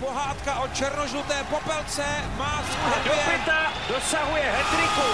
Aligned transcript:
pohádka 0.00 0.60
o 0.60 0.68
černožluté 0.68 1.44
popelce 1.50 2.04
má 2.36 2.62
svůj 2.70 3.04
Do 3.04 3.12
pěta 3.30 3.72
dosahuje 3.88 4.42
hetriku. 4.42 5.08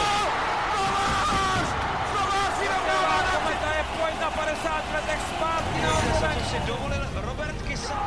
Kometa 3.35 3.71
je 3.77 3.85
pojď 4.01 4.21
na 4.21 4.31
50 4.31 4.85
letech 4.95 5.21
zpátky 5.37 5.81
na 5.83 5.91
To 5.91 6.51
si 6.51 6.59
dovolil 6.67 7.07
Robert 7.15 7.63
Kysa. 7.63 8.01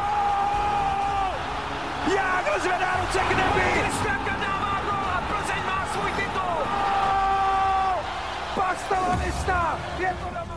Jágr 2.16 2.60
zvedá 2.62 2.98
ruce 3.02 3.20
k 3.20 3.30
nebi. 3.30 3.82
Kristianka 3.82 4.36
dává 4.36 4.82
gol 4.86 5.10
a 5.16 5.24
Plzeň 5.30 5.66
má 5.66 5.88
svůj 5.94 6.12
titul. 6.12 6.58
Pastalanista, 8.56 9.80
je 10.00 10.16
to 10.24 10.26
doma. 10.26 10.57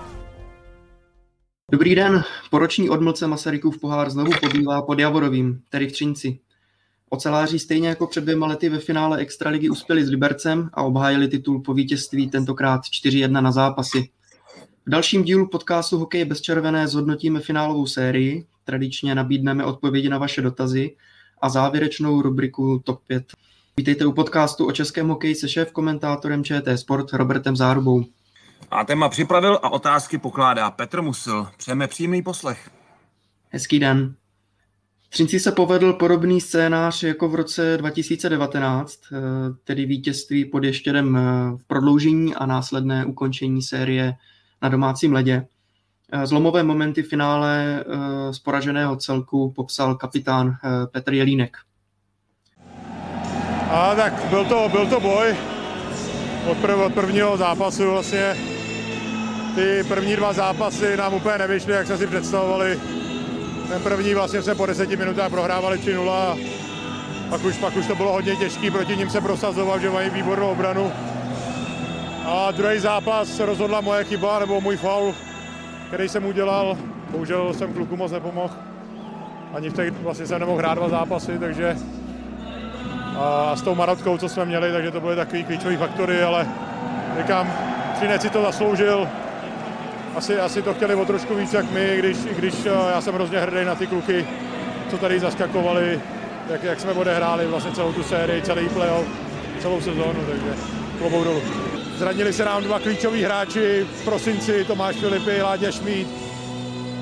Dobrý 1.72 1.94
den, 1.94 2.24
poroční 2.50 2.90
odmlce 2.90 3.26
Masarykův 3.26 3.80
pohár 3.80 4.10
znovu 4.10 4.30
pobývá 4.40 4.82
pod 4.82 4.98
Javorovým, 4.98 5.60
tedy 5.68 5.88
v 5.88 5.92
Třinci. 5.92 6.38
Oceláři 7.08 7.58
stejně 7.58 7.88
jako 7.88 8.06
před 8.06 8.20
dvěma 8.20 8.46
lety 8.46 8.68
ve 8.68 8.78
finále 8.78 9.18
Extraligy 9.18 9.70
uspěli 9.70 10.04
s 10.04 10.10
Libercem 10.10 10.70
a 10.72 10.82
obhájili 10.82 11.28
titul 11.28 11.60
po 11.60 11.74
vítězství 11.74 12.30
tentokrát 12.30 12.80
4-1 12.80 13.42
na 13.42 13.52
zápasy. 13.52 14.10
V 14.86 14.90
dalším 14.90 15.24
dílu 15.24 15.48
podcastu 15.48 15.98
Hokej 15.98 16.24
bez 16.24 16.40
červené 16.40 16.88
zhodnotíme 16.88 17.40
finálovou 17.40 17.86
sérii, 17.86 18.46
tradičně 18.64 19.14
nabídneme 19.14 19.64
odpovědi 19.64 20.08
na 20.08 20.18
vaše 20.18 20.42
dotazy 20.42 20.96
a 21.42 21.48
závěrečnou 21.48 22.22
rubriku 22.22 22.80
Top 22.84 23.00
5. 23.06 23.24
Vítejte 23.76 24.06
u 24.06 24.12
podcastu 24.12 24.66
o 24.66 24.72
českém 24.72 25.08
hokeji 25.08 25.34
se 25.34 25.48
šéf 25.48 25.72
komentátorem 25.72 26.44
ČT 26.44 26.78
Sport 26.78 27.12
Robertem 27.12 27.56
Zárubou. 27.56 28.04
A 28.70 28.84
téma 28.84 29.08
připravil 29.08 29.58
a 29.62 29.72
otázky 29.72 30.18
pokládá 30.18 30.70
Petr 30.70 31.02
Musil. 31.02 31.48
Přejeme 31.56 31.86
příjemný 31.86 32.22
poslech. 32.22 32.70
Hezký 33.48 33.78
den. 33.78 34.14
Třinci 35.08 35.40
se 35.40 35.52
povedl 35.52 35.92
podobný 35.92 36.40
scénář 36.40 37.02
jako 37.02 37.28
v 37.28 37.34
roce 37.34 37.76
2019, 37.76 39.00
eh, 39.12 39.16
tedy 39.64 39.86
vítězství 39.86 40.44
pod 40.44 40.64
Ještědem 40.64 41.16
eh, 41.16 41.20
v 41.56 41.64
prodloužení 41.66 42.34
a 42.34 42.46
následné 42.46 43.04
ukončení 43.04 43.62
série 43.62 44.14
na 44.62 44.68
domácím 44.68 45.12
ledě. 45.12 45.46
Eh, 46.12 46.26
zlomové 46.26 46.62
momenty 46.62 47.02
v 47.02 47.08
finále 47.08 47.84
z 48.30 48.38
poraženého 48.38 48.96
celku 48.96 49.52
popsal 49.56 49.94
kapitán 49.94 50.56
Petr 50.92 51.12
Jelínek. 51.12 51.56
A 53.70 53.94
tak 53.94 54.24
byl 54.30 54.44
to, 54.44 54.68
byl 54.72 54.86
to 54.86 55.00
boj 55.00 55.36
od, 56.50 56.58
prv, 56.58 56.78
od 56.78 56.94
prvního 56.94 57.36
zápasu 57.36 57.90
vlastně. 57.90 58.49
Ty 59.54 59.84
první 59.88 60.16
dva 60.16 60.32
zápasy 60.32 60.96
nám 60.96 61.14
úplně 61.14 61.38
nevyšly, 61.38 61.72
jak 61.72 61.86
jsme 61.86 61.98
si 61.98 62.06
představovali. 62.06 62.80
Ten 63.68 63.82
první 63.82 64.14
vlastně 64.14 64.42
jsme 64.42 64.54
po 64.54 64.66
deseti 64.66 64.96
minutách 64.96 65.30
prohrávali 65.30 65.78
3-0 65.78 66.10
a 66.10 66.36
pak 67.30 67.44
už, 67.44 67.56
pak 67.56 67.76
už 67.76 67.86
to 67.86 67.94
bylo 67.94 68.12
hodně 68.12 68.36
těžký, 68.36 68.70
proti 68.70 68.96
ním 68.96 69.10
se 69.10 69.20
prosazoval, 69.20 69.78
že 69.78 69.90
mají 69.90 70.10
výbornou 70.10 70.50
obranu. 70.50 70.92
A 72.26 72.50
druhý 72.50 72.78
zápas 72.78 73.40
rozhodla 73.40 73.80
moje 73.80 74.04
chyba 74.04 74.38
nebo 74.38 74.60
můj 74.60 74.76
faul, 74.76 75.14
který 75.88 76.08
jsem 76.08 76.24
udělal. 76.24 76.76
Bohužel 77.10 77.54
jsem 77.54 77.72
kluku 77.72 77.96
moc 77.96 78.12
nepomohl. 78.12 78.54
Ani 79.54 79.70
v 79.70 79.74
těch 79.74 79.92
vlastně 79.92 80.26
jsem 80.26 80.40
nemohl 80.40 80.58
hrát 80.58 80.74
dva 80.74 80.88
zápasy, 80.88 81.38
takže 81.38 81.76
a 83.18 83.56
s 83.56 83.62
tou 83.62 83.74
Marotkou, 83.74 84.18
co 84.18 84.28
jsme 84.28 84.44
měli, 84.44 84.72
takže 84.72 84.90
to 84.90 85.00
byly 85.00 85.16
takový 85.16 85.44
klíčové 85.44 85.76
faktory, 85.76 86.22
ale 86.22 86.46
říkám, 87.18 87.52
Třinec 88.00 88.22
si 88.22 88.30
to 88.30 88.42
zasloužil. 88.42 89.08
Asi, 90.14 90.40
asi 90.40 90.62
to 90.62 90.74
chtěli 90.74 90.94
o 90.94 91.04
trošku 91.04 91.34
víc 91.34 91.52
jak 91.52 91.70
my, 91.70 91.96
když, 91.98 92.16
když 92.16 92.54
já 92.64 93.00
jsem 93.00 93.14
hrozně 93.14 93.38
hrdý 93.38 93.64
na 93.64 93.74
ty 93.74 93.86
kluky, 93.86 94.26
co 94.90 94.98
tady 94.98 95.20
zaskakovali, 95.20 96.00
jak, 96.50 96.62
jak 96.62 96.80
jsme 96.80 96.92
odehráli 96.92 97.46
vlastně 97.46 97.72
celou 97.72 97.92
tu 97.92 98.02
sérii, 98.02 98.42
celý 98.42 98.68
playoff, 98.68 99.06
celou 99.60 99.80
sezónu, 99.80 100.26
takže 100.30 100.54
klobou 100.98 101.24
dolů. 101.24 101.42
Zranili 101.96 102.32
se 102.32 102.44
nám 102.44 102.62
dva 102.64 102.78
klíčoví 102.78 103.22
hráči 103.22 103.86
v 103.94 104.04
prosinci, 104.04 104.64
Tomáš 104.64 104.96
Filipy, 104.96 105.42
Láďa 105.42 105.70
Šmíd. 105.70 106.08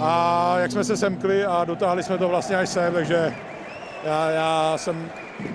A 0.01 0.55
jak 0.59 0.73
jsme 0.73 0.85
se 0.85 0.97
semkli 0.97 1.45
a 1.45 1.65
dotáhli 1.65 2.03
jsme 2.03 2.19
to 2.19 2.29
vlastně 2.29 2.57
až 2.57 2.69
sem, 2.69 2.93
takže 2.93 3.35
já, 4.05 4.31
já 4.31 4.75
jsem 4.77 5.11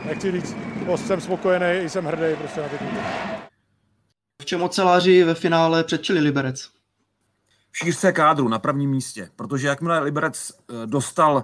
nechci 0.06 0.32
říct, 0.32 0.56
jsem 0.96 1.22
spokojený, 1.22 1.90
jsem 1.90 2.06
hrdý 2.06 2.36
prostě 2.40 2.62
na 2.62 2.68
ty 2.68 2.78
kluky. 2.78 2.98
V 4.42 4.46
čem 4.46 4.64
oceláři 4.64 5.24
ve 5.24 5.34
finále 5.34 5.84
předčili 5.84 6.20
Liberec? 6.20 6.70
Šířce 7.74 8.12
kádru 8.12 8.48
na 8.48 8.60
prvním 8.60 8.90
místě, 8.90 9.30
protože 9.36 9.68
jakmile 9.68 10.00
Liberec 10.00 10.52
eh, 10.52 10.88
dostal 10.88 11.44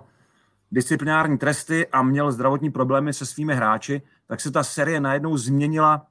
disciplinární 0.71 1.37
tresty 1.37 1.87
a 1.87 2.01
měl 2.01 2.31
zdravotní 2.31 2.71
problémy 2.71 3.13
se 3.13 3.25
svými 3.25 3.55
hráči, 3.55 4.01
tak 4.27 4.41
se 4.41 4.51
ta 4.51 4.63
série 4.63 4.99
najednou 4.99 5.37
změnila 5.37 6.07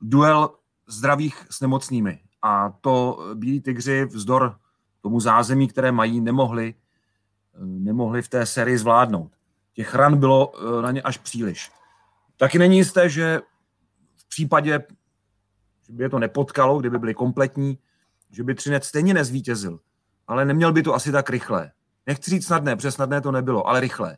duel 0.00 0.50
zdravých 0.86 1.46
s 1.50 1.60
nemocnými. 1.60 2.20
A 2.42 2.70
to 2.80 3.24
Bílí 3.34 3.60
tygři 3.60 4.04
vzdor 4.04 4.56
tomu 5.00 5.20
zázemí, 5.20 5.68
které 5.68 5.92
mají, 5.92 6.20
nemohli, 6.20 6.74
eh, 7.54 7.58
nemohli 7.60 8.22
v 8.22 8.28
té 8.28 8.46
sérii 8.46 8.78
zvládnout. 8.78 9.32
Těch 9.72 9.94
ran 9.94 10.16
bylo 10.16 10.52
eh, 10.54 10.82
na 10.82 10.90
ně 10.90 11.02
až 11.02 11.18
příliš. 11.18 11.70
Taky 12.36 12.58
není 12.58 12.76
jisté, 12.76 13.08
že 13.08 13.40
v 14.16 14.28
případě, 14.28 14.84
že 15.86 15.92
by 15.92 16.02
je 16.02 16.08
to 16.08 16.18
nepotkalo, 16.18 16.78
kdyby 16.78 16.98
byli 16.98 17.14
kompletní, 17.14 17.78
že 18.30 18.44
by 18.44 18.54
Třinec 18.54 18.84
stejně 18.84 19.14
nezvítězil. 19.14 19.78
Ale 20.26 20.44
neměl 20.44 20.72
by 20.72 20.82
to 20.82 20.94
asi 20.94 21.12
tak 21.12 21.30
rychle. 21.30 21.70
Nechci 22.06 22.30
říct 22.30 22.46
snadné, 22.46 22.76
protože 22.76 22.90
snadné 22.90 23.20
to 23.20 23.32
nebylo, 23.32 23.68
ale 23.68 23.80
rychlé. 23.80 24.16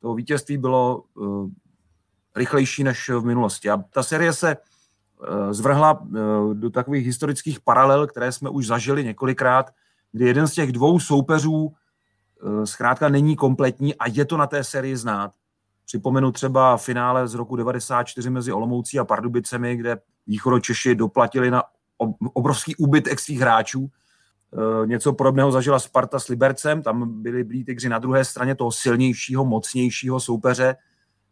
To 0.00 0.14
vítězství 0.14 0.58
bylo 0.58 1.02
uh, 1.14 1.48
rychlejší 2.36 2.84
než 2.84 3.08
v 3.08 3.24
minulosti. 3.24 3.70
A 3.70 3.76
ta 3.76 4.02
série 4.02 4.32
se 4.32 4.56
uh, 4.56 5.52
zvrhla 5.52 6.00
uh, 6.00 6.54
do 6.54 6.70
takových 6.70 7.06
historických 7.06 7.60
paralel, 7.60 8.06
které 8.06 8.32
jsme 8.32 8.50
už 8.50 8.66
zažili 8.66 9.04
několikrát, 9.04 9.70
kdy 10.12 10.26
jeden 10.26 10.48
z 10.48 10.52
těch 10.52 10.72
dvou 10.72 11.00
soupeřů 11.00 11.74
Eh, 12.44 12.66
zkrátka 12.66 13.08
není 13.08 13.36
kompletní 13.36 13.94
a 13.94 14.08
je 14.08 14.24
to 14.24 14.36
na 14.36 14.46
té 14.46 14.64
sérii 14.64 14.96
znát. 14.96 15.32
Připomenu 15.86 16.32
třeba 16.32 16.76
finále 16.76 17.28
z 17.28 17.34
roku 17.34 17.56
94 17.56 18.30
mezi 18.30 18.52
Olomoucí 18.52 18.98
a 18.98 19.04
Pardubicemi, 19.04 19.76
kde 19.76 19.98
východočeši 20.26 20.94
doplatili 20.94 21.50
na 21.50 21.62
obrovský 22.32 22.76
úbytek 22.76 23.20
svých 23.20 23.40
hráčů. 23.40 23.90
Eh, 24.54 24.86
něco 24.86 25.12
podobného 25.12 25.52
zažila 25.52 25.78
Sparta 25.78 26.18
s 26.18 26.28
Libercem, 26.28 26.82
tam 26.82 27.22
byli 27.22 27.44
Blí 27.44 27.64
Tygři 27.64 27.88
na 27.88 27.98
druhé 27.98 28.24
straně 28.24 28.54
toho 28.54 28.72
silnějšího, 28.72 29.44
mocnějšího 29.44 30.20
soupeře, 30.20 30.76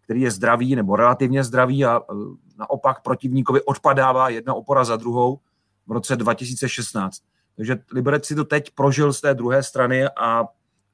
který 0.05 0.21
je 0.21 0.31
zdravý 0.31 0.77
nebo 0.77 0.97
relativně 0.97 1.45
zdravý 1.45 1.85
a 1.85 2.01
eh, 2.01 2.15
naopak 2.59 3.03
protivníkovi 3.03 3.63
odpadává 3.63 4.29
jedna 4.29 4.55
opora 4.55 4.85
za 4.85 4.97
druhou 4.97 5.39
v 5.87 5.93
roce 5.93 6.17
2016. 6.17 7.23
Takže 7.57 7.79
Liberec 7.93 8.27
si 8.27 8.35
to 8.35 8.45
teď 8.45 8.71
prožil 8.75 9.13
z 9.13 9.21
té 9.21 9.35
druhé 9.35 9.63
strany 9.63 10.09
a 10.09 10.45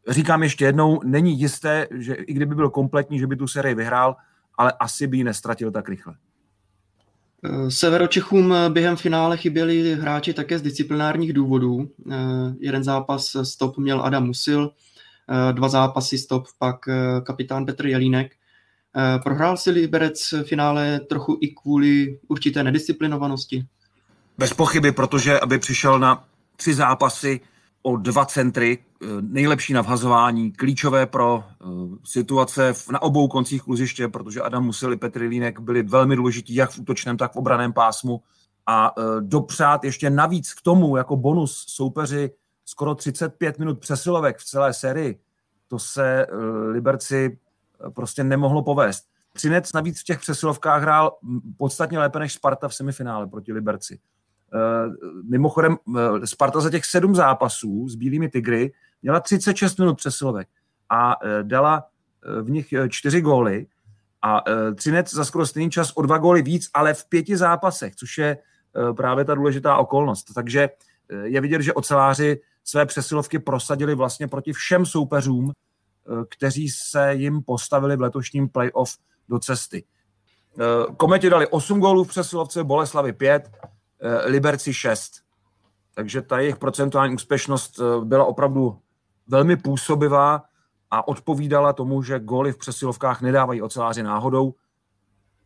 říkám 0.08 0.42
ještě 0.42 0.64
jednou, 0.64 1.00
není 1.04 1.40
jisté, 1.40 1.88
že 1.90 2.14
i 2.14 2.32
kdyby 2.32 2.54
byl 2.54 2.70
kompletní, 2.70 3.18
že 3.18 3.26
by 3.26 3.36
tu 3.36 3.46
sérii 3.46 3.74
vyhrál, 3.74 4.16
ale 4.58 4.72
asi 4.80 5.06
by 5.06 5.16
ji 5.16 5.24
nestratil 5.24 5.70
tak 5.70 5.88
rychle. 5.88 6.14
Eh, 7.44 7.71
Severočechům 7.71 8.54
během 8.69 8.97
finále 8.97 9.37
chyběli 9.37 9.94
hráči 9.94 10.34
také 10.34 10.59
z 10.59 10.62
disciplinárních 10.62 11.32
důvodů. 11.32 11.91
Eh, 12.10 12.15
jeden 12.60 12.84
zápas 12.84 13.37
stop 13.43 13.78
měl 13.78 14.03
Adam 14.03 14.26
Musil, 14.26 14.71
eh, 14.71 15.53
dva 15.53 15.69
zápasy 15.69 16.19
stop 16.19 16.47
pak 16.59 16.76
kapitán 17.25 17.66
Petr 17.66 17.87
Jelínek. 17.87 18.32
Prohrál 19.22 19.56
si 19.56 19.71
Liberec 19.71 20.32
v 20.32 20.44
finále 20.44 21.00
trochu 21.00 21.38
i 21.41 21.49
kvůli 21.49 22.19
určité 22.28 22.62
nedisciplinovanosti? 22.62 23.66
Bez 24.38 24.55
pochyby, 24.55 24.93
protože 24.93 25.41
aby 25.41 25.59
přišel 25.59 25.99
na 25.99 26.25
tři 26.56 26.75
zápasy 26.75 27.41
o 27.82 27.96
dva 27.96 28.24
centry, 28.24 28.78
eh, 28.78 29.06
nejlepší 29.20 29.72
na 29.72 29.82
vhazování, 29.82 30.52
klíčové 30.52 31.06
pro 31.06 31.44
eh, 31.48 31.64
situace 32.04 32.72
na 32.92 33.02
obou 33.02 33.28
koncích 33.28 33.62
kluziště, 33.62 34.08
protože 34.08 34.42
Adam 34.42 34.64
Musil 34.64 34.92
i 34.92 34.96
Petr 34.96 35.20
Línek 35.20 35.60
byli 35.60 35.82
velmi 35.82 36.16
důležití 36.16 36.54
jak 36.54 36.70
v 36.70 36.78
útočném, 36.78 37.16
tak 37.16 37.32
v 37.32 37.36
obraném 37.36 37.72
pásmu 37.72 38.22
a 38.66 38.92
eh, 38.98 39.02
dopřát 39.20 39.84
ještě 39.84 40.10
navíc 40.10 40.54
k 40.54 40.62
tomu 40.62 40.96
jako 40.96 41.16
bonus 41.16 41.64
soupeři 41.69 42.30
skoro 42.64 42.94
35 42.94 43.58
minut 43.58 43.78
přesilovek 43.78 44.38
v 44.38 44.44
celé 44.44 44.74
sérii, 44.74 45.20
to 45.69 45.78
se 45.78 46.26
Liberci 46.70 47.38
prostě 47.94 48.24
nemohlo 48.24 48.62
povést. 48.62 49.04
Třinec 49.32 49.72
navíc 49.72 50.00
v 50.00 50.04
těch 50.04 50.19
přesilovkách 50.19 50.82
hrál 50.82 51.16
podstatně 51.56 51.98
lépe 51.98 52.19
než 52.19 52.32
Sparta 52.32 52.69
v 52.69 52.74
semifinále 52.74 53.26
proti 53.26 53.52
Liberci. 53.52 53.98
Eh, 54.54 54.90
mimochodem, 55.30 55.76
eh, 55.96 56.26
Sparta 56.26 56.60
za 56.60 56.70
těch 56.70 56.84
sedm 56.84 57.14
zápasů 57.14 57.88
s 57.88 57.94
Bílými 57.94 58.28
Tigry 58.28 58.72
měla 59.02 59.20
36 59.20 59.78
minut 59.78 59.94
přesilovek 59.94 60.48
a 60.88 61.16
eh, 61.22 61.42
dala 61.42 61.84
v 62.42 62.50
nich 62.50 62.74
čtyři 62.88 63.20
góly 63.20 63.66
a 64.22 64.44
Třinec 64.74 65.14
za 65.14 65.24
skoro 65.24 65.46
stejný 65.46 65.70
čas 65.70 65.92
o 65.94 66.02
dva 66.02 66.18
góly 66.18 66.42
víc, 66.42 66.70
ale 66.74 66.94
v 66.94 67.04
pěti 67.08 67.36
zápasech, 67.36 67.96
což 67.96 68.18
je 68.18 68.38
právě 68.96 69.24
ta 69.24 69.34
důležitá 69.34 69.76
okolnost. 69.76 70.34
Takže 70.34 70.70
je 71.22 71.40
vidět, 71.40 71.62
že 71.62 71.72
oceláři 71.72 72.40
své 72.64 72.86
přesilovky 72.86 73.38
prosadili 73.38 73.94
vlastně 73.94 74.28
proti 74.28 74.52
všem 74.52 74.86
soupeřům 74.86 75.52
kteří 76.28 76.68
se 76.68 77.14
jim 77.14 77.42
postavili 77.42 77.96
v 77.96 78.00
letošním 78.00 78.48
playoff 78.48 78.98
do 79.28 79.38
cesty. 79.38 79.84
Kometi 80.96 81.30
dali 81.30 81.46
8 81.46 81.80
gólů 81.80 82.04
v 82.04 82.08
přesilovce, 82.08 82.64
Boleslavy 82.64 83.12
5, 83.12 83.50
Liberci 84.24 84.74
6. 84.74 85.12
Takže 85.94 86.22
ta 86.22 86.38
jejich 86.38 86.56
procentuální 86.56 87.14
úspěšnost 87.14 87.80
byla 88.04 88.24
opravdu 88.24 88.78
velmi 89.28 89.56
působivá 89.56 90.42
a 90.90 91.08
odpovídala 91.08 91.72
tomu, 91.72 92.02
že 92.02 92.20
góly 92.20 92.52
v 92.52 92.58
přesilovkách 92.58 93.22
nedávají 93.22 93.62
oceláři 93.62 94.02
náhodou 94.02 94.54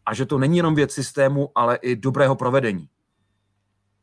a 0.07 0.15
že 0.15 0.27
to 0.27 0.39
není 0.39 0.57
jenom 0.57 0.75
věc 0.75 0.93
systému, 0.93 1.51
ale 1.55 1.77
i 1.77 1.97
dobrého 1.97 2.35
provedení. 2.35 2.89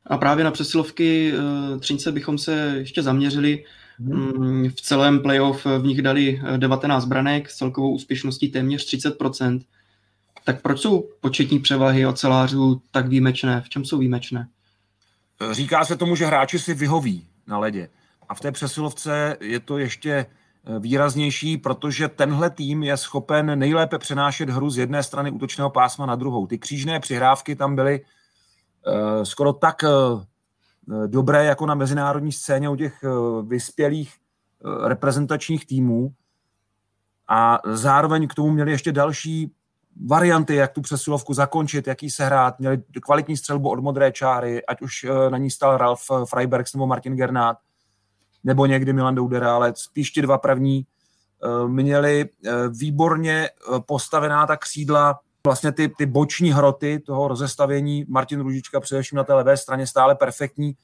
A 0.05 0.17
právě 0.17 0.43
na 0.43 0.51
přesilovky 0.51 1.33
uh, 1.33 1.79
Třince 1.79 2.11
bychom 2.11 2.37
se 2.37 2.73
ještě 2.77 3.03
zaměřili. 3.03 3.65
Hmm. 3.99 4.69
V 4.69 4.81
celém 4.81 5.19
playoff 5.19 5.65
v 5.65 5.83
nich 5.83 6.01
dali 6.01 6.41
19 6.57 7.05
branek 7.05 7.49
s 7.49 7.55
celkovou 7.55 7.93
úspěšností 7.93 8.51
téměř 8.51 8.95
30%. 8.95 9.61
Tak 10.49 10.61
proč 10.61 10.79
jsou 10.79 11.09
početní 11.19 11.59
převahy 11.59 12.05
ocelářů 12.05 12.81
tak 12.91 13.07
výjimečné? 13.07 13.61
V 13.61 13.69
čem 13.69 13.85
jsou 13.85 13.97
výjimečné? 13.97 14.47
Říká 15.51 15.85
se 15.85 15.95
tomu, 15.95 16.15
že 16.15 16.25
hráči 16.25 16.59
si 16.59 16.73
vyhoví 16.73 17.27
na 17.47 17.57
ledě. 17.57 17.89
A 18.29 18.35
v 18.35 18.39
té 18.39 18.51
přesilovce 18.51 19.37
je 19.41 19.59
to 19.59 19.77
ještě 19.77 20.11
eh, 20.11 20.79
výraznější, 20.79 21.57
protože 21.57 22.07
tenhle 22.07 22.49
tým 22.49 22.83
je 22.83 22.97
schopen 22.97 23.59
nejlépe 23.59 23.97
přenášet 23.97 24.49
hru 24.49 24.69
z 24.69 24.77
jedné 24.77 25.03
strany 25.03 25.31
útočného 25.31 25.69
pásma 25.69 26.05
na 26.05 26.15
druhou. 26.15 26.47
Ty 26.47 26.57
křížné 26.57 26.99
přihrávky 26.99 27.55
tam 27.55 27.75
byly 27.75 28.01
uh, 28.01 29.23
skoro 29.23 29.53
tak 29.53 29.83
dobré 31.07 31.45
jako 31.45 31.65
na 31.65 31.75
mezinárodní 31.75 32.31
scéně 32.31 32.69
u 32.69 32.75
těch 32.75 33.03
vyspělých 33.47 34.13
reprezentačních 34.87 35.65
týmů. 35.65 36.13
A 37.27 37.59
zároveň 37.65 38.27
k 38.27 38.33
tomu 38.33 38.51
měli 38.51 38.71
ještě 38.71 38.91
další 38.91 39.51
varianty, 40.07 40.55
jak 40.55 40.73
tu 40.73 40.81
přesilovku 40.81 41.33
zakončit, 41.33 41.87
jaký 41.87 42.09
se 42.09 42.25
hrát. 42.25 42.59
Měli 42.59 42.81
kvalitní 43.01 43.37
střelbu 43.37 43.69
od 43.69 43.79
modré 43.79 44.11
čáry, 44.11 44.65
ať 44.65 44.81
už 44.81 45.05
na 45.29 45.37
ní 45.37 45.51
stal 45.51 45.77
Ralf 45.77 46.01
Freibergs 46.25 46.73
nebo 46.73 46.87
Martin 46.87 47.15
Gernát 47.15 47.57
nebo 48.43 48.65
někdy 48.65 48.93
Milan 48.93 49.15
Doudera, 49.15 49.55
ale 49.55 49.73
spíš 49.75 50.11
ti 50.11 50.21
dva 50.21 50.37
první 50.37 50.85
eh, 51.43 51.67
měli 51.67 52.29
eh, 52.45 52.51
výborně 52.69 53.49
eh, 53.49 53.79
postavená 53.79 54.47
ta 54.47 54.57
křídla, 54.57 55.19
vlastně 55.45 55.71
ty, 55.71 55.89
ty 55.97 56.05
boční 56.05 56.51
hroty 56.51 56.99
toho 56.99 57.27
rozestavění, 57.27 58.05
Martin 58.09 58.39
Ružička 58.39 58.79
především 58.79 59.17
na 59.17 59.23
té 59.23 59.33
levé 59.33 59.57
straně 59.57 59.87
stále 59.87 60.15
perfektní 60.15 60.75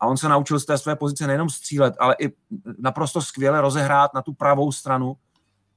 a 0.00 0.06
on 0.06 0.16
se 0.16 0.28
naučil 0.28 0.60
z 0.60 0.64
té 0.66 0.78
své 0.78 0.96
pozice 0.96 1.26
nejenom 1.26 1.50
střílet, 1.50 1.94
ale 1.98 2.16
i 2.20 2.32
naprosto 2.78 3.22
skvěle 3.22 3.60
rozehrát 3.60 4.14
na 4.14 4.22
tu 4.22 4.32
pravou 4.32 4.72
stranu, 4.72 5.16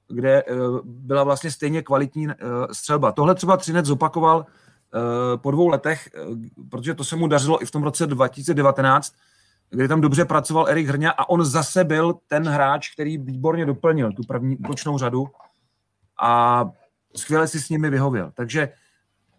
kde 0.08 0.44
byla 0.84 1.24
vlastně 1.24 1.52
stejně 1.52 1.82
kvalitní 1.82 2.28
střelba. 2.72 3.12
Tohle 3.12 3.36
třeba 3.36 3.58
Třinec 3.58 3.86
zopakoval 3.86 4.46
po 5.36 5.52
dvou 5.52 5.68
letech, 5.68 6.10
protože 6.72 6.94
to 6.94 7.04
se 7.04 7.16
mu 7.16 7.28
dařilo 7.28 7.62
i 7.62 7.66
v 7.66 7.72
tom 7.72 7.84
roce 7.84 8.08
2019, 8.08 9.14
kdy 9.70 9.88
tam 9.88 10.02
dobře 10.02 10.26
pracoval 10.26 10.68
Erik 10.70 10.88
Hrňa 10.88 11.12
a 11.12 11.30
on 11.30 11.46
zase 11.46 11.84
byl 11.84 12.16
ten 12.28 12.48
hráč, 12.48 12.94
který 12.94 13.18
výborně 13.18 13.66
doplnil 13.66 14.14
tu 14.14 14.24
první 14.24 14.58
útočnou 14.58 14.98
řadu 14.98 15.28
a 16.22 16.66
skvěle 17.16 17.48
si 17.48 17.62
s 17.62 17.70
nimi 17.70 17.90
vyhověl. 17.90 18.32
Takže 18.34 18.70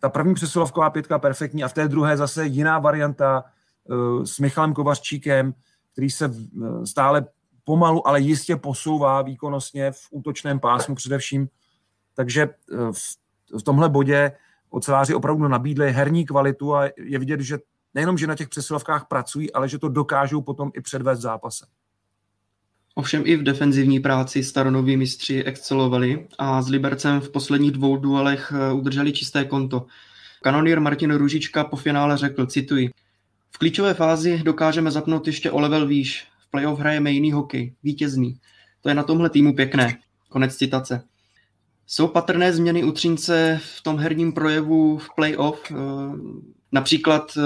ta 0.01 0.09
první 0.09 0.35
přesilovková 0.35 0.91
pětka 0.91 1.19
perfektní 1.19 1.65
a 1.65 1.69
v 1.69 1.73
té 1.73 1.89
druhé 1.89 2.17
zase 2.17 2.47
jiná 2.47 2.79
varianta 2.79 3.45
s 4.25 4.39
Michalem 4.39 4.75
Kovařčíkem, 4.75 5.55
který 5.93 6.11
se 6.11 6.35
stále 6.85 7.27
pomalu, 7.67 8.09
ale 8.09 8.21
jistě 8.21 8.57
posouvá 8.57 9.23
výkonnostně 9.23 9.93
v 9.93 10.01
útočném 10.11 10.61
pásmu 10.61 10.95
především. 10.95 11.49
Takže 12.15 12.49
uh, 12.73 12.93
v, 13.59 13.63
tomhle 13.63 13.89
bodě 13.89 14.33
oceláři 14.71 15.15
opravdu 15.15 15.49
nabídli 15.49 15.93
herní 15.93 16.27
kvalitu 16.27 16.75
a 16.75 16.85
je 16.97 17.19
vidět, 17.19 17.41
že 17.41 17.59
nejenom, 17.95 18.19
že 18.19 18.27
na 18.27 18.35
těch 18.35 18.49
přesilovkách 18.49 19.09
pracují, 19.09 19.53
ale 19.53 19.69
že 19.69 19.79
to 19.79 19.89
dokážou 19.89 20.43
potom 20.43 20.71
i 20.75 20.81
předvést 20.81 21.21
zápase. 21.21 21.67
Ovšem 22.95 23.23
i 23.27 23.37
v 23.37 23.43
defenzivní 23.43 24.01
práci 24.01 24.45
staronoví 24.45 24.97
mistři 24.97 25.45
excelovali 25.45 26.29
a 26.39 26.63
s 26.63 26.69
Libercem 26.69 27.21
v 27.21 27.31
posledních 27.31 27.73
dvou 27.73 27.97
duelech 27.97 28.53
eh, 28.57 28.73
udrželi 28.73 29.13
čisté 29.13 29.45
konto. 29.45 29.87
Kanonýr 30.43 30.81
Martin 30.81 31.15
Ružička 31.15 31.65
po 31.65 31.77
finále 31.77 32.17
řekl, 32.17 32.47
cituji, 32.47 32.91
v 33.51 33.59
klíčové 33.59 33.95
fázi 33.95 34.43
dokážeme 34.43 34.91
zapnout 34.91 35.27
ještě 35.27 35.51
o 35.51 35.61
level 35.61 35.87
výš. 35.87 36.29
V 36.47 36.51
playoff 36.51 36.79
hrajeme 36.79 37.11
jiný 37.11 37.33
hokej, 37.33 37.75
vítězný. 37.83 38.39
To 38.81 38.89
je 38.89 38.95
na 38.95 39.03
tomhle 39.03 39.31
týmu 39.31 39.55
pěkné. 39.55 39.99
Konec 40.29 40.57
citace. 40.57 41.05
Jsou 41.87 42.09
patrné 42.09 42.53
změny 42.53 42.85
u 42.85 42.93
Třince 42.93 43.61
v 43.63 43.83
tom 43.83 43.99
herním 43.99 44.33
projevu 44.33 44.99
v 44.99 45.09
playoff? 45.17 45.71
Eh, 45.71 45.75
Například 46.73 47.33
eh, 47.37 47.43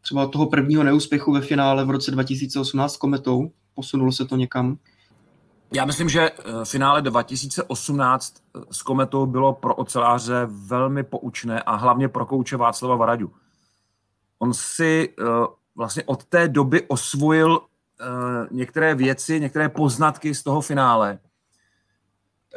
třeba 0.00 0.26
toho 0.26 0.46
prvního 0.46 0.84
neúspěchu 0.84 1.32
ve 1.32 1.40
finále 1.40 1.84
v 1.84 1.90
roce 1.90 2.10
2018 2.10 2.92
s 2.92 2.96
Kometou, 2.96 3.50
posunulo 3.74 4.12
se 4.12 4.24
to 4.24 4.36
někam? 4.36 4.78
Já 5.72 5.84
myslím, 5.84 6.08
že 6.08 6.20
eh, 6.20 6.34
finále 6.64 7.02
2018 7.02 8.34
eh, 8.36 8.60
s 8.70 8.82
Kometou 8.82 9.26
bylo 9.26 9.52
pro 9.52 9.74
oceláře 9.74 10.46
velmi 10.46 11.02
poučné 11.02 11.62
a 11.62 11.76
hlavně 11.76 12.08
pro 12.08 12.26
kouče 12.26 12.56
Václava 12.56 12.96
Varaďu. 12.96 13.32
On 14.38 14.54
si 14.54 15.14
vlastně 15.76 16.02
od 16.06 16.24
té 16.24 16.48
doby 16.48 16.82
osvojil 16.88 17.60
některé 18.50 18.94
věci, 18.94 19.40
některé 19.40 19.68
poznatky 19.68 20.34
z 20.34 20.42
toho 20.42 20.60
finále. 20.60 21.18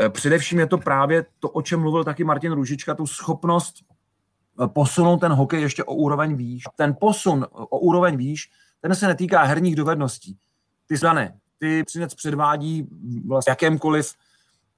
Především 0.10 0.60
je 0.60 0.68
to 0.68 0.78
právě 0.78 1.26
to, 1.40 1.50
o 1.50 1.62
čem 1.62 1.80
mluvil 1.80 2.04
taky 2.04 2.24
Martin 2.24 2.52
Růžička, 2.52 2.96
tu 2.96 3.08
schopnost 3.08 3.76
posunout 4.68 5.18
ten 5.18 5.32
hokej 5.32 5.62
ještě 5.62 5.84
o 5.84 5.94
úroveň 5.94 6.36
výš. 6.36 6.64
Ten 6.76 6.96
posun 7.00 7.48
o 7.52 7.80
úroveň 7.80 8.18
výš, 8.18 8.50
ten 8.82 8.96
se 8.96 9.08
netýká 9.08 9.44
herních 9.44 9.76
dovedností. 9.76 10.38
Ty 10.88 10.98
zdané, 10.98 11.38
ty 11.60 11.84
přinec 11.84 12.16
předvádí 12.16 12.88
vlastně 13.28 13.52
jakémkoliv 13.52 14.14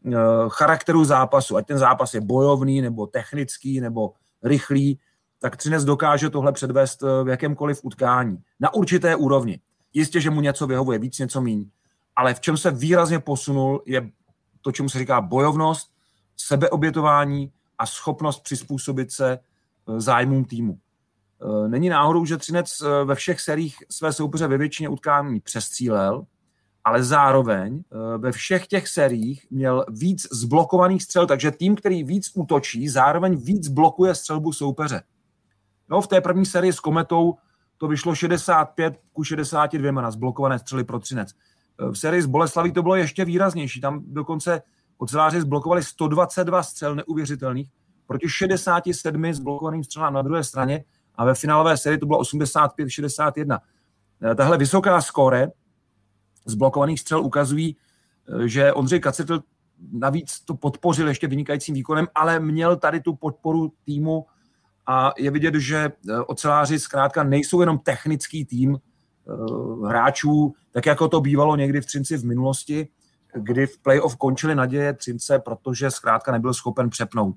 eh, 0.05 0.11
charakteru 0.47 1.05
zápasu, 1.05 1.57
ať 1.57 1.67
ten 1.67 1.77
zápas 1.77 2.13
je 2.13 2.21
bojovný, 2.21 2.81
nebo 2.81 3.07
technický, 3.07 3.81
nebo 3.81 4.13
rychlý, 4.43 4.99
tak 5.39 5.57
Třinec 5.57 5.83
dokáže 5.83 6.29
tohle 6.29 6.51
předvést 6.51 7.03
eh, 7.03 7.23
v 7.23 7.27
jakémkoliv 7.27 7.79
utkání. 7.83 8.37
Na 8.59 8.73
určité 8.73 9.15
úrovni. 9.15 9.59
Jistě, 9.93 10.21
že 10.21 10.29
mu 10.29 10.41
něco 10.41 10.67
vyhovuje, 10.67 10.99
víc 10.99 11.19
něco 11.19 11.41
míň. 11.41 11.69
Ale 12.15 12.33
v 12.33 12.39
čem 12.39 12.57
se 12.57 12.71
výrazně 12.71 13.19
posunul, 13.19 13.83
je 13.85 14.11
to, 14.61 14.71
čemu 14.71 14.89
se 14.89 14.99
říká 14.99 15.21
bojovnost, 15.21 15.93
sebeobětování 16.37 17.51
a 17.77 17.85
schopnost 17.85 18.39
přizpůsobit 18.39 19.11
se 19.11 19.39
Eh, 19.89 20.01
zájmům 20.01 20.45
týmu. 20.45 20.77
Eh, 21.41 21.67
není 21.67 21.89
náhodou, 21.89 22.25
že 22.25 22.37
Třinec 22.37 22.81
eh, 22.81 23.05
ve 23.05 23.15
všech 23.15 23.41
serích 23.41 23.75
své 23.91 24.13
soupeře 24.13 24.47
ve 24.47 24.57
většině 24.57 24.89
utkání 24.89 25.39
přestřílel, 25.39 26.25
ale 26.85 27.03
zároveň 27.03 27.83
ve 28.17 28.31
všech 28.31 28.67
těch 28.67 28.87
seriích 28.87 29.47
měl 29.51 29.85
víc 29.89 30.27
zblokovaných 30.31 31.03
střel, 31.03 31.27
takže 31.27 31.51
tým, 31.51 31.75
který 31.75 32.03
víc 32.03 32.31
útočí, 32.33 32.89
zároveň 32.89 33.35
víc 33.37 33.67
blokuje 33.67 34.15
střelbu 34.15 34.53
soupeře. 34.53 35.03
No, 35.89 36.01
v 36.01 36.07
té 36.07 36.21
první 36.21 36.45
sérii 36.45 36.73
s 36.73 36.79
Kometou 36.79 37.35
to 37.83 37.87
vyšlo 37.87 38.15
65 38.15 38.99
ku 39.13 39.23
62 39.23 40.01
na 40.01 40.11
zblokované 40.11 40.59
střely 40.59 40.83
pro 40.83 40.99
Třinec. 40.99 41.33
V 41.91 41.95
sérii 41.95 42.21
s 42.21 42.25
Boleslaví 42.25 42.71
to 42.71 42.83
bylo 42.83 42.95
ještě 42.95 43.25
výraznější. 43.25 43.81
Tam 43.81 44.03
dokonce 44.07 44.61
oceláři 44.97 45.41
zblokovali 45.41 45.83
122 45.83 46.63
střel 46.63 46.95
neuvěřitelných 46.95 47.69
proti 48.07 48.29
67 48.29 49.33
zblokovaným 49.33 49.83
střelám 49.83 50.13
na 50.13 50.21
druhé 50.21 50.43
straně 50.43 50.83
a 51.15 51.25
ve 51.25 51.35
finálové 51.35 51.77
sérii 51.77 51.99
to 51.99 52.05
bylo 52.05 52.19
85-61. 52.19 53.59
Eh, 54.31 54.35
tahle 54.35 54.57
vysoká 54.57 55.01
skóre 55.01 55.47
zblokovaných 56.45 56.99
střel 56.99 57.21
ukazují, 57.21 57.77
eh, 58.43 58.47
že 58.47 58.73
Ondřej 58.73 58.99
Kacetil 58.99 59.43
navíc 59.91 60.39
to 60.45 60.55
podpořil 60.55 61.07
ještě 61.07 61.27
vynikajícím 61.27 61.75
výkonem, 61.75 62.07
ale 62.15 62.39
měl 62.39 62.75
tady 62.75 63.01
tu 63.01 63.15
podporu 63.15 63.73
týmu 63.85 64.25
a 64.85 65.11
je 65.17 65.31
vidět, 65.31 65.55
že 65.55 65.77
eh, 65.77 66.19
oceláři 66.19 66.79
zkrátka 66.79 67.23
nejsou 67.23 67.61
jenom 67.61 67.79
technický 67.79 68.45
tým 68.45 68.77
hráčů, 69.87 70.53
tak 70.71 70.85
jako 70.85 71.07
to 71.07 71.21
bývalo 71.21 71.55
někdy 71.55 71.81
v 71.81 71.85
Třinci 71.85 72.17
v 72.17 72.25
minulosti, 72.25 72.87
kdy 73.33 73.67
v 73.67 73.77
playoff 73.77 74.15
končili 74.15 74.55
naděje 74.55 74.93
Třince, 74.93 75.39
protože 75.39 75.91
zkrátka 75.91 76.31
nebyl 76.31 76.53
schopen 76.53 76.89
přepnout 76.89 77.35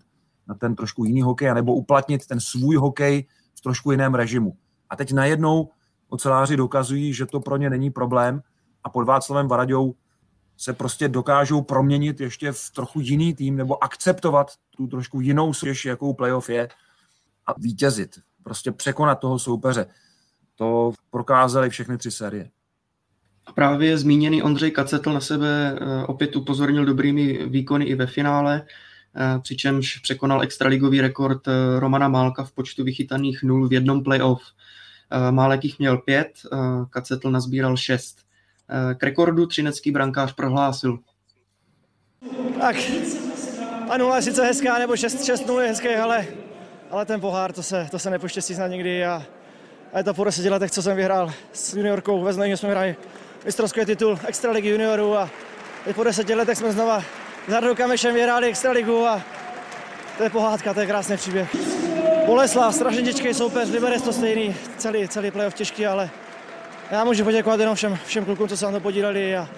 na 0.49 0.55
ten 0.55 0.75
trošku 0.75 1.05
jiný 1.05 1.23
hokej, 1.23 1.55
nebo 1.55 1.75
uplatnit 1.75 2.27
ten 2.27 2.41
svůj 2.41 2.77
hokej 2.77 3.27
v 3.55 3.61
trošku 3.61 3.91
jiném 3.91 4.15
režimu. 4.15 4.57
A 4.91 4.97
teď 4.97 5.13
najednou 5.13 5.69
oceláři 6.09 6.57
dokazují, 6.57 7.13
že 7.15 7.27
to 7.27 7.41
pro 7.41 7.57
ně 7.57 7.71
není 7.71 7.91
problém 7.91 8.43
a 8.85 8.91
pod 8.91 9.05
Václavem 9.05 9.49
Varaďou 9.49 9.95
se 10.57 10.73
prostě 10.73 11.09
dokážou 11.09 11.63
proměnit 11.63 12.21
ještě 12.21 12.53
v 12.53 12.71
trochu 12.75 13.01
jiný 13.01 13.35
tým 13.35 13.57
nebo 13.57 13.85
akceptovat 13.85 14.53
tu 14.77 14.87
trošku 14.87 15.21
jinou 15.21 15.53
soutěž, 15.53 15.85
jakou 15.85 16.15
playoff 16.15 16.49
je 16.49 16.69
a 17.47 17.55
vítězit. 17.59 18.19
Prostě 18.43 18.73
překonat 18.73 19.15
toho 19.15 19.39
soupeře. 19.39 19.87
To 20.57 20.93
prokázali 21.11 21.71
všechny 21.71 21.99
tři 21.99 22.11
série. 22.11 22.51
Právě 23.55 23.99
zmíněný 23.99 24.43
Ondřej 24.43 24.71
Kacetl 24.71 25.13
na 25.13 25.21
sebe 25.21 25.79
eh, 25.81 26.05
opět 26.07 26.37
upozornil 26.37 26.85
dobrými 26.85 27.47
výkony 27.47 27.85
i 27.85 27.95
ve 27.95 28.07
finále, 28.07 28.63
eh, 29.17 29.39
přičemž 29.39 29.99
překonal 29.99 30.43
extraligový 30.43 31.01
rekord 31.01 31.49
eh, 31.49 31.81
Romana 31.81 32.09
Málka 32.09 32.45
v 32.45 32.53
počtu 32.53 32.85
vychytaných 32.85 33.43
nul 33.43 33.69
v 33.69 33.73
jednom 33.73 34.03
playoff. 34.03 34.43
Málek 35.31 35.65
jich 35.65 35.79
měl 35.79 35.99
pět, 35.99 36.33
Kacetl 36.91 37.31
nazbíral 37.31 37.77
šest. 37.77 38.19
K 38.95 39.03
rekordu 39.03 39.47
třinecký 39.47 39.91
brankář 39.91 40.35
prohlásil. 40.35 40.99
Tak, 42.61 42.77
a 43.91 43.97
nula 43.97 44.17
je 44.17 44.23
sice 44.23 44.45
hezká, 44.45 44.79
nebo 44.79 44.93
6-0 44.93 45.61
je 45.61 45.69
hezké, 45.69 46.01
ale, 46.01 46.27
ale 46.91 47.05
ten 47.05 47.21
pohár, 47.21 47.53
to 47.53 47.63
se, 47.63 47.89
to 47.91 47.99
se 47.99 48.11
nepoštěstí 48.11 48.55
snad 48.55 48.67
nikdy 48.67 49.05
a, 49.05 49.23
a 49.93 49.99
je 49.99 50.05
to 50.05 50.15
po 50.15 50.25
deseti 50.25 50.51
letech, 50.51 50.71
co 50.71 50.83
jsem 50.83 50.97
vyhrál 50.97 51.33
s 51.53 51.75
juniorkou, 51.75 52.23
ve 52.23 52.33
Znojmě 52.33 52.57
jsme 52.57 52.71
hráli 52.71 52.97
mistrovský 53.45 53.85
titul 53.85 54.19
Extraligy 54.27 54.69
juniorů 54.69 55.17
a 55.17 55.31
teď 55.85 55.97
po 55.97 56.05
deseti 56.05 56.35
letech 56.35 56.59
jsme 56.59 56.73
znova 56.73 57.03
s 57.49 57.53
Hardou 57.53 57.75
Kamešem 57.75 58.15
vyhráli 58.15 58.49
Extraligu 58.49 59.07
a 59.07 59.23
to 60.17 60.23
je 60.23 60.31
pohádka, 60.31 60.75
to 60.75 60.81
je 60.81 60.87
krásný 60.87 61.17
příběh. 61.17 61.57
Boleslav, 62.27 62.75
strašně 62.75 63.03
těžký 63.03 63.35
soupeř, 63.35 63.71
Liberec 63.71 64.03
to 64.03 64.13
stejný, 64.13 64.57
celý, 64.77 65.09
celý 65.09 65.31
playoff 65.31 65.55
těžký, 65.55 65.87
ale 65.87 66.11
já 66.91 67.05
můžu 67.05 67.25
poděkovat 67.25 67.61
jenom 67.61 67.75
všem, 67.75 67.99
všem 68.07 68.25
klukům, 68.25 68.49
co 68.49 68.57
se 68.57 68.67
na 68.67 68.73
to 68.73 68.81
podíleli 68.81 69.37
a 69.37 69.49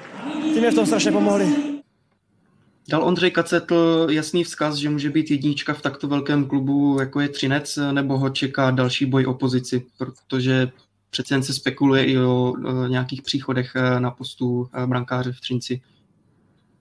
tím 0.42 0.58
mě 0.58 0.70
v 0.70 0.74
tom 0.74 0.86
strašně 0.86 1.12
pomohli. 1.12 1.67
Dal 2.88 3.04
Ondřej 3.04 3.30
Kacetl 3.30 4.06
jasný 4.10 4.44
vzkaz, 4.44 4.74
že 4.74 4.90
může 4.90 5.10
být 5.10 5.30
jednička 5.30 5.74
v 5.74 5.82
takto 5.82 6.08
velkém 6.08 6.46
klubu, 6.46 7.00
jako 7.00 7.20
je 7.20 7.28
Třinec, 7.28 7.78
nebo 7.92 8.18
ho 8.18 8.30
čeká 8.30 8.70
další 8.70 9.06
boj 9.06 9.26
o 9.26 9.34
pozici, 9.34 9.86
protože 9.98 10.70
přece 11.10 11.34
jen 11.34 11.42
se 11.42 11.54
spekuluje 11.54 12.04
i 12.04 12.18
o, 12.18 12.52
o 12.52 12.86
nějakých 12.86 13.22
příchodech 13.22 13.72
eh, 13.76 14.00
na 14.00 14.10
postu 14.10 14.68
eh, 14.74 14.86
brankáře 14.86 15.32
v 15.32 15.40
Třinci. 15.40 15.80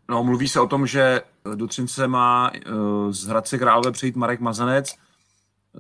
No, 0.10 0.24
mluví 0.24 0.48
se 0.48 0.60
o 0.60 0.68
tom, 0.68 0.88
že 0.88 1.22
do 1.56 1.68
Třince 1.68 2.08
má 2.08 2.52
z 3.10 3.26
Hradce 3.26 3.58
Králové 3.58 3.92
přejít 3.92 4.16
Marek 4.16 4.40
Mazanec, 4.40 4.96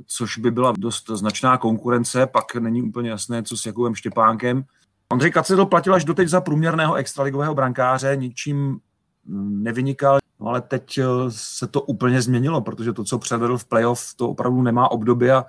což 0.05 0.37
by 0.37 0.51
byla 0.51 0.73
dost 0.77 1.09
značná 1.09 1.57
konkurence, 1.57 2.27
pak 2.27 2.55
není 2.55 2.81
úplně 2.81 3.09
jasné, 3.09 3.43
co 3.43 3.57
s 3.57 3.65
Jakubem 3.65 3.95
Štěpánkem. 3.95 4.63
Ondřej 5.11 5.31
Kacetl 5.31 5.65
platil 5.65 5.93
až 5.93 6.03
doteď 6.03 6.27
za 6.27 6.41
průměrného 6.41 6.95
extraligového 6.95 7.55
brankáře, 7.55 8.15
ničím 8.15 8.79
nevynikal, 9.27 10.19
no 10.39 10.47
ale 10.47 10.61
teď 10.61 10.99
se 11.29 11.67
to 11.67 11.81
úplně 11.81 12.21
změnilo, 12.21 12.61
protože 12.61 12.93
to, 12.93 13.03
co 13.03 13.19
předvedl 13.19 13.57
v 13.57 13.65
playoff, 13.65 14.13
to 14.15 14.29
opravdu 14.29 14.61
nemá 14.61 14.91
období 14.91 15.31
a 15.31 15.45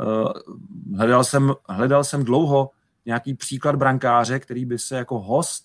Eh, 0.00 0.32
hledal 0.96 1.24
jsem, 1.24 1.54
hledal 1.68 2.04
jsem 2.04 2.24
dlouho 2.24 2.70
nějaký 3.06 3.34
příklad 3.34 3.76
brankáře, 3.76 4.38
který 4.38 4.64
by 4.64 4.78
se 4.78 4.96
jako 4.96 5.18
host 5.18 5.64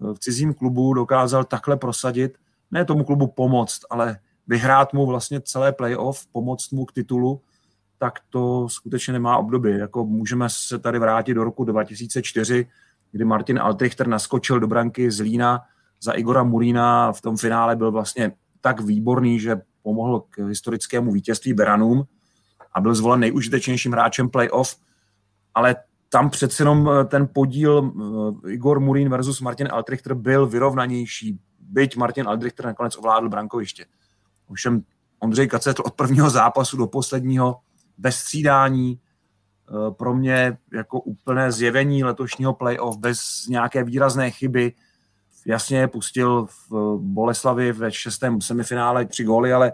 eh, 0.00 0.14
v 0.14 0.18
cizím 0.18 0.54
klubu 0.54 0.94
dokázal 0.94 1.44
takhle 1.44 1.76
prosadit, 1.76 2.38
ne 2.70 2.84
tomu 2.84 3.04
klubu 3.04 3.26
pomoct, 3.26 3.80
ale 3.90 4.18
vyhrát 4.46 4.92
mu 4.92 5.06
vlastně 5.06 5.40
celé 5.40 5.72
playoff, 5.72 6.26
pomoct 6.32 6.70
mu 6.70 6.84
k 6.84 6.92
titulu, 6.92 7.40
tak 7.98 8.20
to 8.30 8.68
skutečně 8.68 9.12
nemá 9.12 9.36
období. 9.36 9.78
Jako 9.78 10.04
můžeme 10.04 10.48
se 10.48 10.78
tady 10.78 10.98
vrátit 10.98 11.34
do 11.34 11.44
roku 11.44 11.64
2004, 11.64 12.66
kdy 13.12 13.24
Martin 13.24 13.58
Altrichter 13.58 14.08
naskočil 14.08 14.60
do 14.60 14.66
branky 14.66 15.10
z 15.10 15.20
Lína 15.20 15.60
za 16.02 16.12
Igora 16.12 16.42
Murína 16.42 17.12
v 17.12 17.20
tom 17.20 17.36
finále 17.36 17.76
byl 17.76 17.92
vlastně 17.92 18.32
tak 18.60 18.80
výborný, 18.80 19.40
že 19.40 19.60
pomohl 19.82 20.20
k 20.30 20.38
historickému 20.38 21.12
vítězství 21.12 21.54
Beranům 21.54 22.04
a 22.74 22.80
byl 22.80 22.94
zvolen 22.94 23.20
nejužitečnějším 23.20 23.92
hráčem 23.92 24.28
playoff, 24.28 24.76
ale 25.54 25.76
tam 26.08 26.30
přece 26.30 26.62
jenom 26.62 26.90
eh, 26.90 27.04
ten 27.04 27.28
podíl 27.32 27.92
eh, 28.46 28.52
Igor 28.52 28.80
Murín 28.80 29.08
versus 29.08 29.40
Martin 29.40 29.68
Altrichter 29.72 30.14
byl 30.14 30.46
vyrovnanější, 30.46 31.40
byť 31.60 31.96
Martin 31.96 32.28
Altrichter 32.28 32.66
nakonec 32.66 32.98
ovládl 32.98 33.28
brankoviště. 33.28 33.86
Ovšem 34.48 34.82
Ondřej 35.18 35.48
Kacetl 35.48 35.82
od 35.86 35.94
prvního 35.94 36.30
zápasu 36.30 36.76
do 36.76 36.86
posledního 36.86 37.56
bez 37.98 38.16
střídání, 38.16 39.00
eh, 39.00 39.90
pro 39.90 40.14
mě 40.14 40.58
jako 40.72 41.00
úplné 41.00 41.52
zjevení 41.52 42.04
letošního 42.04 42.54
playoff 42.54 42.96
bez 42.96 43.46
nějaké 43.48 43.84
výrazné 43.84 44.30
chyby. 44.30 44.72
Jasně 45.46 45.88
pustil 45.88 46.46
v 46.70 46.98
Boleslavi 46.98 47.72
ve 47.72 47.92
šestém 47.92 48.40
semifinále 48.40 49.04
tři 49.04 49.24
góly, 49.24 49.52
ale 49.52 49.72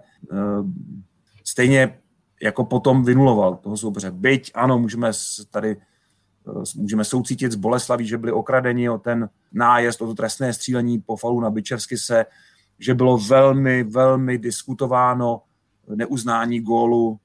stejně 1.44 1.98
jako 2.42 2.64
potom 2.64 3.04
vynuloval 3.04 3.56
toho 3.56 3.76
soupeře. 3.76 4.10
Byť 4.10 4.50
ano, 4.54 4.78
můžeme 4.78 5.10
tady 5.50 5.76
eh, 6.48 6.62
můžeme 6.76 7.04
soucítit 7.04 7.52
z 7.52 7.56
Boleslaví, 7.56 8.06
že 8.06 8.18
byli 8.18 8.32
okradeni 8.32 8.90
o 8.90 8.98
ten 8.98 9.28
nájezd, 9.52 10.02
o 10.02 10.06
to 10.06 10.14
trestné 10.14 10.52
střílení 10.52 10.98
po 11.00 11.16
falu 11.16 11.40
na 11.40 11.50
Byčevsky 11.50 11.98
se, 11.98 12.26
že 12.78 12.94
bylo 12.94 13.18
velmi, 13.18 13.84
velmi 13.84 14.38
diskutováno 14.38 15.42
neuznání 15.94 16.60
gólu 16.60 17.18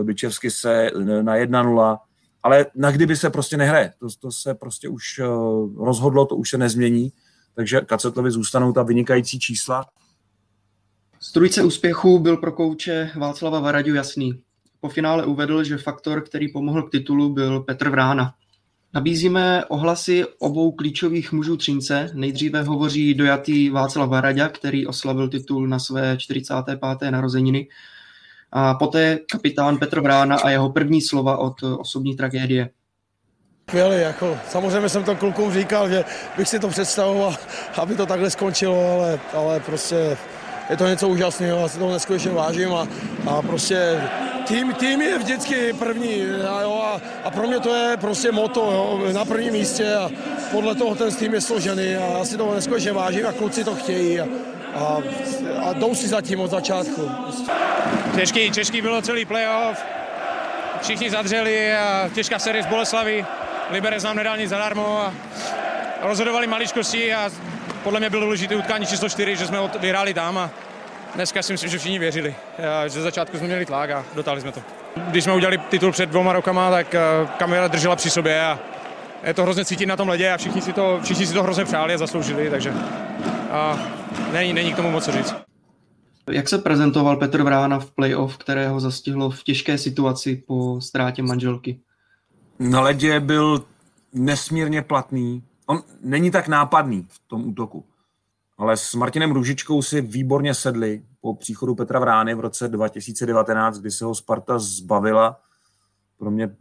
eh, 0.00 0.04
Byčevsky 0.04 0.50
se 0.50 0.90
na 1.22 1.36
1-0, 1.36 1.98
ale 2.42 2.66
na 2.74 2.90
kdyby 2.90 3.16
se 3.16 3.30
prostě 3.30 3.56
nehraje. 3.56 3.92
To, 3.98 4.06
to 4.20 4.32
se 4.32 4.54
prostě 4.54 4.88
už 4.88 5.18
eh, 5.18 5.24
rozhodlo, 5.84 6.26
to 6.26 6.36
už 6.36 6.50
se 6.50 6.58
nezmění, 6.58 7.12
takže 7.54 7.80
Kacetlovi 7.80 8.30
zůstanou 8.30 8.72
ta 8.72 8.82
vynikající 8.82 9.38
čísla. 9.38 9.86
Z 11.20 11.32
trojce 11.32 11.62
úspěchů 11.62 12.18
byl 12.18 12.36
pro 12.36 12.52
kouče 12.52 13.10
Václava 13.16 13.60
Varadiu 13.60 13.94
jasný. 13.94 14.42
Po 14.80 14.88
finále 14.88 15.26
uvedl, 15.26 15.64
že 15.64 15.78
faktor, 15.78 16.22
který 16.22 16.52
pomohl 16.52 16.82
k 16.82 16.90
titulu, 16.90 17.32
byl 17.32 17.60
Petr 17.60 17.88
Vrána. 17.88 18.34
Nabízíme 18.94 19.64
ohlasy 19.64 20.24
obou 20.38 20.72
klíčových 20.72 21.32
mužů 21.32 21.56
Třince. 21.56 22.10
Nejdříve 22.14 22.62
hovoří 22.62 23.14
dojatý 23.14 23.70
Václav 23.70 24.08
Varaďa, 24.08 24.48
který 24.48 24.86
oslavil 24.86 25.28
titul 25.28 25.68
na 25.68 25.78
své 25.78 26.16
45. 26.16 27.10
narozeniny. 27.10 27.68
A 28.52 28.74
poté 28.74 29.18
kapitán 29.32 29.78
Petr 29.78 30.00
Vrána 30.00 30.36
a 30.36 30.50
jeho 30.50 30.70
první 30.70 31.02
slova 31.02 31.38
od 31.38 31.62
osobní 31.62 32.16
tragédie. 32.16 32.70
Skvělý, 33.70 34.00
jako, 34.00 34.38
samozřejmě 34.48 34.88
jsem 34.88 35.04
to 35.04 35.16
klukům 35.16 35.52
říkal, 35.52 35.88
že 35.88 36.04
bych 36.36 36.48
si 36.48 36.58
to 36.58 36.68
představoval, 36.68 37.36
aby 37.76 37.94
to 37.94 38.06
takhle 38.06 38.30
skončilo, 38.30 38.98
ale, 38.98 39.20
ale 39.34 39.60
prostě 39.60 40.16
je 40.70 40.76
to 40.76 40.86
něco 40.86 41.08
úžasného, 41.08 41.60
já 41.60 41.68
si 41.68 41.78
to 41.78 41.92
neskutečně 41.92 42.30
vážím 42.30 42.74
a, 42.74 42.86
a 43.30 43.42
prostě 43.42 44.00
tým, 44.48 44.74
tým 44.74 45.02
je 45.02 45.18
vždycky 45.18 45.72
první 45.72 46.22
a, 46.48 46.60
jo, 46.62 46.82
a, 46.84 47.00
a 47.24 47.30
pro 47.30 47.46
mě 47.46 47.60
to 47.60 47.74
je 47.74 47.96
prostě 47.96 48.32
moto 48.32 48.60
jo, 48.60 49.12
na 49.12 49.24
prvním 49.24 49.52
místě 49.52 49.94
a 49.94 50.10
podle 50.50 50.74
toho 50.74 50.94
ten 50.94 51.14
tým 51.14 51.34
je 51.34 51.40
složený 51.40 51.96
a 51.96 52.18
já 52.18 52.24
si 52.24 52.36
to 52.36 52.54
neskutečně 52.54 52.92
vážím 52.92 53.26
a 53.26 53.32
kluci 53.32 53.64
to 53.64 53.74
chtějí 53.74 54.20
a, 54.20 54.26
a, 54.74 54.98
a 55.64 55.72
jdou 55.72 55.94
si 55.94 56.08
za 56.08 56.20
tím 56.20 56.40
od 56.40 56.50
začátku. 56.50 57.10
Těžký, 58.14 58.50
těžký 58.50 58.82
bylo 58.82 59.02
celý 59.02 59.24
playoff, 59.24 59.78
všichni 60.82 61.10
zadřeli 61.10 61.74
a 61.74 62.10
těžká 62.14 62.38
série 62.38 62.62
z 62.62 62.66
Boleslavy, 62.66 63.26
Liberec 63.70 64.02
nám 64.02 64.16
nedal 64.16 64.36
nic 64.36 64.50
zadarmo 64.50 64.98
a 64.98 65.12
rozhodovali 66.02 66.46
maličkosti 66.46 67.14
a 67.14 67.30
podle 67.84 68.00
mě 68.00 68.10
bylo 68.10 68.24
důležité 68.24 68.56
utkání 68.56 68.86
číslo 68.86 69.08
4, 69.08 69.36
že 69.36 69.46
jsme 69.46 69.58
vyhráli 69.80 70.14
tam 70.14 70.38
a 70.38 70.50
dneska 71.14 71.42
si 71.42 71.52
myslím, 71.52 71.70
že 71.70 71.78
všichni 71.78 71.98
věřili. 71.98 72.34
Že 72.86 73.02
začátku 73.02 73.38
jsme 73.38 73.46
měli 73.46 73.66
tlak 73.66 73.90
a 73.90 74.04
dotáhli 74.14 74.40
jsme 74.40 74.52
to. 74.52 74.60
Když 74.96 75.24
jsme 75.24 75.34
udělali 75.34 75.58
titul 75.58 75.92
před 75.92 76.08
dvěma 76.08 76.32
rokama, 76.32 76.70
tak 76.70 76.94
eh, 76.94 77.00
kamera 77.38 77.68
držela 77.68 77.96
při 77.96 78.10
sobě 78.10 78.40
a 78.42 78.58
je 79.22 79.34
to 79.34 79.42
hrozně 79.42 79.64
cítit 79.64 79.86
na 79.86 79.96
tom 79.96 80.08
ledě 80.08 80.32
a 80.32 80.36
všichni 80.36 80.60
si 80.62 80.72
to, 80.72 81.00
všichni 81.02 81.26
si 81.26 81.34
to 81.34 81.42
hrozně 81.42 81.64
přáli 81.64 81.94
a 81.94 81.98
zasloužili, 81.98 82.50
takže 82.50 82.72
a 83.50 83.78
není, 84.32 84.52
není 84.52 84.72
k 84.72 84.76
tomu 84.76 84.90
moc 84.90 85.04
co 85.04 85.12
říct. 85.12 85.34
Jak 86.30 86.48
se 86.48 86.58
prezentoval 86.58 87.16
Petr 87.16 87.42
Vrána 87.42 87.78
v 87.78 87.90
playoff, 87.90 88.38
kterého 88.38 88.80
zastihlo 88.80 89.30
v 89.30 89.44
těžké 89.44 89.78
situaci 89.78 90.42
po 90.46 90.80
ztrátě 90.80 91.22
manželky? 91.22 91.80
Na 92.60 92.80
ledě 92.80 93.20
byl 93.20 93.64
nesmírně 94.12 94.82
platný, 94.82 95.44
on 95.66 95.82
není 96.00 96.30
tak 96.30 96.48
nápadný 96.48 97.06
v 97.10 97.20
tom 97.26 97.48
útoku. 97.48 97.84
Ale 98.58 98.76
s 98.76 98.94
Martinem 98.94 99.32
Růžičkou 99.32 99.82
si 99.82 100.00
výborně 100.00 100.54
sedli 100.54 101.02
po 101.20 101.34
příchodu 101.34 101.74
Petra 101.74 102.00
Vrány 102.00 102.34
v 102.34 102.40
roce 102.40 102.68
2019, 102.68 103.78
kdy 103.78 103.90
se 103.90 104.04
ho 104.04 104.14
Sparta 104.14 104.58
zbavila. 104.58 105.40
Pro 106.18 106.30
mě 106.30 106.56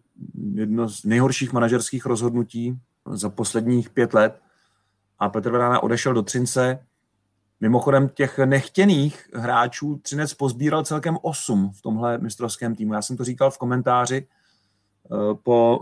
jedno 0.54 0.90
z 0.90 1.04
nejhorších 1.04 1.54
manažerských 1.54 2.06
rozhodnutí 2.06 2.80
za 3.12 3.30
posledních 3.30 3.90
pět 3.90 4.14
let. 4.14 4.42
A 5.20 5.30
Petr 5.30 5.52
Vrána 5.52 5.84
odešel 5.84 6.14
do 6.14 6.22
Třince. 6.22 6.86
Mimochodem 7.60 8.10
těch 8.10 8.40
nechtěných 8.40 9.30
hráčů 9.34 10.00
Třinec 10.04 10.34
pozbíral 10.34 10.84
celkem 10.84 11.18
osm 11.22 11.72
v 11.72 11.82
tomhle 11.82 12.18
mistrovském 12.18 12.76
týmu. 12.76 12.94
Já 12.94 13.02
jsem 13.02 13.18
to 13.18 13.24
říkal 13.24 13.52
v 13.52 13.58
komentáři 13.58 14.28
po 15.44 15.80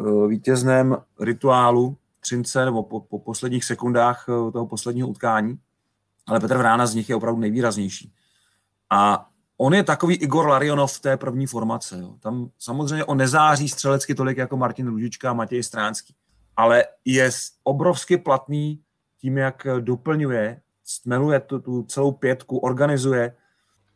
eh, 0.00 0.28
vítězném 0.28 0.96
rituálu 1.20 1.96
Třince 2.20 2.64
nebo 2.64 2.82
po, 2.82 3.00
po 3.00 3.18
posledních 3.18 3.64
sekundách 3.64 4.24
eh, 4.28 4.52
toho 4.52 4.66
posledního 4.66 5.08
utkání, 5.08 5.58
ale 6.26 6.40
Petr 6.40 6.56
Vrána 6.56 6.86
z 6.86 6.94
nich 6.94 7.08
je 7.08 7.16
opravdu 7.16 7.40
nejvýraznější. 7.40 8.12
A 8.90 9.28
on 9.56 9.74
je 9.74 9.82
takový 9.82 10.14
Igor 10.14 10.48
Larionov 10.48 10.92
v 10.92 11.00
té 11.00 11.16
první 11.16 11.46
formace. 11.46 11.98
Jo. 11.98 12.14
Tam 12.20 12.50
samozřejmě 12.58 13.04
on 13.04 13.18
nezáří 13.18 13.68
střelecky 13.68 14.14
tolik 14.14 14.38
jako 14.38 14.56
Martin 14.56 14.86
Ružička 14.86 15.30
a 15.30 15.32
Matěj 15.32 15.62
Stránský. 15.62 16.14
ale 16.56 16.84
je 17.04 17.30
obrovsky 17.64 18.16
platný 18.16 18.80
tím, 19.18 19.38
jak 19.38 19.66
doplňuje, 19.80 20.60
stmeluje 20.84 21.40
tu, 21.40 21.58
tu 21.58 21.82
celou 21.82 22.12
pětku, 22.12 22.58
organizuje, 22.58 23.36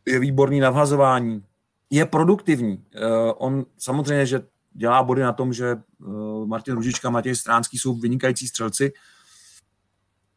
je 0.06 0.18
výborný 0.18 0.60
na 0.60 0.70
vhazování, 0.70 1.44
je 1.90 2.04
produktivní. 2.06 2.84
On 3.36 3.66
samozřejmě, 3.78 4.26
že 4.26 4.42
dělá 4.76 5.02
body 5.02 5.22
na 5.22 5.32
tom, 5.32 5.52
že 5.52 5.76
uh, 5.98 6.46
Martin 6.46 6.74
Ružička 6.74 7.10
Matěj 7.10 7.36
Stránský 7.36 7.78
jsou 7.78 7.94
vynikající 7.94 8.48
střelci, 8.48 8.92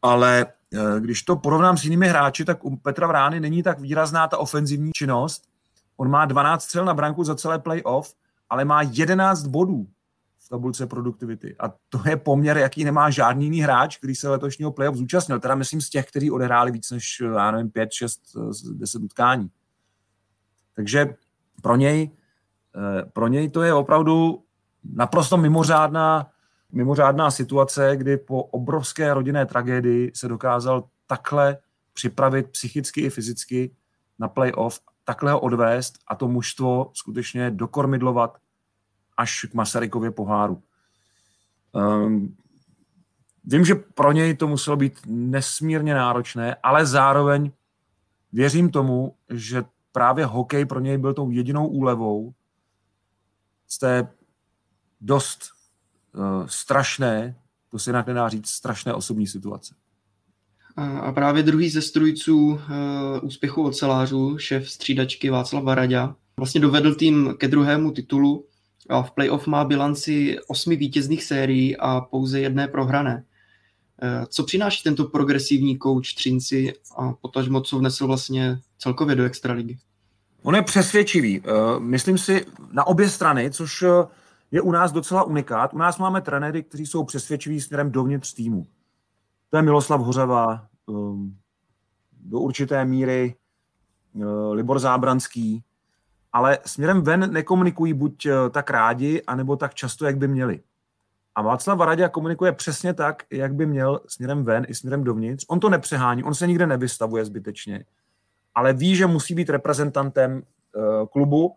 ale 0.02 0.46
uh, 0.72 1.00
když 1.00 1.22
to 1.22 1.36
porovnám 1.36 1.78
s 1.78 1.84
jinými 1.84 2.08
hráči, 2.08 2.44
tak 2.44 2.64
u 2.64 2.76
Petra 2.76 3.06
Vrány 3.06 3.40
není 3.40 3.62
tak 3.62 3.80
výrazná 3.80 4.28
ta 4.28 4.38
ofenzivní 4.38 4.90
činnost. 4.92 5.42
On 5.96 6.10
má 6.10 6.24
12 6.24 6.62
střel 6.62 6.84
na 6.84 6.94
branku 6.94 7.24
za 7.24 7.34
celé 7.34 7.58
playoff, 7.58 8.14
ale 8.50 8.64
má 8.64 8.82
11 8.82 9.46
bodů 9.46 9.86
v 10.38 10.48
tabulce 10.48 10.86
produktivity. 10.86 11.56
A 11.58 11.68
to 11.88 12.02
je 12.08 12.16
poměr, 12.16 12.58
jaký 12.58 12.84
nemá 12.84 13.10
žádný 13.10 13.44
jiný 13.44 13.60
hráč, 13.60 13.96
který 13.96 14.14
se 14.14 14.28
letošního 14.28 14.72
playoff 14.72 14.96
zúčastnil. 14.96 15.40
Teda 15.40 15.54
myslím 15.54 15.80
z 15.80 15.90
těch, 15.90 16.08
kteří 16.08 16.30
odehráli 16.30 16.72
víc 16.72 16.90
než, 16.90 17.22
já 17.34 17.50
nevím, 17.50 17.70
5, 17.70 17.92
6, 17.92 18.20
10 18.72 19.02
utkání. 19.02 19.50
Takže 20.74 21.14
pro 21.62 21.76
něj, 21.76 22.10
eh, 22.14 22.19
pro 23.12 23.28
něj 23.28 23.48
to 23.48 23.62
je 23.62 23.74
opravdu 23.74 24.42
naprosto 24.94 25.36
mimořádná, 25.36 26.30
mimořádná 26.72 27.30
situace, 27.30 27.96
kdy 27.96 28.16
po 28.16 28.42
obrovské 28.42 29.14
rodinné 29.14 29.46
tragédii 29.46 30.12
se 30.14 30.28
dokázal 30.28 30.84
takhle 31.06 31.58
připravit 31.92 32.50
psychicky 32.50 33.00
i 33.00 33.10
fyzicky 33.10 33.76
na 34.18 34.28
playoff, 34.28 34.80
takhle 35.04 35.32
ho 35.32 35.40
odvést 35.40 35.94
a 36.08 36.14
to 36.14 36.28
mužstvo 36.28 36.90
skutečně 36.94 37.50
dokormidlovat 37.50 38.38
až 39.16 39.44
k 39.50 39.54
Masarykově 39.54 40.10
poháru. 40.10 40.62
Um, 41.72 42.36
vím, 43.44 43.64
že 43.64 43.74
pro 43.74 44.12
něj 44.12 44.36
to 44.36 44.48
muselo 44.48 44.76
být 44.76 45.00
nesmírně 45.06 45.94
náročné, 45.94 46.56
ale 46.62 46.86
zároveň 46.86 47.50
věřím 48.32 48.70
tomu, 48.70 49.14
že 49.30 49.64
právě 49.92 50.26
hokej 50.26 50.64
pro 50.64 50.80
něj 50.80 50.98
byl 50.98 51.14
tou 51.14 51.30
jedinou 51.30 51.66
úlevou 51.66 52.32
z 53.72 53.78
té 53.78 54.08
dost 55.00 55.42
uh, 56.14 56.46
strašné, 56.46 57.36
to 57.70 57.78
se 57.78 57.90
jinak 57.90 58.06
nedá 58.06 58.28
říct, 58.28 58.48
strašné 58.48 58.94
osobní 58.94 59.26
situace. 59.26 59.74
A 60.76 61.12
právě 61.12 61.42
druhý 61.42 61.70
ze 61.70 61.82
strujců 61.82 62.46
uh, 62.46 62.58
úspěchu 63.22 63.64
ocelářů, 63.64 64.38
šéf 64.38 64.70
střídačky 64.70 65.30
Václav 65.30 65.64
Varadě, 65.64 66.00
vlastně 66.36 66.60
dovedl 66.60 66.94
tým 66.94 67.34
ke 67.38 67.48
druhému 67.48 67.90
titulu 67.90 68.46
a 68.88 69.02
v 69.02 69.10
playoff 69.10 69.46
má 69.46 69.64
bilanci 69.64 70.38
osmi 70.48 70.76
vítězných 70.76 71.24
sérií 71.24 71.76
a 71.76 72.00
pouze 72.00 72.40
jedné 72.40 72.68
prohrané. 72.68 73.24
Uh, 74.02 74.24
co 74.24 74.44
přináší 74.44 74.82
tento 74.82 75.04
progresivní 75.04 75.78
kouč 75.78 76.14
Třinci 76.14 76.72
a 76.96 77.12
potažmo, 77.12 77.60
co 77.60 77.78
vnesl 77.78 78.06
vlastně 78.06 78.58
celkově 78.78 79.16
do 79.16 79.24
extraligy? 79.24 79.78
On 80.42 80.54
je 80.54 80.62
přesvědčivý. 80.62 81.42
Myslím 81.78 82.18
si 82.18 82.46
na 82.72 82.86
obě 82.86 83.08
strany, 83.08 83.50
což 83.50 83.84
je 84.50 84.60
u 84.60 84.72
nás 84.72 84.92
docela 84.92 85.22
unikát. 85.22 85.74
U 85.74 85.78
nás 85.78 85.98
máme 85.98 86.20
trenéry, 86.20 86.62
kteří 86.62 86.86
jsou 86.86 87.04
přesvědčiví 87.04 87.60
směrem 87.60 87.90
dovnitř 87.90 88.34
týmu. 88.34 88.66
To 89.50 89.56
je 89.56 89.62
Miloslav 89.62 90.00
Hořava, 90.00 90.66
um, 90.86 91.36
do 92.20 92.38
určité 92.38 92.84
míry 92.84 93.34
uh, 94.12 94.52
Libor 94.52 94.78
Zábranský, 94.78 95.64
ale 96.32 96.58
směrem 96.66 97.02
ven 97.02 97.32
nekomunikují 97.32 97.92
buď 97.92 98.26
tak 98.50 98.70
rádi, 98.70 99.22
anebo 99.26 99.56
tak 99.56 99.74
často, 99.74 100.06
jak 100.06 100.16
by 100.16 100.28
měli. 100.28 100.60
A 101.34 101.42
Václav 101.42 101.78
Varadě 101.78 102.08
komunikuje 102.08 102.52
přesně 102.52 102.94
tak, 102.94 103.22
jak 103.30 103.54
by 103.54 103.66
měl 103.66 104.00
směrem 104.06 104.44
ven 104.44 104.66
i 104.68 104.74
směrem 104.74 105.04
dovnitř. 105.04 105.44
On 105.48 105.60
to 105.60 105.70
nepřehání, 105.70 106.24
on 106.24 106.34
se 106.34 106.46
nikde 106.46 106.66
nevystavuje 106.66 107.24
zbytečně, 107.24 107.84
ale 108.54 108.72
ví, 108.72 108.96
že 108.96 109.06
musí 109.06 109.34
být 109.34 109.50
reprezentantem 109.50 110.32
uh, 110.32 111.06
klubu 111.06 111.56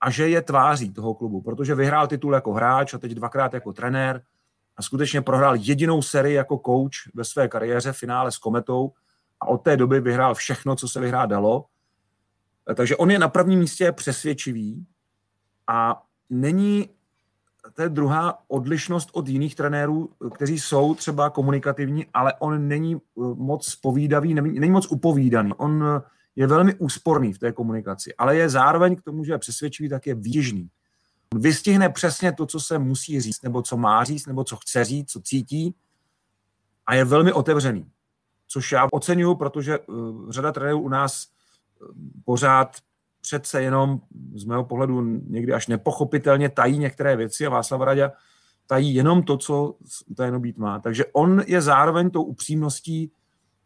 a 0.00 0.10
že 0.10 0.28
je 0.28 0.42
tváří 0.42 0.92
toho 0.92 1.14
klubu, 1.14 1.40
protože 1.40 1.74
vyhrál 1.74 2.06
titul 2.06 2.34
jako 2.34 2.52
hráč 2.52 2.94
a 2.94 2.98
teď 2.98 3.12
dvakrát 3.12 3.54
jako 3.54 3.72
trenér 3.72 4.22
a 4.76 4.82
skutečně 4.82 5.22
prohrál 5.22 5.56
jedinou 5.56 6.02
sérii 6.02 6.34
jako 6.34 6.60
coach 6.66 7.14
ve 7.14 7.24
své 7.24 7.48
kariéře 7.48 7.92
v 7.92 7.96
finále 7.96 8.32
s 8.32 8.38
Kometou 8.38 8.92
a 9.40 9.46
od 9.46 9.58
té 9.58 9.76
doby 9.76 10.00
vyhrál 10.00 10.34
všechno, 10.34 10.76
co 10.76 10.88
se 10.88 11.00
vyhrát 11.00 11.30
dalo. 11.30 11.64
Takže 12.74 12.96
on 12.96 13.10
je 13.10 13.18
na 13.18 13.28
prvním 13.28 13.58
místě 13.58 13.92
přesvědčivý 13.92 14.86
a 15.68 16.02
není 16.30 16.88
to 17.74 17.82
je 17.82 17.88
druhá 17.88 18.38
odlišnost 18.48 19.10
od 19.12 19.28
jiných 19.28 19.54
trenérů, 19.54 20.10
kteří 20.34 20.58
jsou 20.58 20.94
třeba 20.94 21.30
komunikativní, 21.30 22.06
ale 22.14 22.34
on 22.38 22.68
není 22.68 23.00
moc 23.34 23.74
povídavý, 23.74 24.34
není 24.34 24.70
moc 24.70 24.86
upovídaný. 24.90 25.52
On 25.56 26.02
je 26.36 26.46
velmi 26.46 26.74
úsporný 26.74 27.32
v 27.32 27.38
té 27.38 27.52
komunikaci, 27.52 28.14
ale 28.18 28.36
je 28.36 28.48
zároveň 28.48 28.96
k 28.96 29.02
tomu, 29.02 29.24
že 29.24 29.32
je 29.32 29.38
přesvědčivý, 29.38 29.88
tak 29.88 30.06
je 30.06 30.14
výžný. 30.14 30.70
On 31.34 31.40
vystihne 31.40 31.88
přesně 31.88 32.32
to, 32.32 32.46
co 32.46 32.60
se 32.60 32.78
musí 32.78 33.20
říct, 33.20 33.42
nebo 33.42 33.62
co 33.62 33.76
má 33.76 34.04
říct, 34.04 34.26
nebo 34.26 34.44
co 34.44 34.56
chce 34.56 34.84
říct, 34.84 35.10
co 35.10 35.20
cítí 35.20 35.74
a 36.86 36.94
je 36.94 37.04
velmi 37.04 37.32
otevřený. 37.32 37.86
Což 38.48 38.72
já 38.72 38.86
oceňuju, 38.92 39.34
protože 39.34 39.78
uh, 39.78 40.30
řada 40.30 40.52
trenérů 40.52 40.80
u 40.80 40.88
nás 40.88 41.26
uh, 41.80 41.88
pořád 42.24 42.76
přece 43.20 43.62
jenom 43.62 44.00
z 44.34 44.44
mého 44.44 44.64
pohledu 44.64 45.00
někdy 45.26 45.52
až 45.52 45.66
nepochopitelně 45.66 46.48
tají 46.48 46.78
některé 46.78 47.16
věci 47.16 47.46
a 47.46 47.50
Václav 47.50 47.80
Radě 47.80 48.10
tají 48.66 48.94
jenom 48.94 49.22
to, 49.22 49.36
co 49.36 49.74
utajeno 50.06 50.40
být 50.40 50.58
má. 50.58 50.78
Takže 50.78 51.04
on 51.12 51.42
je 51.46 51.62
zároveň 51.62 52.10
tou 52.10 52.22
upřímností 52.22 53.12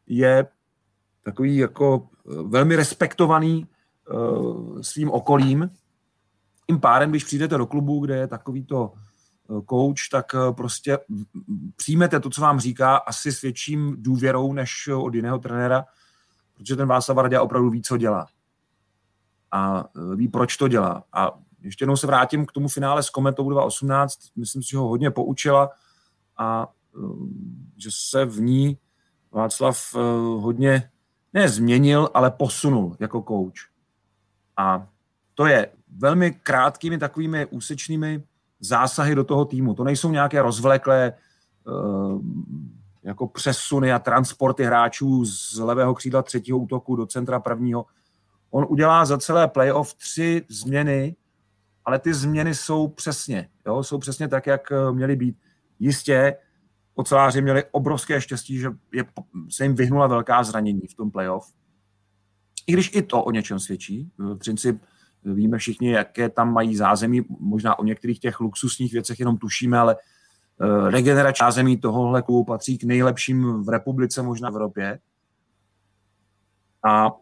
je 0.06 0.46
takový 1.26 1.56
jako 1.56 2.08
eh, 2.30 2.42
velmi 2.42 2.76
respektovaný 2.76 3.66
uh, 4.12 4.80
svým 4.80 5.10
okolím. 5.10 5.70
Tím 6.66 6.80
pádem, 6.80 7.10
když 7.10 7.24
přijdete 7.24 7.58
do 7.58 7.66
klubu, 7.66 8.00
kde 8.00 8.16
je 8.16 8.26
takovýto 8.26 8.92
eh, 8.94 9.62
coach, 9.70 10.08
tak 10.10 10.26
prostě 10.56 10.98
přijmete 11.76 12.20
to, 12.20 12.30
co 12.30 12.40
vám 12.40 12.60
říká, 12.60 12.96
asi 12.96 13.32
s 13.32 13.42
větším 13.42 13.96
důvěrou 13.98 14.52
než 14.52 14.88
od 14.88 15.14
jiného 15.14 15.38
trenéra, 15.38 15.84
protože 16.54 16.76
ten 16.76 16.88
Václav 16.88 17.18
Radě 17.18 17.40
opravdu 17.40 17.70
ví, 17.70 17.82
co 17.82 17.96
dělá. 17.96 18.26
A 19.52 19.84
ví, 20.14 20.28
proč 20.28 20.56
to 20.56 20.68
dělá. 20.68 21.04
A 21.12 21.30
ještě 21.62 21.82
jednou 21.82 21.96
se 21.96 22.06
vrátím 22.06 22.46
k 22.46 22.52
tomu 22.52 22.68
finále 22.68 23.02
s 23.02 23.10
Kometou 23.10 23.50
2018. 23.50 24.18
Myslím 24.36 24.62
si, 24.62 24.68
že 24.70 24.76
ho 24.76 24.88
hodně 24.88 25.10
poučila 25.10 25.70
a 26.38 26.68
že 27.76 27.90
se 27.92 28.24
v 28.24 28.40
ní 28.40 28.78
Václav 29.32 29.94
hodně 30.38 30.90
ne 31.36 31.48
změnil, 31.48 32.08
ale 32.14 32.30
posunul 32.30 32.96
jako 33.00 33.22
coach. 33.28 33.68
A 34.56 34.88
to 35.34 35.46
je 35.46 35.68
velmi 35.98 36.32
krátkými 36.32 36.98
takovými 36.98 37.46
úsečnými 37.46 38.22
zásahy 38.60 39.14
do 39.14 39.24
toho 39.24 39.44
týmu. 39.44 39.74
To 39.74 39.84
nejsou 39.84 40.10
nějaké 40.10 40.42
rozvleklé 40.42 41.12
uh, 41.64 42.20
jako 43.02 43.26
přesuny 43.26 43.92
a 43.92 43.98
transporty 43.98 44.64
hráčů 44.64 45.24
z 45.24 45.58
levého 45.58 45.94
křídla 45.94 46.22
třetího 46.22 46.58
útoku 46.58 46.96
do 46.96 47.06
centra 47.06 47.40
prvního. 47.40 47.86
On 48.50 48.66
udělá 48.68 49.04
za 49.04 49.18
celé 49.18 49.48
playoff 49.48 49.94
tři 49.94 50.44
změny, 50.48 51.16
ale 51.84 51.98
ty 51.98 52.14
změny 52.14 52.54
jsou 52.54 52.88
přesně, 52.88 53.48
jo, 53.66 53.82
jsou 53.82 53.98
přesně 53.98 54.28
tak, 54.28 54.46
jak 54.46 54.72
eh, 54.72 54.92
měly 54.92 55.16
být. 55.16 55.36
Jistě 55.78 56.36
oceláři 56.96 57.42
měli 57.42 57.64
obrovské 57.70 58.20
štěstí, 58.20 58.58
že 58.58 58.68
je, 58.92 59.04
se 59.50 59.64
jim 59.64 59.74
vyhnula 59.74 60.06
velká 60.06 60.44
zranění 60.44 60.86
v 60.90 60.94
tom 60.94 61.10
playoff. 61.10 61.52
I 62.66 62.72
když 62.72 62.90
i 62.94 63.02
to 63.02 63.24
o 63.24 63.30
něčem 63.30 63.58
svědčí. 63.58 64.10
Třinci 64.38 64.80
víme 65.24 65.58
všichni, 65.58 65.90
jaké 65.90 66.28
tam 66.28 66.52
mají 66.52 66.76
zázemí. 66.76 67.22
Možná 67.40 67.78
o 67.78 67.84
některých 67.84 68.20
těch 68.20 68.40
luxusních 68.40 68.92
věcech 68.92 69.20
jenom 69.20 69.36
tušíme, 69.36 69.78
ale 69.78 69.96
eh, 69.96 70.90
regenerační 70.90 71.44
zázemí 71.44 71.76
tohohle 71.76 72.22
klubu 72.22 72.44
patří 72.44 72.78
k 72.78 72.84
nejlepším 72.84 73.62
v 73.64 73.68
republice, 73.68 74.22
možná 74.22 74.50
v 74.50 74.54
Evropě. 74.54 74.98
A 76.88 77.12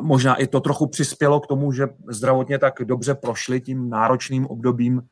možná 0.00 0.34
i 0.34 0.46
to 0.46 0.60
trochu 0.60 0.86
přispělo 0.86 1.40
k 1.40 1.46
tomu, 1.46 1.72
že 1.72 1.88
zdravotně 2.08 2.58
tak 2.58 2.74
dobře 2.84 3.14
prošli 3.14 3.60
tím 3.60 3.90
náročným 3.90 4.46
obdobím 4.46 5.02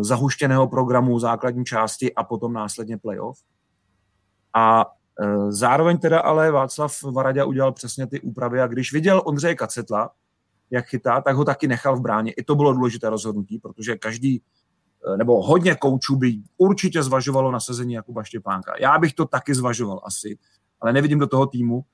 zahuštěného 0.00 0.68
programu 0.68 1.18
základní 1.18 1.64
části 1.64 2.14
a 2.14 2.24
potom 2.24 2.52
následně 2.52 2.98
playoff. 2.98 3.38
A 4.54 4.86
eh, 5.22 5.52
zároveň 5.52 5.98
teda 5.98 6.20
ale 6.20 6.50
Václav 6.50 7.02
Varadě 7.02 7.44
udělal 7.44 7.72
přesně 7.72 8.06
ty 8.06 8.20
úpravy 8.20 8.60
a 8.60 8.66
když 8.66 8.92
viděl 8.92 9.22
Ondřeje 9.24 9.54
Kacetla, 9.54 10.10
jak 10.70 10.86
chytá, 10.86 11.20
tak 11.20 11.36
ho 11.36 11.44
taky 11.44 11.68
nechal 11.68 11.96
v 11.96 12.00
bráně. 12.00 12.32
I 12.32 12.44
to 12.44 12.54
bylo 12.54 12.72
důležité 12.72 13.10
rozhodnutí, 13.10 13.58
protože 13.58 13.96
každý 13.96 14.42
eh, 15.06 15.16
nebo 15.16 15.42
hodně 15.42 15.74
koučů 15.74 16.16
by 16.16 16.36
určitě 16.56 17.02
zvažovalo 17.02 17.50
nasazení 17.50 17.94
Jakuba 17.94 18.24
Štěpánka. 18.24 18.72
Já 18.80 18.98
bych 18.98 19.12
to 19.12 19.26
taky 19.26 19.54
zvažoval 19.54 20.00
asi, 20.04 20.38
ale 20.80 20.92
nevidím 20.92 21.18
do 21.18 21.26
toho 21.26 21.46
týmu, 21.46 21.84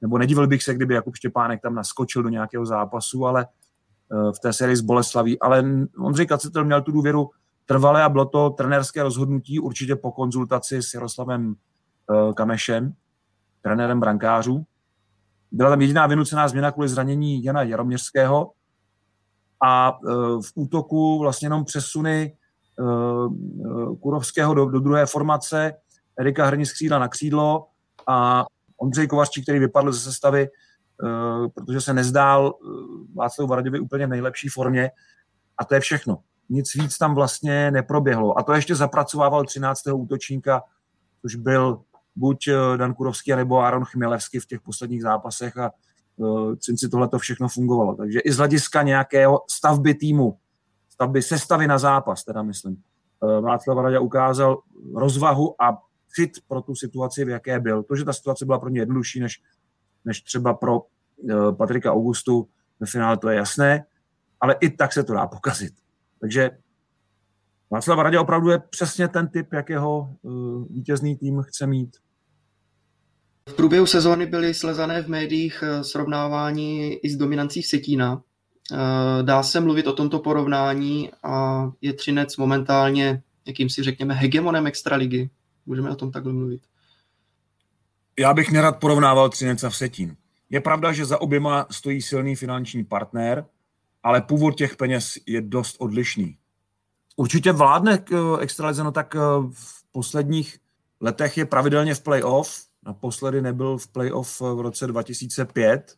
nebo 0.00 0.18
nedivil 0.18 0.46
bych 0.46 0.62
se, 0.62 0.74
kdyby 0.74 0.94
Jakub 0.94 1.16
Štěpánek 1.16 1.62
tam 1.62 1.74
naskočil 1.74 2.22
do 2.22 2.28
nějakého 2.28 2.66
zápasu, 2.66 3.26
ale 3.26 3.46
v 4.10 4.38
té 4.42 4.52
sérii 4.52 4.76
z 4.76 4.80
Boleslaví, 4.80 5.40
ale 5.40 5.64
Ondřej 5.98 6.26
Kacetel 6.26 6.64
měl 6.64 6.82
tu 6.82 6.92
důvěru 6.92 7.30
trvalé 7.66 8.02
a 8.02 8.08
bylo 8.08 8.24
to 8.24 8.50
trenérské 8.50 9.02
rozhodnutí 9.02 9.60
určitě 9.60 9.96
po 9.96 10.12
konzultaci 10.12 10.82
s 10.82 10.94
Jaroslavem 10.94 11.54
uh, 12.10 12.32
Kamešem, 12.32 12.92
trenérem 13.62 14.00
brankářů. 14.00 14.64
Byla 15.52 15.70
tam 15.70 15.80
jediná 15.80 16.06
vynucená 16.06 16.48
změna 16.48 16.72
kvůli 16.72 16.88
zranění 16.88 17.44
Jana 17.44 17.62
Jaroměřského 17.62 18.50
a 19.62 19.98
uh, 20.02 20.42
v 20.42 20.52
útoku 20.54 21.18
vlastně 21.18 21.46
jenom 21.46 21.64
přesuny 21.64 22.36
Kurovského 24.00 24.54
do, 24.54 24.66
do 24.66 24.80
druhé 24.80 25.06
formace, 25.06 25.72
Erika 26.18 26.46
Hrni 26.46 26.66
z 26.66 26.72
křídla 26.72 26.98
na 26.98 27.08
křídlo 27.08 27.66
a 28.08 28.44
Ondřej 28.76 29.06
Kovařčík, 29.06 29.44
který 29.44 29.58
vypadl 29.58 29.92
ze 29.92 30.00
sestavy, 30.00 30.48
protože 31.54 31.80
se 31.80 31.94
nezdál 31.94 32.54
Václavu 33.14 33.48
Varaděvi 33.48 33.80
úplně 33.80 34.06
v 34.06 34.10
nejlepší 34.10 34.48
formě. 34.48 34.90
A 35.58 35.64
to 35.64 35.74
je 35.74 35.80
všechno 35.80 36.18
nic 36.48 36.74
víc 36.74 36.98
tam 36.98 37.14
vlastně 37.14 37.70
neproběhlo. 37.70 38.38
A 38.38 38.42
to 38.42 38.52
ještě 38.52 38.74
zapracovával 38.74 39.44
13. 39.44 39.80
útočníka, 39.94 40.62
což 41.22 41.34
byl 41.34 41.80
buď 42.16 42.48
eh, 42.48 42.76
Dan 42.76 42.94
Kurovský, 42.94 43.32
nebo 43.32 43.58
Aaron 43.58 43.84
Chmělevský 43.84 44.38
v 44.38 44.46
těch 44.46 44.60
posledních 44.60 45.02
zápasech 45.02 45.56
a 45.56 45.70
si 46.78 46.88
tohle 46.88 47.08
to 47.08 47.18
všechno 47.18 47.48
fungovalo. 47.48 47.94
Takže 47.94 48.20
i 48.20 48.32
z 48.32 48.36
hlediska 48.36 48.82
nějakého 48.82 49.40
stavby 49.50 49.94
týmu, 49.94 50.38
stavby 50.88 51.22
sestavy 51.22 51.66
na 51.66 51.78
zápas, 51.78 52.24
teda 52.24 52.42
myslím, 52.42 52.76
Václav 53.40 53.78
Radě 53.78 53.98
ukázal 53.98 54.58
rozvahu 54.94 55.62
a 55.62 55.78
cit 56.14 56.30
pro 56.48 56.62
tu 56.62 56.74
situaci, 56.74 57.24
v 57.24 57.28
jaké 57.28 57.60
byl. 57.60 57.82
To, 57.82 57.96
že 57.96 58.04
ta 58.04 58.12
situace 58.12 58.46
byla 58.46 58.58
pro 58.58 58.68
ně 58.68 58.80
jednodušší 58.80 59.20
než, 59.20 59.42
než 60.04 60.20
třeba 60.20 60.54
pro 60.54 60.80
uh, 60.80 61.56
Patrika 61.56 61.92
Augustu 61.92 62.48
ve 62.80 62.86
finále, 62.86 63.16
to 63.16 63.28
je 63.28 63.36
jasné, 63.36 63.84
ale 64.40 64.56
i 64.60 64.70
tak 64.70 64.92
se 64.92 65.04
to 65.04 65.12
dá 65.12 65.26
pokazit. 65.26 65.74
Takže 66.20 66.50
Václav 67.70 67.98
Radě 67.98 68.18
opravdu 68.18 68.50
je 68.50 68.58
přesně 68.58 69.08
ten 69.08 69.28
typ, 69.28 69.52
jakého 69.52 70.16
uh, 70.22 70.64
vítězný 70.70 71.16
tým 71.16 71.42
chce 71.42 71.66
mít. 71.66 71.96
V 73.48 73.54
průběhu 73.54 73.86
sezóny 73.86 74.26
byly 74.26 74.54
slezané 74.54 75.02
v 75.02 75.08
médiích 75.08 75.62
eh, 75.62 75.84
srovnávání 75.84 76.94
i 76.94 77.10
s 77.10 77.16
dominancí 77.16 77.62
Setína. 77.62 78.22
Eh, 78.72 79.22
dá 79.22 79.42
se 79.42 79.60
mluvit 79.60 79.86
o 79.86 79.92
tomto 79.92 80.18
porovnání 80.18 81.10
a 81.22 81.64
je 81.80 81.92
Třinec 81.92 82.36
momentálně 82.36 83.22
jakýmsi, 83.46 83.82
řekněme, 83.82 84.14
hegemonem 84.14 84.66
extraligy. 84.66 85.30
Můžeme 85.66 85.90
o 85.90 85.94
tom 85.94 86.12
takhle 86.12 86.32
mluvit. 86.32 86.62
Já 88.18 88.34
bych 88.34 88.50
nerad 88.50 88.78
porovnával 88.78 89.28
Třinec 89.28 89.64
a 89.64 89.70
Vsetín. 89.70 90.16
Je 90.50 90.60
pravda, 90.60 90.92
že 90.92 91.04
za 91.04 91.20
oběma 91.20 91.66
stojí 91.70 92.02
silný 92.02 92.36
finanční 92.36 92.84
partner, 92.84 93.44
ale 94.02 94.22
původ 94.22 94.56
těch 94.56 94.76
peněz 94.76 95.18
je 95.26 95.40
dost 95.40 95.76
odlišný. 95.78 96.36
Určitě 97.16 97.52
vládne 97.52 97.98
eh, 98.12 98.16
extralize, 98.40 98.84
no 98.84 98.92
tak 98.92 99.16
eh, 99.16 99.18
v 99.52 99.92
posledních 99.92 100.58
letech 101.00 101.38
je 101.38 101.44
pravidelně 101.44 101.94
v 101.94 102.00
playoff. 102.00 102.66
Naposledy 102.86 103.42
nebyl 103.42 103.78
v 103.78 103.88
playoff 103.88 104.40
v 104.40 104.60
roce 104.60 104.86
2005. 104.86 105.94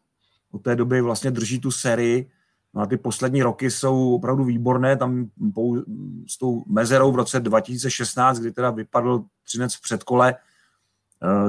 Od 0.52 0.62
té 0.62 0.76
doby 0.76 1.00
vlastně 1.00 1.30
drží 1.30 1.60
tu 1.60 1.70
sérii. 1.70 2.30
No 2.74 2.82
a 2.82 2.86
ty 2.86 2.96
poslední 2.96 3.42
roky 3.42 3.70
jsou 3.70 4.14
opravdu 4.14 4.44
výborné. 4.44 4.96
Tam 4.96 5.30
s 6.28 6.38
tou 6.38 6.64
mezerou 6.66 7.12
v 7.12 7.16
roce 7.16 7.40
2016, 7.40 8.38
kdy 8.38 8.52
teda 8.52 8.70
vypadl 8.70 9.24
Třinec 9.44 9.74
v 9.74 9.80
předkole, 9.80 10.34
eh, 10.34 10.45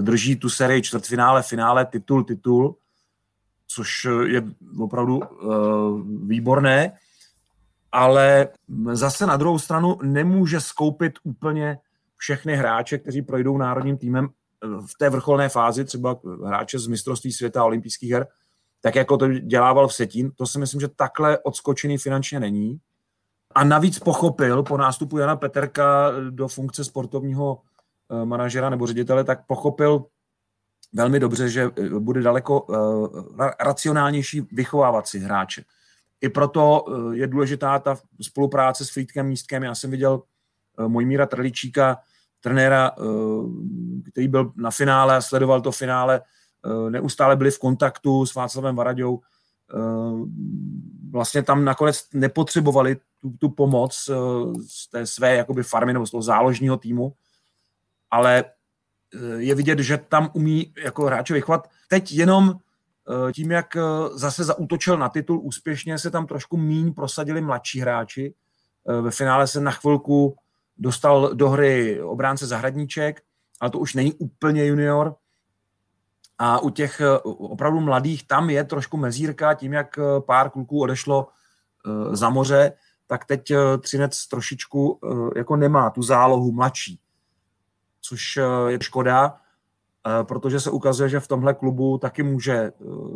drží 0.02 0.36
tu 0.36 0.50
sérii 0.50 0.82
čtvrtfinále, 0.82 1.44
finále, 1.44 1.86
titul, 1.86 2.24
titul 2.24 2.76
což 3.68 4.08
je 4.26 4.44
opravdu 4.80 5.18
uh, 5.18 6.02
výborné, 6.28 6.92
ale 7.92 8.48
zase 8.92 9.26
na 9.26 9.38
druhou 9.38 9.60
stranu 9.60 9.98
nemůže 10.04 10.62
skoupit 10.62 11.14
úplně 11.24 11.78
všechny 12.18 12.56
hráče, 12.56 12.98
kteří 12.98 13.22
projdou 13.22 13.58
národním 13.58 13.98
týmem 13.98 14.28
eh, 14.28 14.68
v 14.68 14.98
té 15.00 15.10
vrcholné 15.10 15.50
fázi, 15.50 15.86
třeba 15.86 16.20
hráče 16.46 16.80
z 16.80 16.88
mistrovství 16.88 17.32
světa 17.32 17.62
a 17.62 17.66
olympijských 17.66 18.12
her, 18.12 18.28
tak 18.82 18.96
jako 18.96 19.18
to 19.18 19.28
dělával 19.28 19.88
v 19.88 19.94
Setín. 19.94 20.32
To 20.36 20.48
si 20.48 20.60
myslím, 20.60 20.82
že 20.82 20.88
takhle 20.88 21.40
odskočený 21.40 21.98
finančně 21.98 22.40
není. 22.40 22.80
A 23.56 23.64
navíc 23.64 24.00
pochopil 24.00 24.64
po 24.64 24.78
nástupu 24.78 25.18
Jana 25.18 25.36
Peterka 25.36 26.12
do 26.30 26.48
funkce 26.48 26.84
sportovního 26.84 27.62
eh, 27.62 27.67
manažera 28.26 28.70
nebo 28.70 28.88
ředitele, 28.88 29.24
tak 29.24 29.46
pochopil 29.48 30.06
velmi 30.94 31.20
dobře, 31.20 31.50
že 31.50 31.72
eh, 31.76 31.90
bude 31.90 32.22
daleko 32.22 32.62
uh, 32.62 33.50
racionálnější 33.60 34.48
vychovávat 34.52 35.08
si 35.08 35.20
hráče. 35.20 35.64
I 36.22 36.30
proto 36.30 36.86
je 37.12 37.28
důležitá 37.28 37.80
ta 37.80 37.98
spolupráce 38.22 38.86
s 38.86 38.90
Frýdkem 38.90 39.28
Místkem. 39.28 39.64
Já 39.64 39.76
jsem 39.76 39.92
viděl 39.92 40.22
Mojmíra 40.88 41.26
Trličíka, 41.26 41.98
trenéra, 42.42 42.92
který 44.12 44.28
byl 44.28 44.52
na 44.56 44.72
finále 44.72 45.16
a 45.16 45.22
sledoval 45.22 45.62
to 45.62 45.72
finále. 45.72 46.22
Neustále 46.90 47.36
byli 47.36 47.52
v 47.52 47.60
kontaktu 47.60 48.26
s 48.26 48.36
Václavem 48.36 48.76
Varaďou. 48.76 49.20
Vlastně 51.12 51.44
tam 51.44 51.66
nakonec 51.66 52.08
nepotřebovali 52.14 52.98
tu, 53.22 53.30
tu 53.30 53.50
pomoc 53.50 54.10
z 54.68 54.90
té 54.90 55.06
své 55.06 55.36
jakoby 55.36 55.64
farmy 55.64 55.94
nebo 55.94 56.08
z 56.08 56.12
toho 56.12 56.22
záložního 56.22 56.78
týmu, 56.78 57.14
ale 58.18 58.44
je 59.38 59.56
vidět, 59.56 59.80
že 59.80 59.98
tam 59.98 60.30
umí 60.34 60.74
jako 60.84 61.06
hráče 61.06 61.34
vychovat. 61.34 61.70
Teď 61.88 62.12
jenom 62.12 62.54
eh, 63.30 63.34
tím, 63.34 63.52
jak 63.52 63.76
eh, 63.76 63.82
zase 64.14 64.44
zautočil 64.44 64.98
na 64.98 65.10
titul 65.10 65.40
úspěšně, 65.44 66.00
se 66.00 66.12
tam 66.12 66.28
trošku 66.28 66.58
míň 66.58 66.94
prosadili 66.94 67.42
mladší 67.42 67.80
hráči. 67.80 68.34
Eh, 68.90 69.02
ve 69.02 69.12
finále 69.12 69.48
se 69.48 69.62
na 69.62 69.72
chvilku 69.72 70.36
dostal 70.78 71.34
do 71.34 71.50
hry 71.50 72.02
obránce 72.02 72.48
Zahradníček, 72.48 73.22
ale 73.60 73.72
to 73.72 73.80
už 73.80 73.94
není 73.94 74.14
úplně 74.14 74.66
junior. 74.66 75.16
A 76.38 76.60
u 76.60 76.70
těch 76.70 77.02
opravdu 77.24 77.80
mladých 77.80 78.28
tam 78.28 78.50
je 78.50 78.64
trošku 78.64 78.98
mezírka, 78.98 79.54
tím, 79.54 79.74
jak 79.74 80.00
pár 80.26 80.50
kluků 80.50 80.82
odešlo 80.82 81.28
za 82.12 82.30
moře, 82.30 82.74
tak 83.08 83.26
teď 83.26 83.52
Třinec 83.82 84.28
trošičku 84.28 85.00
jako 85.36 85.56
nemá 85.56 85.90
tu 85.90 86.02
zálohu 86.02 86.52
mladší 86.52 87.00
což 88.08 88.38
eh, 88.38 88.72
je 88.72 88.78
škoda, 88.82 89.36
eh, 90.08 90.24
protože 90.24 90.60
se 90.60 90.72
ukazuje, 90.72 91.10
že 91.10 91.20
v 91.20 91.28
tomhle 91.28 91.54
klubu 91.54 91.98
taky 91.98 92.24
může 92.24 92.54
eh, 92.54 92.72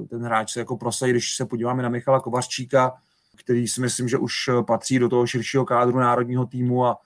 ten 0.10 0.22
hráč 0.22 0.54
se 0.54 0.60
jako 0.60 0.78
prosadit, 0.78 1.14
když 1.14 1.36
se 1.36 1.46
podíváme 1.46 1.84
na 1.84 1.90
Michala 1.90 2.20
Kovařčíka, 2.20 2.94
který 3.36 3.68
si 3.68 3.82
myslím, 3.82 4.08
že 4.10 4.18
už 4.18 4.34
patří 4.68 5.00
do 5.00 5.10
toho 5.10 5.28
širšího 5.28 5.66
kádru 5.66 6.00
národního 6.00 6.46
týmu 6.46 6.86
a, 6.86 6.98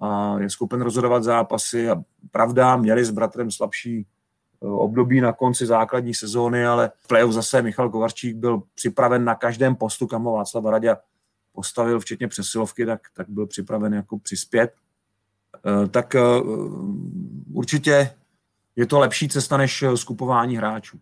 a 0.00 0.38
je 0.38 0.50
schopen 0.50 0.80
rozhodovat 0.80 1.24
zápasy. 1.24 1.90
A 1.90 1.96
pravda, 2.30 2.76
měli 2.76 3.04
s 3.04 3.10
bratrem 3.10 3.50
slabší 3.50 4.06
období 4.60 5.20
na 5.20 5.32
konci 5.32 5.66
základní 5.66 6.14
sezóny, 6.14 6.66
ale 6.66 6.90
v 7.00 7.08
play 7.08 7.32
zase 7.32 7.62
Michal 7.62 7.90
Kovarčík 7.90 8.36
byl 8.36 8.62
připraven 8.74 9.24
na 9.24 9.34
každém 9.34 9.76
postu, 9.76 10.06
kam 10.06 10.24
ho 10.24 10.32
Václav 10.32 10.64
Radě 10.64 10.96
postavil, 11.52 12.00
včetně 12.00 12.28
přesilovky, 12.28 12.86
tak, 12.86 13.00
tak 13.14 13.28
byl 13.28 13.46
připraven 13.46 13.94
jako 13.94 14.18
přispět. 14.18 14.74
Eh, 15.66 15.88
tak 15.88 16.14
eh, 16.14 16.20
určitě 17.52 18.10
je 18.76 18.86
to 18.86 18.98
lepší 18.98 19.28
cesta 19.28 19.56
než 19.56 19.82
eh, 19.82 19.96
skupování 19.96 20.56
hráčů. 20.56 20.98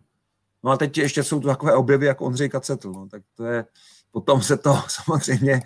No 0.63 0.71
a 0.71 0.77
teď 0.77 0.97
ještě 0.97 1.23
jsou 1.23 1.39
tu 1.39 1.47
takové 1.47 1.75
objevy 1.75 2.05
jako 2.05 2.25
Ondřej 2.25 2.49
Kacetl, 2.49 2.91
no, 2.91 3.07
tak 3.07 3.21
to 3.35 3.45
je, 3.45 3.65
potom 4.11 4.41
se 4.41 4.57
to 4.57 4.77
samozřejmě, 4.87 5.61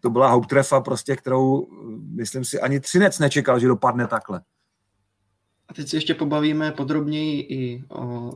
to 0.00 0.10
byla 0.10 0.30
houptrefa 0.30 0.80
prostě, 0.80 1.16
kterou 1.16 1.68
myslím 2.14 2.44
si 2.44 2.60
ani 2.60 2.80
Třinec 2.80 3.18
nečekal, 3.18 3.58
že 3.58 3.68
dopadne 3.68 4.06
takhle. 4.06 4.40
A 5.68 5.74
teď 5.74 5.88
si 5.88 5.96
ještě 5.96 6.14
pobavíme 6.14 6.72
podrobněji 6.72 7.40
i 7.40 7.84
o 7.88 8.32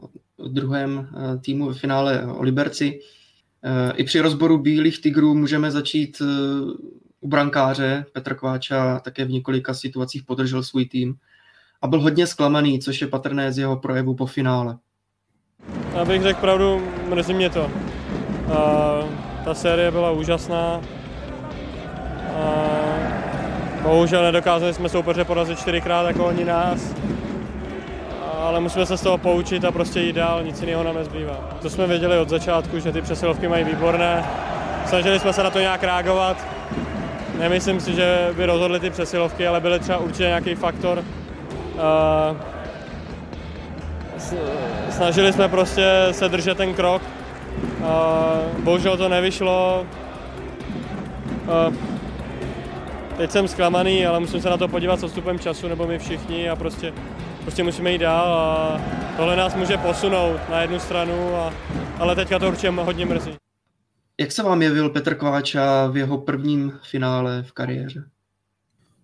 druhém 0.49 1.09
týmu 1.41 1.67
ve 1.67 1.75
finále 1.75 2.27
o 2.27 2.43
Liberci. 2.43 3.01
I 3.95 4.05
při 4.05 4.21
rozboru 4.21 4.59
Bílých 4.59 5.03
tigrů 5.03 5.35
můžeme 5.35 5.71
začít 5.71 6.23
u 7.23 7.29
brankáře 7.29 8.05
Petr 8.13 8.35
Kváča 8.35 9.01
také 9.05 9.25
v 9.25 9.31
několika 9.31 9.75
situacích 9.75 10.23
podržel 10.23 10.63
svůj 10.63 10.85
tým 10.85 11.15
a 11.83 11.87
byl 11.87 12.01
hodně 12.01 12.27
zklamaný, 12.27 12.81
což 12.81 13.01
je 13.01 13.07
patrné 13.07 13.53
z 13.53 13.59
jeho 13.59 13.77
projevu 13.77 14.15
po 14.15 14.27
finále. 14.27 14.77
Já 15.95 16.05
bych 16.05 16.23
řekl 16.23 16.41
pravdu, 16.41 16.83
mrzí 17.09 17.35
mě 17.35 17.51
to. 17.51 17.71
A 18.55 18.95
ta 19.45 19.55
série 19.55 19.91
byla 19.91 20.11
úžasná. 20.11 20.81
A 22.35 22.65
bohužel 23.83 24.23
nedokázali 24.23 24.75
jsme 24.75 24.89
soupeře 24.89 25.25
porazit 25.25 25.59
čtyřikrát 25.59 26.07
jako 26.07 26.27
oni 26.27 26.45
nás. 26.45 26.95
Ale 28.39 28.61
musíme 28.61 28.87
se 28.87 28.97
z 28.97 29.03
toho 29.03 29.19
poučit 29.19 29.65
a 29.65 29.73
prostě 29.73 30.01
jít 30.01 30.17
dál, 30.17 30.45
nic 30.45 30.61
jiného 30.61 30.85
nám 30.85 30.95
nezbývá. 30.95 31.59
To 31.63 31.71
jsme 31.71 31.87
věděli 31.87 32.19
od 32.19 32.29
začátku, 32.29 32.79
že 32.79 32.93
ty 32.93 33.03
přesilovky 33.03 33.49
mají 33.49 33.65
výborné. 33.65 34.25
Snažili 34.87 35.21
jsme 35.21 35.33
se 35.33 35.43
na 35.43 35.51
to 35.51 35.61
nějak 35.61 35.83
reagovat 35.83 36.62
Nemyslím 37.39 37.81
si, 37.81 37.95
že 37.95 38.31
by 38.37 38.47
rozhodly 38.47 38.81
ty 38.81 38.91
přesilovky, 38.91 39.47
ale 39.47 39.61
byly 39.61 39.79
třeba 39.79 39.99
určitě 39.99 40.23
nějaký 40.23 40.55
faktor. 40.55 41.05
Snažili 44.91 45.33
jsme 45.33 45.49
prostě 45.49 46.09
se 46.11 46.29
držet 46.29 46.57
ten 46.57 46.75
krok. 46.75 47.03
Bohužel 48.59 48.97
to 48.97 49.09
nevyšlo. 49.09 49.87
teď 53.17 53.31
jsem 53.31 53.49
zklamaný, 53.49 54.07
ale 54.07 54.21
musím 54.21 54.41
se 54.41 54.51
na 54.51 54.57
to 54.57 54.69
podívat 54.69 55.01
s 55.01 55.03
odstupem 55.03 55.39
času, 55.39 55.69
nebo 55.69 55.87
my 55.87 55.99
všichni 55.99 56.51
a 56.51 56.57
prostě, 56.57 56.93
prostě 57.43 57.63
musíme 57.63 57.93
jít 57.93 57.99
dál 57.99 58.35
a 58.35 58.81
tohle 59.17 59.37
nás 59.37 59.55
může 59.55 59.77
posunout 59.77 60.41
na 60.51 60.63
jednu 60.63 60.79
stranu, 60.79 61.37
a, 61.37 61.53
ale 61.99 62.15
teďka 62.15 62.39
to 62.39 62.49
určitě 62.49 62.71
hodně 62.71 63.07
mrzí. 63.07 63.42
Jak 64.23 64.33
se 64.33 64.43
vám 64.43 64.63
jevil 64.63 64.91
Petr 64.91 65.15
Kváča 65.15 65.87
v 65.87 65.97
jeho 65.97 66.19
prvním 66.19 66.79
finále 66.91 67.43
v 67.43 67.53
kariéře? 67.53 68.05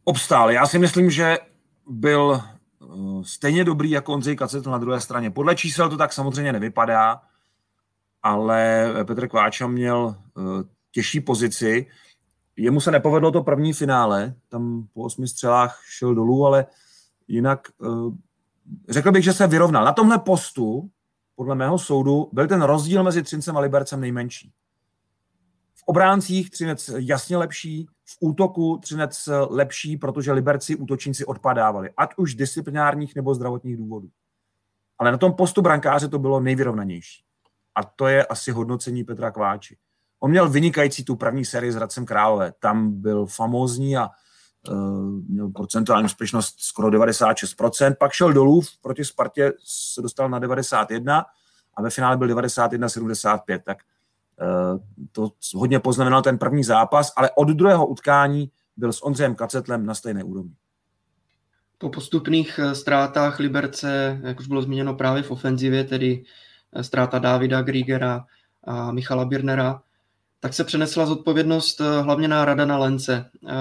Obstál. 0.05 0.51
Já 0.51 0.67
si 0.67 0.79
myslím, 0.79 1.11
že 1.11 1.39
byl 1.87 2.41
eh, 2.43 2.87
stejně 3.23 3.65
dobrý 3.65 3.91
jako 3.91 4.13
Ondřej 4.13 4.37
Kacetl 4.37 4.71
na 4.71 4.79
druhé 4.79 5.01
straně. 5.01 5.31
Podle 5.31 5.57
čísel 5.57 5.91
to 5.91 5.97
tak 5.97 6.13
samozřejmě 6.13 6.53
nevypadá, 6.53 7.21
ale 8.23 8.87
Petr 9.05 9.29
Kváča 9.29 9.67
měl 9.67 10.17
eh, 10.17 10.43
těžší 10.91 11.21
pozici. 11.21 11.87
Jemu 12.57 12.81
se 12.81 12.91
nepovedlo 12.91 13.31
to 13.31 13.43
první 13.43 13.73
finále, 13.73 14.35
tam 14.49 14.87
po 14.93 15.03
osmi 15.03 15.29
střelách 15.29 15.81
šel 15.89 16.15
dolů, 16.15 16.47
ale 16.47 16.67
jinak 17.29 17.69
eh, 17.83 17.89
řekl 18.89 19.13
bych, 19.13 19.25
že 19.25 19.33
se 19.33 19.47
vyrovnal. 19.47 19.85
Na 19.85 19.93
tomhle 19.93 20.19
postu, 20.19 20.91
podle 21.37 21.55
mého 21.55 21.79
soudu, 21.79 22.29
byl 22.33 22.47
ten 22.49 22.63
rozdíl 22.63 23.03
mezi 23.03 23.23
Třincem 23.23 23.57
a 23.57 23.61
Libercem 23.61 24.01
nejmenší. 24.01 24.53
Obráncích 25.91 26.51
Třinec 26.51 26.91
jasně 26.97 27.37
lepší, 27.37 27.87
v 28.05 28.17
útoku 28.21 28.79
Třinec 28.83 29.29
lepší, 29.51 29.97
protože 29.97 30.33
Liberci 30.33 30.77
útočníci 30.77 31.25
odpadávali, 31.25 31.91
ať 31.97 32.11
už 32.17 32.35
disciplinárních 32.35 33.15
nebo 33.15 33.35
zdravotních 33.35 33.77
důvodů. 33.77 34.09
Ale 34.99 35.13
na 35.13 35.19
tom 35.19 35.33
postu 35.33 35.63
brankáře 35.63 36.09
to 36.09 36.19
bylo 36.19 36.41
nejvyrovnanější. 36.41 37.23
A 37.75 37.85
to 37.85 38.07
je 38.07 38.27
asi 38.27 38.51
hodnocení 38.51 39.05
Petra 39.05 39.31
Kváči. 39.31 39.77
On 40.21 40.31
měl 40.31 40.49
vynikající 40.49 41.05
tu 41.05 41.17
první 41.17 41.45
sérii 41.45 41.73
s 41.73 41.77
Radcem 41.77 42.07
Králové. 42.07 42.53
Tam 42.59 43.01
byl 43.01 43.27
famózní 43.27 43.97
a 43.97 44.09
uh, 44.71 45.11
měl 45.29 45.49
procentuální 45.49 46.05
úspěšnost 46.05 46.61
skoro 46.61 46.89
96%. 46.89 47.95
Pak 48.01 48.13
šel 48.13 48.33
dolů, 48.33 48.63
proti 48.83 49.05
Spartě 49.05 49.53
se 49.65 50.03
dostal 50.03 50.29
na 50.29 50.39
91 50.39 51.25
a 51.75 51.83
ve 51.83 51.91
finále 51.91 52.17
byl 52.17 52.29
91-75. 52.29 53.61
Tak 53.65 53.79
to 55.13 55.33
hodně 55.55 55.81
poznamenal 55.81 56.23
ten 56.23 56.39
první 56.39 56.65
zápas, 56.65 57.13
ale 57.17 57.31
od 57.37 57.49
druhého 57.49 57.87
utkání 57.87 58.51
byl 58.77 58.93
s 58.93 59.05
Ondřejem 59.05 59.35
Kacetlem 59.35 59.87
na 59.87 59.95
stejné 59.95 60.25
úrovni. 60.25 60.55
Po 61.79 61.89
postupných 61.89 62.59
eh, 62.59 62.75
ztrátách 62.75 63.39
Liberce, 63.39 64.21
jak 64.23 64.41
už 64.41 64.47
bylo 64.49 64.63
zmíněno 64.63 64.95
právě 64.95 65.23
v 65.23 65.31
ofenzivě, 65.31 65.85
tedy 65.85 66.25
ztráta 66.81 67.19
Davida 67.19 67.63
Griegera 67.63 68.25
a 68.65 68.93
Michala 68.93 69.25
Birnera, 69.25 69.83
tak 70.41 70.55
se 70.55 70.65
přenesla 70.65 71.07
zodpovědnost 71.07 71.81
eh, 71.81 72.03
hlavně 72.03 72.29
na 72.29 72.45
Radana 72.45 72.79
Lence, 72.79 73.31
eh, 73.49 73.53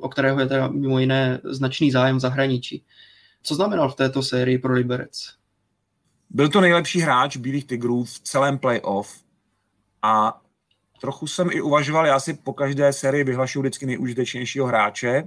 o 0.00 0.08
kterého 0.08 0.40
je 0.40 0.46
teda 0.46 0.68
mimo 0.68 0.98
jiné 0.98 1.40
značný 1.44 1.90
zájem 1.90 2.16
v 2.16 2.20
zahraničí. 2.20 2.84
Co 3.42 3.54
znamenal 3.54 3.88
v 3.88 3.96
této 3.96 4.22
sérii 4.22 4.58
pro 4.58 4.72
Liberec? 4.72 5.34
Byl 6.30 6.48
to 6.48 6.60
nejlepší 6.60 7.00
hráč 7.00 7.36
Bílých 7.36 7.64
tigrů 7.64 8.04
v 8.04 8.18
celém 8.18 8.58
playoff 8.58 9.23
a 10.04 10.40
trochu 11.00 11.26
jsem 11.26 11.48
i 11.50 11.60
uvažoval, 11.60 12.06
já 12.06 12.20
si 12.20 12.34
po 12.34 12.52
každé 12.52 12.92
sérii 12.92 13.24
vyhlašuju 13.24 13.62
vždycky 13.62 13.86
nejužitečnějšího 13.86 14.66
hráče, 14.66 15.08
eh, 15.08 15.26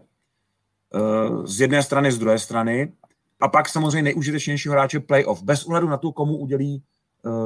z 1.44 1.62
jedné 1.62 1.84
strany, 1.84 2.12
z 2.12 2.20
druhé 2.20 2.40
strany, 2.40 2.94
a 3.42 3.48
pak 3.48 3.70
samozřejmě 3.70 4.02
nejužitečnějšího 4.02 4.74
hráče 4.74 5.00
playoff, 5.00 5.44
bez 5.44 5.66
ohledu 5.66 5.90
na 5.90 5.98
to, 5.98 6.12
komu 6.12 6.38
udělí 6.38 6.84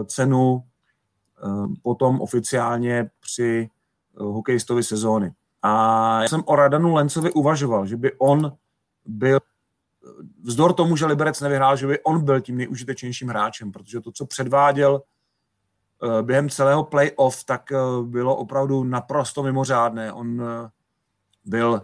cenu 0.06 0.63
Ehm, 1.44 1.76
potom 1.82 2.22
oficiálně 2.22 3.10
při 3.20 3.70
eh, 4.20 4.24
hokejistovi 4.24 4.84
sezóny. 4.84 5.32
A 5.62 6.22
já 6.22 6.30
jsem 6.30 6.44
o 6.46 6.56
Radanu 6.56 6.94
Lencovi 6.94 7.32
uvažoval, 7.32 7.86
že 7.86 7.98
by 7.98 8.12
on 8.17 8.58
byl, 9.06 9.39
vzdor 10.44 10.74
tomu, 10.74 10.96
že 10.96 11.06
Liberec 11.06 11.41
nevyhrál, 11.41 11.78
že 11.78 11.88
by 11.88 12.00
on 12.04 12.26
byl 12.26 12.41
tím 12.41 12.58
nejužitečnějším 12.58 13.28
hráčem, 13.28 13.72
protože 13.72 14.02
to, 14.02 14.12
co 14.12 14.26
předváděl 14.26 15.02
eh, 15.02 15.11
během 16.22 16.50
celého 16.50 16.84
playoff, 16.84 17.44
tak 17.44 17.72
eh, 17.72 17.78
bylo 18.04 18.36
opravdu 18.36 18.84
naprosto 18.84 19.44
mimořádné. 19.44 20.14
On 20.14 20.42
byl 21.46 21.82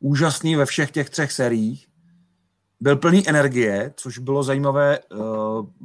úžasný 0.00 0.56
ve 0.56 0.66
všech 0.66 0.90
těch 0.90 1.10
třech 1.10 1.32
seriích, 1.32 1.86
byl 2.80 2.96
plný 2.96 3.28
energie, 3.28 3.92
což 3.96 4.18
bylo 4.18 4.42
zajímavé, 4.42 4.98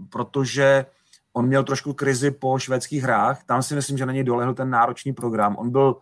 protože 0.09 0.85
On 1.33 1.47
měl 1.47 1.63
trošku 1.63 1.93
krizi 1.93 2.31
po 2.31 2.59
švédských 2.59 3.03
hrách, 3.03 3.43
tam 3.43 3.63
si 3.63 3.75
myslím, 3.75 3.97
že 3.97 4.05
na 4.05 4.13
něj 4.13 4.23
dolehl 4.23 4.53
ten 4.53 4.69
náročný 4.69 5.13
program. 5.13 5.55
On 5.59 5.69
byl 5.69 5.95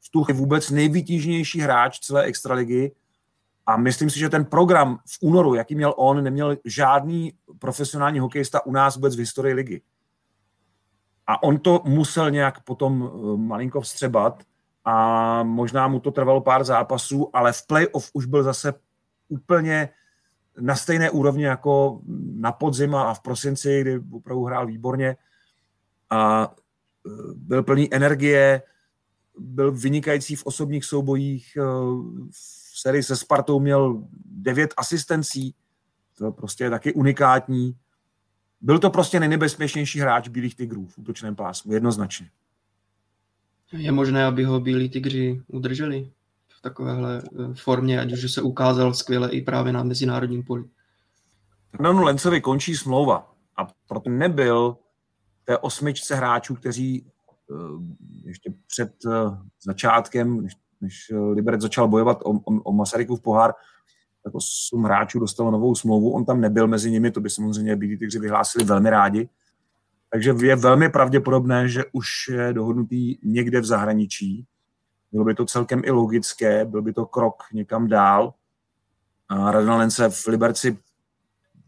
v 0.00 0.10
tu 0.10 0.24
vůbec 0.32 0.70
nejvytížnější 0.70 1.60
hráč 1.60 1.98
celé 1.98 2.22
extraligy 2.22 2.92
a 3.66 3.76
myslím 3.76 4.10
si, 4.10 4.18
že 4.18 4.28
ten 4.28 4.44
program 4.44 4.98
v 5.06 5.18
únoru, 5.20 5.54
jaký 5.54 5.74
měl 5.74 5.94
on, 5.96 6.24
neměl 6.24 6.56
žádný 6.64 7.32
profesionální 7.58 8.18
hokejista 8.18 8.66
u 8.66 8.72
nás 8.72 8.96
vůbec 8.96 9.16
v 9.16 9.18
historii 9.18 9.54
ligy. 9.54 9.82
A 11.26 11.42
on 11.42 11.58
to 11.58 11.82
musel 11.84 12.30
nějak 12.30 12.60
potom 12.60 13.10
eh, 13.12 13.36
malinko 13.36 13.80
vstřebat 13.80 14.42
a 14.84 15.42
možná 15.42 15.88
mu 15.88 16.00
to 16.00 16.10
trvalo 16.10 16.40
pár 16.40 16.64
zápasů, 16.64 17.30
ale 17.32 17.52
v 17.52 17.66
playoff 17.66 18.10
už 18.12 18.26
byl 18.26 18.42
zase 18.42 18.74
úplně 19.28 19.88
na 20.60 20.76
stejné 20.76 21.10
úrovni 21.10 21.44
jako 21.44 22.00
na 22.34 22.52
podzim 22.52 22.94
a 22.94 23.14
v 23.14 23.20
prosinci, 23.20 23.80
kdy 23.80 24.00
opravdu 24.12 24.44
hrál 24.44 24.66
výborně 24.66 25.16
a 26.10 26.44
e, 26.44 27.10
byl 27.34 27.62
plný 27.62 27.94
energie, 27.94 28.62
byl 29.38 29.72
vynikající 29.72 30.36
v 30.36 30.46
osobních 30.46 30.84
soubojích, 30.84 31.56
e, 31.56 31.60
v 32.30 32.80
sérii 32.80 33.02
se 33.02 33.16
Spartou 33.16 33.60
měl 33.60 34.02
devět 34.24 34.74
asistencí, 34.76 35.54
to 36.18 36.32
prostě 36.32 36.64
je 36.64 36.70
taky 36.70 36.92
unikátní. 36.92 37.76
Byl 38.64 38.78
to 38.78 38.90
prostě 38.90 39.20
nejnebezpečnější 39.20 40.00
hráč 40.00 40.28
Bílých 40.28 40.54
tigrů 40.54 40.86
v 40.86 40.98
útočném 40.98 41.36
pásmu, 41.36 41.72
jednoznačně. 41.72 42.30
Je 43.72 43.92
možné, 43.92 44.24
aby 44.24 44.44
ho 44.44 44.60
Bílí 44.60 44.88
tigři 44.88 45.42
udrželi? 45.46 46.10
takovéhle 46.64 47.22
eh, 47.22 47.54
formě, 47.54 48.00
ať 48.00 48.12
už 48.12 48.32
se 48.32 48.42
ukázal 48.42 48.94
skvěle 48.94 49.30
i 49.30 49.42
právě 49.42 49.72
na 49.72 49.82
mezinárodním 49.82 50.42
poli. 50.42 50.64
Fernandu 51.70 52.02
Lencovi 52.02 52.40
končí 52.40 52.76
smlouva 52.76 53.34
a 53.56 53.66
proto 53.88 54.10
nebyl 54.10 54.76
té 55.44 55.58
osmičce 55.58 56.14
hráčů, 56.14 56.54
kteří 56.54 57.06
eh, 57.06 57.54
ještě 58.24 58.54
před 58.66 58.92
eh, 59.06 59.10
začátkem, 59.64 60.42
než, 60.42 60.52
než 60.80 61.12
Liberec 61.32 61.60
začal 61.60 61.88
bojovat 61.88 62.18
o, 62.24 62.30
o, 62.30 62.60
o 62.62 62.72
Masarykův 62.72 63.20
pohár, 63.20 63.52
tak 64.24 64.34
osm 64.34 64.84
hráčů 64.84 65.18
dostalo 65.18 65.50
novou 65.50 65.74
smlouvu, 65.74 66.10
on 66.10 66.24
tam 66.24 66.40
nebyl 66.40 66.66
mezi 66.66 66.90
nimi, 66.90 67.10
to 67.10 67.20
by 67.20 67.30
samozřejmě 67.30 67.76
Bílí 67.76 67.98
tygři 67.98 68.18
vyhlásili 68.18 68.64
velmi 68.64 68.90
rádi. 68.90 69.28
Takže 70.10 70.34
je 70.42 70.56
velmi 70.56 70.88
pravděpodobné, 70.88 71.68
že 71.68 71.84
už 71.92 72.06
je 72.32 72.52
dohodnutý 72.52 73.18
někde 73.22 73.60
v 73.60 73.64
zahraničí 73.64 74.46
bylo 75.14 75.24
by 75.24 75.34
to 75.34 75.44
celkem 75.44 75.82
i 75.84 75.90
logické, 75.90 76.64
byl 76.64 76.82
by 76.82 76.92
to 76.92 77.06
krok 77.06 77.42
někam 77.52 77.88
dál. 77.88 78.34
A 79.28 79.50
Radovan 79.50 79.90
se 79.90 80.10
v 80.10 80.26
Liberci 80.26 80.78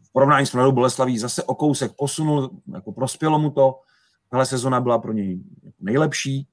v 0.02 0.12
porovnání 0.12 0.46
s 0.46 0.52
Mladou 0.52 0.72
Boleslaví 0.72 1.18
zase 1.18 1.42
o 1.42 1.54
kousek 1.54 1.92
posunul, 1.96 2.50
jako 2.74 2.92
prospělo 2.92 3.38
mu 3.38 3.50
to. 3.50 3.80
Tahle 4.30 4.46
sezona 4.46 4.80
byla 4.80 4.98
pro 4.98 5.12
něj 5.12 5.40
nejlepší. 5.80 6.48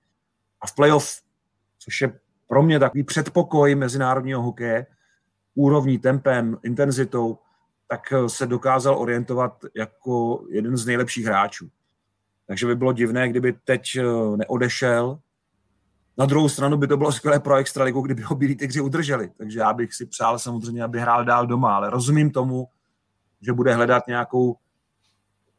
A 0.61 0.67
v 0.67 0.75
playoff, 0.75 1.21
což 1.79 2.01
je 2.01 2.19
pro 2.47 2.63
mě 2.63 2.79
takový 2.79 3.03
předpokoj 3.03 3.75
mezinárodního 3.75 4.41
hokeje, 4.41 4.85
úrovní, 5.55 5.99
tempem, 5.99 6.57
intenzitou, 6.63 7.37
tak 7.87 8.13
se 8.27 8.47
dokázal 8.47 8.97
orientovat 8.97 9.65
jako 9.75 10.43
jeden 10.49 10.77
z 10.77 10.85
nejlepších 10.85 11.25
hráčů. 11.25 11.69
Takže 12.47 12.67
by 12.67 12.75
bylo 12.75 12.93
divné, 12.93 13.29
kdyby 13.29 13.53
teď 13.65 13.97
neodešel 14.35 15.19
na 16.17 16.25
druhou 16.25 16.49
stranu 16.49 16.77
by 16.77 16.87
to 16.87 16.97
bylo 16.97 17.11
skvělé 17.11 17.39
pro 17.39 17.55
Extraligu, 17.55 18.01
kdyby 18.01 18.21
ho 18.21 18.35
Bílí 18.35 18.55
tygři 18.55 18.81
udrželi. 18.81 19.29
Takže 19.37 19.59
já 19.59 19.73
bych 19.73 19.93
si 19.93 20.05
přál 20.05 20.39
samozřejmě, 20.39 20.83
aby 20.83 20.99
hrál 20.99 21.25
dál 21.25 21.47
doma, 21.47 21.75
ale 21.75 21.89
rozumím 21.89 22.31
tomu, 22.31 22.67
že 23.41 23.53
bude 23.53 23.73
hledat 23.73 24.07
nějakou 24.07 24.55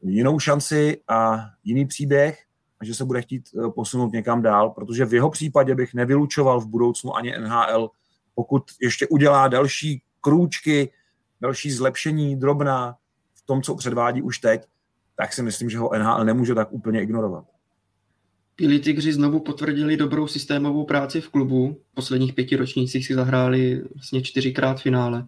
jinou 0.01 0.39
šanci 0.39 1.01
a 1.07 1.45
jiný 1.63 1.85
příběh 1.85 2.43
a 2.79 2.85
že 2.85 2.95
se 2.95 3.05
bude 3.05 3.21
chtít 3.21 3.49
eh, 3.57 3.69
posunout 3.69 4.13
někam 4.13 4.41
dál, 4.41 4.69
protože 4.69 5.05
v 5.05 5.13
jeho 5.13 5.29
případě 5.29 5.75
bych 5.75 5.93
nevylučoval 5.93 6.59
v 6.59 6.67
budoucnu 6.67 7.15
ani 7.15 7.37
NHL, 7.39 7.89
pokud 8.35 8.63
ještě 8.81 9.07
udělá 9.07 9.47
další 9.47 10.01
krůčky, 10.21 10.91
další 11.41 11.71
zlepšení 11.71 12.35
drobná 12.35 12.95
v 13.33 13.41
tom, 13.45 13.61
co 13.61 13.75
předvádí 13.75 14.21
už 14.21 14.39
teď, 14.39 14.61
tak 15.17 15.33
si 15.33 15.43
myslím, 15.43 15.69
že 15.69 15.77
ho 15.77 15.91
NHL 15.97 16.25
nemůže 16.25 16.55
tak 16.55 16.67
úplně 16.71 17.01
ignorovat. 17.01 17.45
Bílí 18.57 18.79
tygři 18.79 19.13
znovu 19.13 19.39
potvrdili 19.39 19.97
dobrou 19.97 20.27
systémovou 20.27 20.85
práci 20.85 21.21
v 21.21 21.29
klubu. 21.29 21.77
V 21.91 21.95
posledních 21.95 22.33
pěti 22.33 22.55
ročnících 22.55 23.07
si 23.07 23.13
zahráli 23.13 23.81
vlastně 23.95 24.21
čtyřikrát 24.21 24.81
finále. 24.81 25.27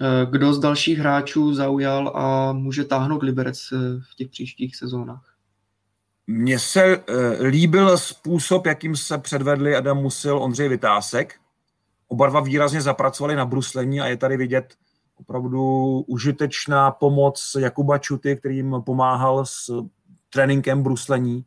Eh, 0.00 0.26
kdo 0.30 0.54
z 0.54 0.58
dalších 0.58 0.98
hráčů 0.98 1.54
zaujal 1.54 2.12
a 2.14 2.52
může 2.52 2.84
táhnout 2.84 3.22
Liberec 3.22 3.58
eh, 3.72 3.76
v 4.10 4.14
těch 4.14 4.28
příštích 4.28 4.76
sezónách? 4.76 5.36
Mně 6.26 6.58
se 6.58 6.82
eh, 6.82 7.46
líbil 7.46 7.98
způsob, 7.98 8.66
jakým 8.66 8.96
se 8.96 9.18
předvedli 9.18 9.76
Adam 9.76 9.98
Musil, 9.98 10.38
Ondřej 10.38 10.68
Vytásek. 10.68 11.34
Oba 12.12 12.26
dva 12.26 12.40
výrazně 12.40 12.80
zapracovali 12.80 13.36
na 13.36 13.46
bruslení 13.46 14.00
a 14.00 14.06
je 14.06 14.16
tady 14.16 14.36
vidět 14.36 14.74
opravdu 15.16 16.00
užitečná 16.00 16.90
pomoc 16.90 17.56
Jakuba 17.58 17.98
Čuty, 17.98 18.36
který 18.36 18.56
jim 18.56 18.76
pomáhal 18.86 19.46
s 19.46 19.84
tréninkem 20.30 20.82
bruslení. 20.82 21.44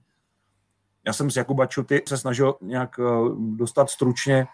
Já 1.08 1.14
jsem 1.14 1.32
s 1.32 1.36
Jakuba 1.36 1.66
Čuty 1.66 2.04
se 2.08 2.18
snažil 2.18 2.56
nějak 2.62 3.00
eh, 3.00 3.04
dostat 3.38 3.90
stručně 3.90 4.48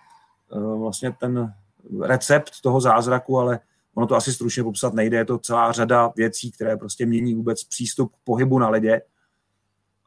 eh, 0.56 0.78
vlastně 0.80 1.12
ten 1.19 1.54
recept 2.02 2.52
toho 2.63 2.82
zázraku, 2.82 3.39
ale 3.39 3.60
ono 3.95 4.08
to 4.08 4.15
asi 4.15 4.34
stručně 4.34 4.63
popsat 4.63 4.93
nejde. 4.93 5.17
Je 5.17 5.26
to 5.26 5.38
celá 5.38 5.71
řada 5.71 6.12
věcí, 6.15 6.52
které 6.52 6.78
prostě 6.78 7.06
mění 7.06 7.36
vůbec 7.36 7.63
přístup 7.63 8.12
k 8.12 8.24
pohybu 8.24 8.60
na 8.60 8.69
ledě. 8.69 9.02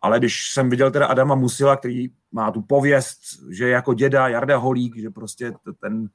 Ale 0.04 0.18
když 0.18 0.52
jsem 0.52 0.70
viděl 0.70 0.90
teda 0.90 1.06
Adama 1.06 1.34
Musila, 1.34 1.76
který 1.76 2.08
má 2.32 2.50
tu 2.50 2.62
pověst, 2.62 3.20
že 3.50 3.68
jako 3.68 3.94
děda 3.94 4.28
Jarda 4.28 4.56
Holík, 4.56 4.96
že 4.96 5.10
prostě 5.10 5.52
ten, 5.80 6.08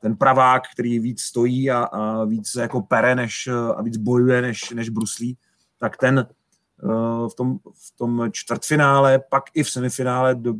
ten 0.00 0.16
pravák, 0.16 0.62
který 0.72 0.98
víc 0.98 1.20
stojí 1.20 1.70
a, 1.70 1.78
a 1.78 2.24
víc 2.24 2.54
jako 2.54 2.82
pere, 2.82 3.14
než, 3.14 3.48
a 3.76 3.82
víc 3.82 3.96
bojuje, 3.96 4.42
než, 4.42 4.70
než 4.70 4.88
bruslí, 4.88 5.36
tak 5.80 5.96
ten 5.96 6.26
uh, 6.82 7.28
v 7.28 7.34
tom, 7.34 7.58
v 7.58 7.96
tom 7.96 8.28
čtvrtfinále, 8.32 9.18
pak 9.18 9.44
i 9.54 9.62
v 9.62 9.70
semifinále, 9.70 10.34
do, 10.34 10.54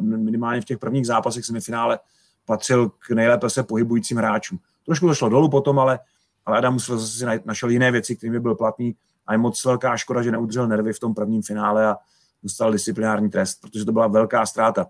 minimálně 0.00 0.60
v 0.60 0.64
těch 0.64 0.78
prvních 0.78 1.06
zápasech 1.06 1.44
semifinále, 1.44 1.98
patřil 2.44 2.88
k 2.88 3.10
nejlépe 3.10 3.50
se 3.50 3.62
pohybujícím 3.62 4.16
hráčům. 4.16 4.58
Trošku 4.86 5.06
to 5.06 5.14
šlo 5.14 5.28
dolů 5.28 5.50
potom, 5.50 5.78
ale, 5.78 5.98
ale 6.46 6.58
Adam 6.58 6.72
musel 6.72 6.98
zase 6.98 7.18
si 7.18 7.40
našel 7.44 7.68
jiné 7.68 7.90
věci, 7.90 8.16
kterými 8.16 8.40
byl 8.40 8.54
platný 8.54 8.96
a 9.26 9.32
je 9.32 9.38
moc 9.38 9.64
velká 9.64 9.96
škoda, 9.96 10.22
že 10.22 10.32
neudržel 10.32 10.68
nervy 10.68 10.92
v 10.92 11.00
tom 11.00 11.14
prvním 11.14 11.42
finále 11.42 11.86
a 11.86 11.96
dostal 12.42 12.72
disciplinární 12.72 13.30
trest, 13.30 13.60
protože 13.60 13.84
to 13.84 13.92
byla 13.92 14.06
velká 14.06 14.46
ztráta. 14.46 14.86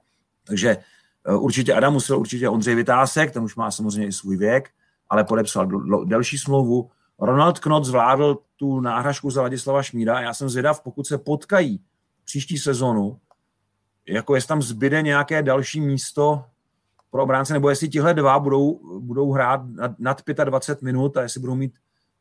Takže 0.46 0.76
eh, 1.26 1.34
určitě 1.34 1.74
Adam 1.74 1.92
musel, 1.92 2.18
určitě 2.18 2.48
Ondřej 2.48 2.74
Vytásek, 2.74 3.30
ten 3.30 3.42
už 3.42 3.56
má 3.56 3.70
samozřejmě 3.70 4.06
i 4.06 4.12
svůj 4.12 4.36
věk, 4.36 4.70
ale 5.08 5.24
podepsal 5.24 5.66
delší 6.04 6.38
smlouvu. 6.38 6.90
Ronald 7.18 7.58
Knot 7.58 7.84
zvládl 7.84 8.38
tu 8.56 8.80
náhražku 8.80 9.30
za 9.30 9.42
Ladislava 9.42 9.82
Šmíra 9.82 10.16
a 10.16 10.20
já 10.20 10.34
jsem 10.34 10.48
zvědav, 10.48 10.80
pokud 10.80 11.06
se 11.06 11.18
potkají 11.18 11.80
příští 12.24 12.58
sezonu, 12.58 13.18
jako 14.08 14.34
jestli 14.34 14.48
tam 14.48 14.62
zbyde 14.62 15.02
nějaké 15.02 15.42
další 15.42 15.80
místo 15.80 16.44
pro 17.10 17.22
obránce, 17.22 17.52
nebo 17.52 17.70
jestli 17.70 17.88
tihle 17.88 18.14
dva 18.14 18.38
budou, 18.38 18.80
budou 19.00 19.32
hrát 19.32 19.60
nad, 19.66 19.98
nad 19.98 20.22
25 20.44 20.82
minut 20.82 21.16
a 21.16 21.22
jestli 21.22 21.40
budou 21.40 21.54
mít 21.54 21.74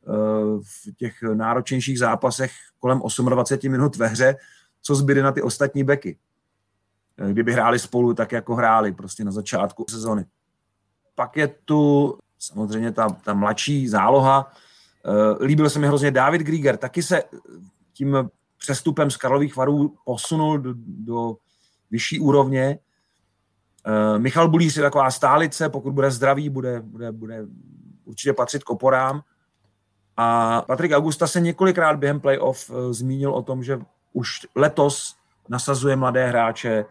uh, 0.06 0.14
v 0.62 0.96
těch 0.96 1.22
náročnějších 1.34 1.98
zápasech 1.98 2.52
kolem 2.78 3.00
28 3.28 3.72
minut 3.72 3.96
ve 3.96 4.06
hře, 4.06 4.36
co 4.82 4.94
zbyde 4.94 5.22
na 5.22 5.32
ty 5.32 5.42
ostatní 5.42 5.84
beky. 5.84 6.18
Eh, 7.18 7.32
kdyby 7.32 7.52
hráli 7.52 7.78
spolu 7.78 8.14
tak, 8.14 8.32
jako 8.32 8.54
hráli 8.54 8.92
prostě 8.92 9.24
na 9.24 9.32
začátku 9.32 9.84
sezony. 9.90 10.24
Pak 11.14 11.36
je 11.36 11.48
tu 11.64 12.14
samozřejmě 12.38 12.92
ta, 12.92 13.08
ta 13.08 13.34
mladší 13.34 13.88
záloha. 13.88 14.52
Eh, 15.06 15.44
líbil 15.44 15.70
se 15.70 15.78
mi 15.78 15.86
hrozně 15.86 16.10
David 16.10 16.42
Grieger, 16.42 16.76
taky 16.76 17.02
se 17.02 17.22
tím 17.92 18.30
přestupem 18.58 19.10
z 19.10 19.16
Karlových 19.16 19.56
varů 19.56 19.94
posunul 20.04 20.58
do, 20.58 20.74
do 20.86 21.36
vyšší 21.90 22.20
úrovně. 22.20 22.78
Eh, 23.86 24.18
Michal 24.18 24.48
Bulíř 24.48 24.76
je 24.76 24.82
taková 24.82 25.10
stálice, 25.10 25.68
pokud 25.68 25.92
bude 25.92 26.10
zdravý, 26.10 26.48
bude, 26.48 26.80
bude, 26.80 27.12
bude 27.12 27.46
určitě 28.04 28.32
patřit 28.32 28.64
koporám. 28.64 29.22
A 30.16 30.60
Patrik 30.62 30.92
Augusta 30.92 31.26
se 31.26 31.40
několikrát 31.40 31.96
během 31.96 32.20
playoff 32.20 32.70
zmínil 32.90 33.34
o 33.34 33.42
tom, 33.42 33.62
že 33.62 33.80
už 34.12 34.46
letos 34.54 35.16
nasazuje 35.48 35.96
mladé 35.96 36.26
hráče. 36.28 36.72
Eh, 36.72 36.86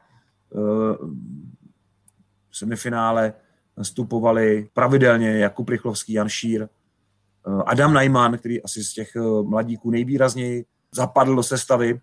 v 2.49 2.57
semifinále 2.57 3.33
nastupovali 3.77 4.69
pravidelně 4.73 5.37
Jakub 5.37 5.69
Rychlovský, 5.69 6.13
Jan 6.13 6.29
Šír, 6.29 6.63
eh, 6.63 7.63
Adam 7.65 7.93
Najman, 7.93 8.37
který 8.37 8.63
asi 8.63 8.83
z 8.83 8.93
těch 8.93 9.15
eh, 9.15 9.19
mladíků 9.43 9.91
nejvýrazněji 9.91 10.65
zapadl 10.91 11.35
do 11.35 11.43
sestavy. 11.43 12.01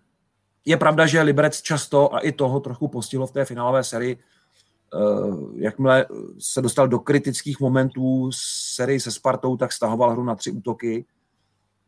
Je 0.65 0.77
pravda, 0.77 1.05
že 1.05 1.21
Liberec 1.21 1.61
často 1.61 2.15
a 2.15 2.19
i 2.19 2.31
toho 2.31 2.59
trochu 2.59 2.87
postihlo 2.87 3.27
v 3.27 3.31
té 3.31 3.45
finálové 3.45 3.83
sérii, 3.83 4.17
jakmile 5.55 6.05
se 6.39 6.61
dostal 6.61 6.87
do 6.87 6.99
kritických 6.99 7.59
momentů 7.59 8.29
sérii 8.75 8.99
se 8.99 9.11
Spartou, 9.11 9.57
tak 9.57 9.71
stahoval 9.71 10.11
hru 10.11 10.23
na 10.23 10.35
tři 10.35 10.51
útoky 10.51 11.05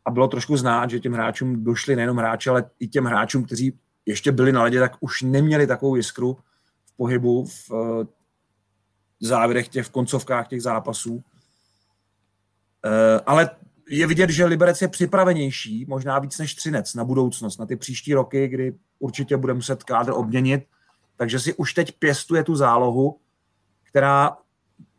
a 0.06 0.12
bylo 0.12 0.28
trošku 0.28 0.58
znát, 0.58 0.90
že 0.90 1.00
těm 1.00 1.14
hráčům 1.14 1.64
došli 1.64 1.96
nejenom 1.96 2.18
hráči, 2.18 2.50
ale 2.50 2.70
i 2.80 2.88
těm 2.88 3.06
hráčům, 3.06 3.46
kteří 3.46 3.80
ještě 4.06 4.32
byli 4.32 4.52
na 4.52 4.64
ledě, 4.64 4.80
tak 4.80 4.98
už 5.00 5.22
neměli 5.22 5.68
takovou 5.68 5.96
jiskru 5.96 6.38
v 6.86 6.98
pohybu, 6.98 7.46
v 7.46 7.72
eh, 7.72 8.08
závěrech 9.20 9.68
těch, 9.68 9.86
v 9.86 9.90
koncovkách 9.90 10.48
těch 10.48 10.62
zápasů. 10.62 11.24
Eh, 12.86 13.20
ale 13.26 13.50
je 13.90 14.08
vidět, 14.08 14.30
že 14.30 14.46
Liberec 14.46 14.82
je 14.82 14.88
připravenější, 14.88 15.86
možná 15.90 16.20
víc 16.20 16.38
než 16.38 16.56
Třinec 16.56 16.94
na 16.94 17.04
budoucnost, 17.04 17.58
na 17.58 17.66
ty 17.66 17.76
příští 17.76 18.14
roky, 18.14 18.48
kdy 18.48 18.74
určitě 19.00 19.38
bude 19.38 19.54
muset 19.54 19.84
kádr 19.84 20.12
obměnit, 20.12 20.64
takže 21.16 21.40
si 21.40 21.54
už 21.54 21.74
teď 21.74 22.00
pěstuje 22.00 22.44
tu 22.44 22.56
zálohu, 22.56 23.20
která 23.84 24.38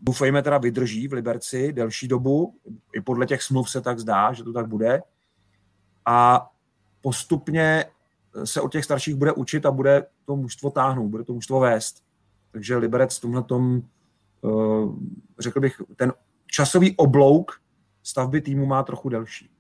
doufejme 0.03 0.43
teda 0.43 0.59
vydrží 0.59 1.09
v 1.09 1.12
Liberci 1.12 1.73
delší 1.73 2.09
dobu, 2.09 2.55
i 2.93 3.01
podle 3.01 3.27
těch 3.27 3.43
smluv 3.43 3.71
se 3.71 3.81
tak 3.81 3.99
zdá, 3.99 4.33
že 4.33 4.45
to 4.45 4.53
tak 4.53 4.67
bude. 4.67 5.03
A 6.07 6.49
postupně 7.01 7.85
se 8.45 8.61
od 8.61 8.73
těch 8.73 8.85
starších 8.85 9.15
bude 9.15 9.33
učit 9.33 9.67
a 9.67 9.71
bude 9.71 10.07
to 10.25 10.37
mužstvo 10.37 10.71
táhnout, 10.71 11.11
bude 11.11 11.25
to 11.25 11.33
mužstvo 11.33 11.61
vést. 11.61 12.03
Takže 12.53 12.77
Liberec 12.77 13.19
v 13.19 13.21
tomhle 13.21 13.43
tom, 13.43 13.83
eh, 14.45 14.88
řekl 15.38 15.61
bych, 15.61 15.83
ten 15.97 16.12
časový 16.47 16.97
oblouk 16.97 17.61
stavby 18.03 18.41
týmu 18.41 18.67
má 18.67 18.83
trochu 18.83 19.09
delší. 19.09 19.51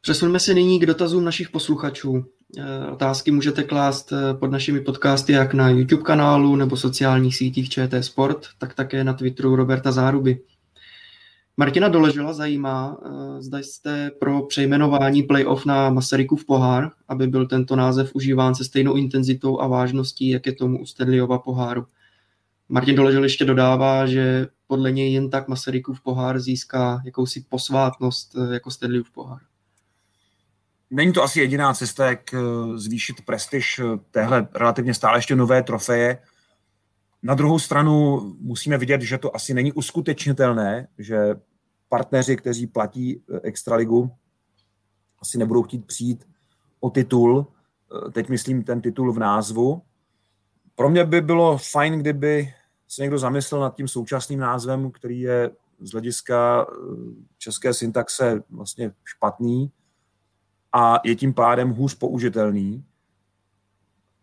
Přesuneme 0.00 0.40
se 0.40 0.54
nyní 0.54 0.80
k 0.80 0.86
dotazům 0.86 1.24
našich 1.24 1.50
posluchačů. 1.50 2.24
Eh, 2.58 2.90
otázky 2.90 3.30
můžete 3.30 3.62
klást 3.62 4.12
eh, 4.12 4.34
pod 4.34 4.50
našimi 4.50 4.80
podcasty 4.80 5.32
jak 5.32 5.54
na 5.54 5.70
YouTube 5.70 6.02
kanálu 6.02 6.56
nebo 6.56 6.76
sociálních 6.76 7.36
sítích 7.36 7.68
ČT 7.68 8.04
Sport, 8.04 8.46
tak 8.58 8.74
také 8.74 9.04
na 9.04 9.12
Twitteru 9.12 9.56
Roberta 9.56 9.92
Záruby. 9.92 10.40
Martina 11.56 11.88
Doležela 11.88 12.32
zajímá, 12.32 12.98
eh, 13.04 13.42
zda 13.42 13.58
jste 13.58 14.10
pro 14.20 14.42
přejmenování 14.42 15.22
playoff 15.22 15.66
na 15.66 15.90
Masarykův 15.90 16.44
pohár, 16.44 16.90
aby 17.08 17.26
byl 17.26 17.46
tento 17.46 17.76
název 17.76 18.10
užíván 18.14 18.54
se 18.54 18.64
stejnou 18.64 18.94
intenzitou 18.94 19.60
a 19.60 19.66
vážností, 19.66 20.28
jak 20.28 20.46
je 20.46 20.52
tomu 20.52 20.80
u 20.80 20.86
Stedliova 20.86 21.38
poháru. 21.38 21.86
Martin 22.68 22.96
Doležel 22.96 23.22
ještě 23.22 23.44
dodává, 23.44 24.06
že 24.06 24.46
podle 24.66 24.92
něj 24.92 25.12
jen 25.12 25.30
tak 25.30 25.48
Masarykův 25.48 26.00
pohár 26.00 26.40
získá 26.40 27.02
jakousi 27.04 27.44
posvátnost 27.48 28.36
jako 28.52 28.70
Stedliův 28.70 29.10
pohár. 29.10 29.40
Není 30.94 31.12
to 31.12 31.22
asi 31.22 31.40
jediná 31.40 31.74
cesta, 31.74 32.06
jak 32.06 32.34
eh, 32.34 32.38
zvýšit 32.74 33.24
prestiž 33.24 33.78
eh, 33.78 33.98
téhle 34.10 34.48
relativně 34.54 34.94
stále 34.94 35.18
ještě 35.18 35.36
nové 35.36 35.62
trofeje. 35.62 36.18
Na 37.22 37.34
druhou 37.34 37.58
stranu 37.58 38.20
musíme 38.40 38.78
vidět, 38.78 39.00
že 39.00 39.18
to 39.18 39.36
asi 39.36 39.54
není 39.54 39.72
uskutečnitelné, 39.72 40.88
že 40.98 41.34
partneři, 41.88 42.36
kteří 42.36 42.66
platí 42.66 43.16
eh, 43.16 43.40
Extraligu, 43.42 44.10
asi 45.20 45.38
nebudou 45.38 45.62
chtít 45.62 45.86
přijít 45.86 46.28
o 46.80 46.90
titul. 46.90 47.46
Teď 48.12 48.28
myslím 48.28 48.62
ten 48.62 48.80
titul 48.80 49.12
v 49.12 49.18
názvu. 49.18 49.82
Pro 50.74 50.90
mě 50.90 51.04
by 51.04 51.20
bylo 51.20 51.58
fajn, 51.58 51.98
kdyby 51.98 52.54
se 52.88 53.02
někdo 53.02 53.18
zamyslel 53.18 53.60
nad 53.60 53.76
tím 53.76 53.88
současným 53.88 54.40
názvem, 54.40 54.90
který 54.90 55.20
je 55.20 55.50
z 55.80 55.92
hlediska 55.92 56.66
české 57.38 57.74
syntaxe 57.74 58.42
vlastně 58.50 58.92
špatný 59.04 59.72
a 60.74 61.00
je 61.04 61.16
tím 61.16 61.34
pádem 61.34 61.70
hůř 61.70 61.94
použitelný, 61.94 62.84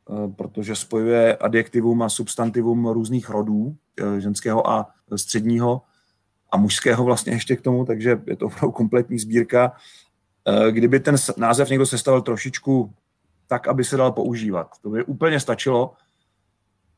eh, 0.10 0.28
protože 0.28 0.76
spojuje 0.76 1.38
adjektivum 1.38 2.02
a 2.02 2.10
substantivum 2.10 2.88
různých 2.88 3.30
rodů, 3.30 3.76
eh, 4.00 4.22
ženského 4.22 4.70
a 4.70 4.92
středního 5.16 5.82
a 6.52 6.58
mužského 6.58 7.04
vlastně 7.04 7.34
ještě 7.34 7.56
k 7.56 7.62
tomu, 7.62 7.86
takže 7.86 8.22
je 8.28 8.36
to 8.36 8.46
opravdu 8.46 8.72
kompletní 8.72 9.20
sbírka. 9.20 9.74
Eh, 10.48 10.72
kdyby 10.72 11.00
ten 11.00 11.16
název 11.38 11.70
někdo 11.70 11.86
sestavil 11.86 12.22
trošičku 12.22 12.94
tak, 13.48 13.68
aby 13.68 13.84
se 13.84 13.98
dal 13.98 14.12
používat, 14.12 14.72
to 14.82 14.90
by 14.90 15.04
úplně 15.04 15.40
stačilo. 15.40 15.94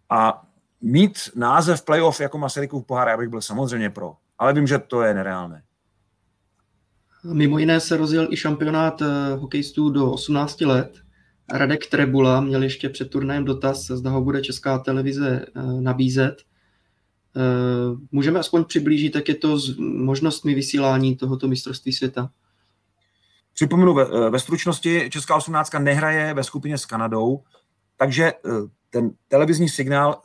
A 0.10 0.46
mít 0.82 1.30
název 1.36 1.86
playoff 1.86 2.20
jako 2.20 2.38
Masarykův 2.38 2.86
pohár, 2.86 3.08
já 3.08 3.18
bych 3.18 3.30
byl 3.30 3.42
samozřejmě 3.42 3.90
pro, 3.90 4.16
ale 4.38 4.54
vím, 4.54 4.68
že 4.68 4.80
to 4.80 5.02
je 5.02 5.14
nereálné. 5.14 5.64
Mimo 7.24 7.58
jiné 7.58 7.80
se 7.80 7.98
rozjel 7.98 8.28
i 8.32 8.38
šampionát 8.38 9.02
eh, 9.02 9.36
hokejistů 9.36 9.90
do 9.90 10.12
18 10.12 10.62
let. 10.62 10.98
Radek 11.54 11.88
Trebula 11.88 12.42
měl 12.42 12.64
ještě 12.64 12.90
před 12.90 13.10
turnajem 13.10 13.46
dotaz, 13.46 13.86
zda 13.86 14.10
ho 14.10 14.22
bude 14.22 14.42
česká 14.42 14.80
televize 14.80 15.46
eh, 15.46 15.62
nabízet. 15.82 16.36
Eh, 17.36 17.42
můžeme 18.12 18.40
aspoň 18.40 18.64
přiblížit, 18.64 19.16
jak 19.16 19.30
je 19.30 19.36
to 19.36 19.60
s 19.60 19.78
možnostmi 19.80 20.56
vysílání 20.56 21.16
tohoto 21.16 21.48
mistrovství 21.48 21.94
světa? 21.94 22.30
Připomenu 23.54 23.94
ve, 23.94 24.30
ve 24.30 24.40
stručnosti, 24.40 25.10
Česká 25.12 25.36
18 25.36 25.74
nehraje 25.80 26.34
ve 26.34 26.44
skupině 26.44 26.78
s 26.78 26.86
Kanadou, 26.86 27.44
takže 27.98 28.34
ten 28.90 29.12
televizní 29.28 29.70
signál 29.70 30.22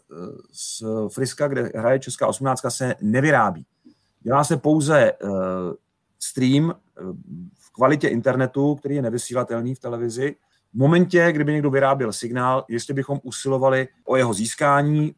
z 0.52 0.82
Friska, 1.08 1.48
kde 1.48 1.70
hraje 1.74 1.98
Česká 1.98 2.26
18, 2.26 2.62
se 2.68 2.94
nevyrábí. 3.00 3.66
Dělá 4.22 4.44
se 4.44 4.56
pouze 4.56 5.12
stream 6.18 6.74
v 7.58 7.72
kvalitě 7.72 8.08
internetu, 8.08 8.74
který 8.74 8.94
je 8.94 9.02
nevysílatelný 9.02 9.74
v 9.74 9.80
televizi. 9.80 10.36
V 10.72 10.78
momentě, 10.78 11.32
kdyby 11.32 11.52
někdo 11.52 11.70
vyráběl 11.70 12.12
signál, 12.12 12.64
jestli 12.68 12.94
bychom 12.94 13.20
usilovali 13.22 13.88
o 14.04 14.16
jeho 14.16 14.34
získání, 14.34 15.14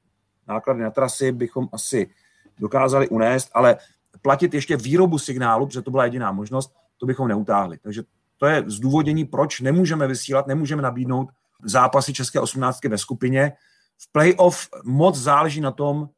náklady 0.49 0.83
na 0.83 0.91
trasy 0.91 1.33
bychom 1.33 1.69
asi 1.73 2.11
dokázali 2.59 3.09
unést, 3.09 3.51
ale 3.55 3.77
platit 4.23 4.55
ještě 4.55 4.77
výrobu 4.77 5.19
signálu, 5.19 5.67
protože 5.67 5.83
to 5.83 5.91
byla 5.91 6.05
jediná 6.05 6.33
možnost, 6.33 6.75
to 6.99 7.07
bychom 7.07 7.29
neutáhli. 7.29 7.79
Takže 7.79 8.03
to 8.39 8.47
je 8.47 8.65
zdůvodnění, 8.67 9.25
proč 9.25 9.61
nemůžeme 9.61 10.07
vysílat, 10.07 10.47
nemůžeme 10.47 10.83
nabídnout 10.83 11.29
zápasy 11.65 12.13
České 12.13 12.41
18 12.41 12.85
ve 12.85 12.99
skupině. 12.99 13.53
V 13.99 14.13
playoff 14.13 14.69
moc 14.85 15.17
záleží 15.17 15.61
na 15.61 15.71
tom, 15.71 16.09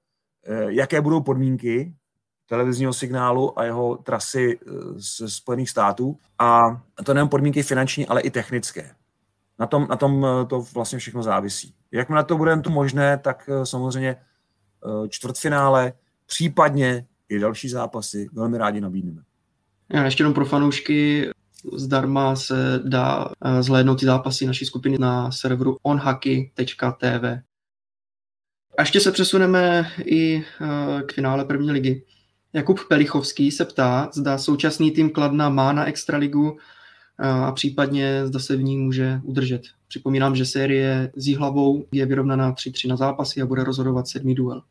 eh, 0.46 0.64
jaké 0.68 1.00
budou 1.00 1.20
podmínky 1.20 1.94
televizního 2.47 2.93
signálu 2.93 3.59
a 3.59 3.64
jeho 3.64 3.97
trasy 3.97 4.59
eh, 4.59 4.70
ze 4.95 5.30
Spojených 5.30 5.70
států. 5.70 6.18
A 6.38 6.61
to 7.05 7.14
nejen 7.14 7.28
podmínky 7.28 7.62
finanční, 7.62 8.07
ale 8.07 8.20
i 8.20 8.30
technické. 8.30 8.95
Na 9.59 9.66
tom, 9.66 9.86
na 9.90 9.97
tom 9.97 10.26
eh, 10.26 10.47
to 10.47 10.64
vlastně 10.74 10.99
všechno 10.99 11.22
závisí. 11.22 11.74
Jakmile 11.93 12.24
to 12.24 12.36
bude 12.36 12.57
to 12.57 12.70
možné, 12.70 13.18
tak 13.18 13.51
samozřejmě 13.64 14.16
čtvrtfinále, 15.09 15.93
případně 16.26 17.07
i 17.28 17.38
další 17.38 17.68
zápasy 17.68 18.28
velmi 18.32 18.59
rádi 18.59 18.80
nabídneme. 18.80 19.22
Já 19.93 20.05
ještě 20.05 20.20
jenom 20.20 20.34
pro 20.34 20.45
fanoušky, 20.45 21.30
zdarma 21.76 22.36
se 22.36 22.80
dá 22.84 23.28
zhlédnout 23.61 24.01
ty 24.01 24.07
zápasy 24.07 24.47
naší 24.47 24.64
skupiny 24.66 24.99
na 24.99 25.30
serveru 25.30 25.76
onhaky.tv. 25.82 27.43
A 28.78 28.82
ještě 28.82 29.01
se 29.01 29.12
přesuneme 29.12 29.90
i 30.05 30.45
k 31.07 31.12
finále 31.12 31.45
první 31.45 31.70
ligy. 31.70 32.05
Jakub 32.53 32.80
Pelichovský 32.88 33.50
se 33.50 33.64
ptá, 33.64 34.11
zda 34.14 34.38
současný 34.38 34.90
tým 34.90 35.11
Kladna 35.11 35.48
má 35.48 35.72
na 35.72 35.84
Extraligu 35.84 36.57
eh, 37.20 37.28
a 37.28 37.53
případně 37.53 38.26
zda 38.26 38.38
se 38.38 38.57
v 38.57 38.62
ní 38.62 38.76
může 38.76 39.20
udržet. 39.24 39.62
Připomínám, 39.88 40.36
že 40.36 40.46
série 40.46 41.12
s 41.16 41.26
Jihlavou 41.26 41.84
je 41.92 42.07
vyrovnaná 42.07 42.53
3-3 42.53 42.88
na 42.88 42.96
zápasy 42.96 43.42
a 43.42 43.46
bude 43.46 43.64
rozhodovat 43.64 44.09
sedmý 44.09 44.34
duel. 44.34 44.62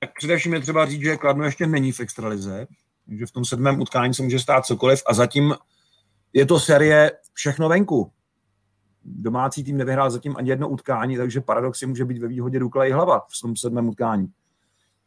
Tak 0.00 0.10
především 0.18 0.54
je 0.54 0.60
třeba 0.60 0.86
říct, 0.86 1.02
že 1.02 1.16
Kladno 1.16 1.44
ještě 1.44 1.66
není 1.66 1.92
v 1.92 2.00
extralize, 2.00 2.66
takže 3.06 3.26
v 3.26 3.30
tom 3.30 3.44
sedmém 3.44 3.80
utkání 3.80 4.14
se 4.14 4.22
může 4.22 4.38
stát 4.38 4.66
cokoliv 4.66 5.02
a 5.06 5.14
zatím 5.14 5.54
je 6.32 6.46
to 6.46 6.60
série 6.60 7.12
všechno 7.32 7.68
venku. 7.68 8.12
Domácí 9.04 9.64
tým 9.64 9.76
nevyhrál 9.76 10.10
zatím 10.10 10.36
ani 10.36 10.50
jedno 10.50 10.68
utkání, 10.68 11.16
takže 11.16 11.40
paradoxně 11.40 11.86
může 11.86 12.04
být 12.04 12.18
ve 12.18 12.28
výhodě 12.28 12.58
Dukla 12.58 12.86
i 12.86 12.92
hlava 12.92 13.18
v 13.18 13.40
tom 13.42 13.56
sedmém 13.56 13.88
utkání. 13.88 14.28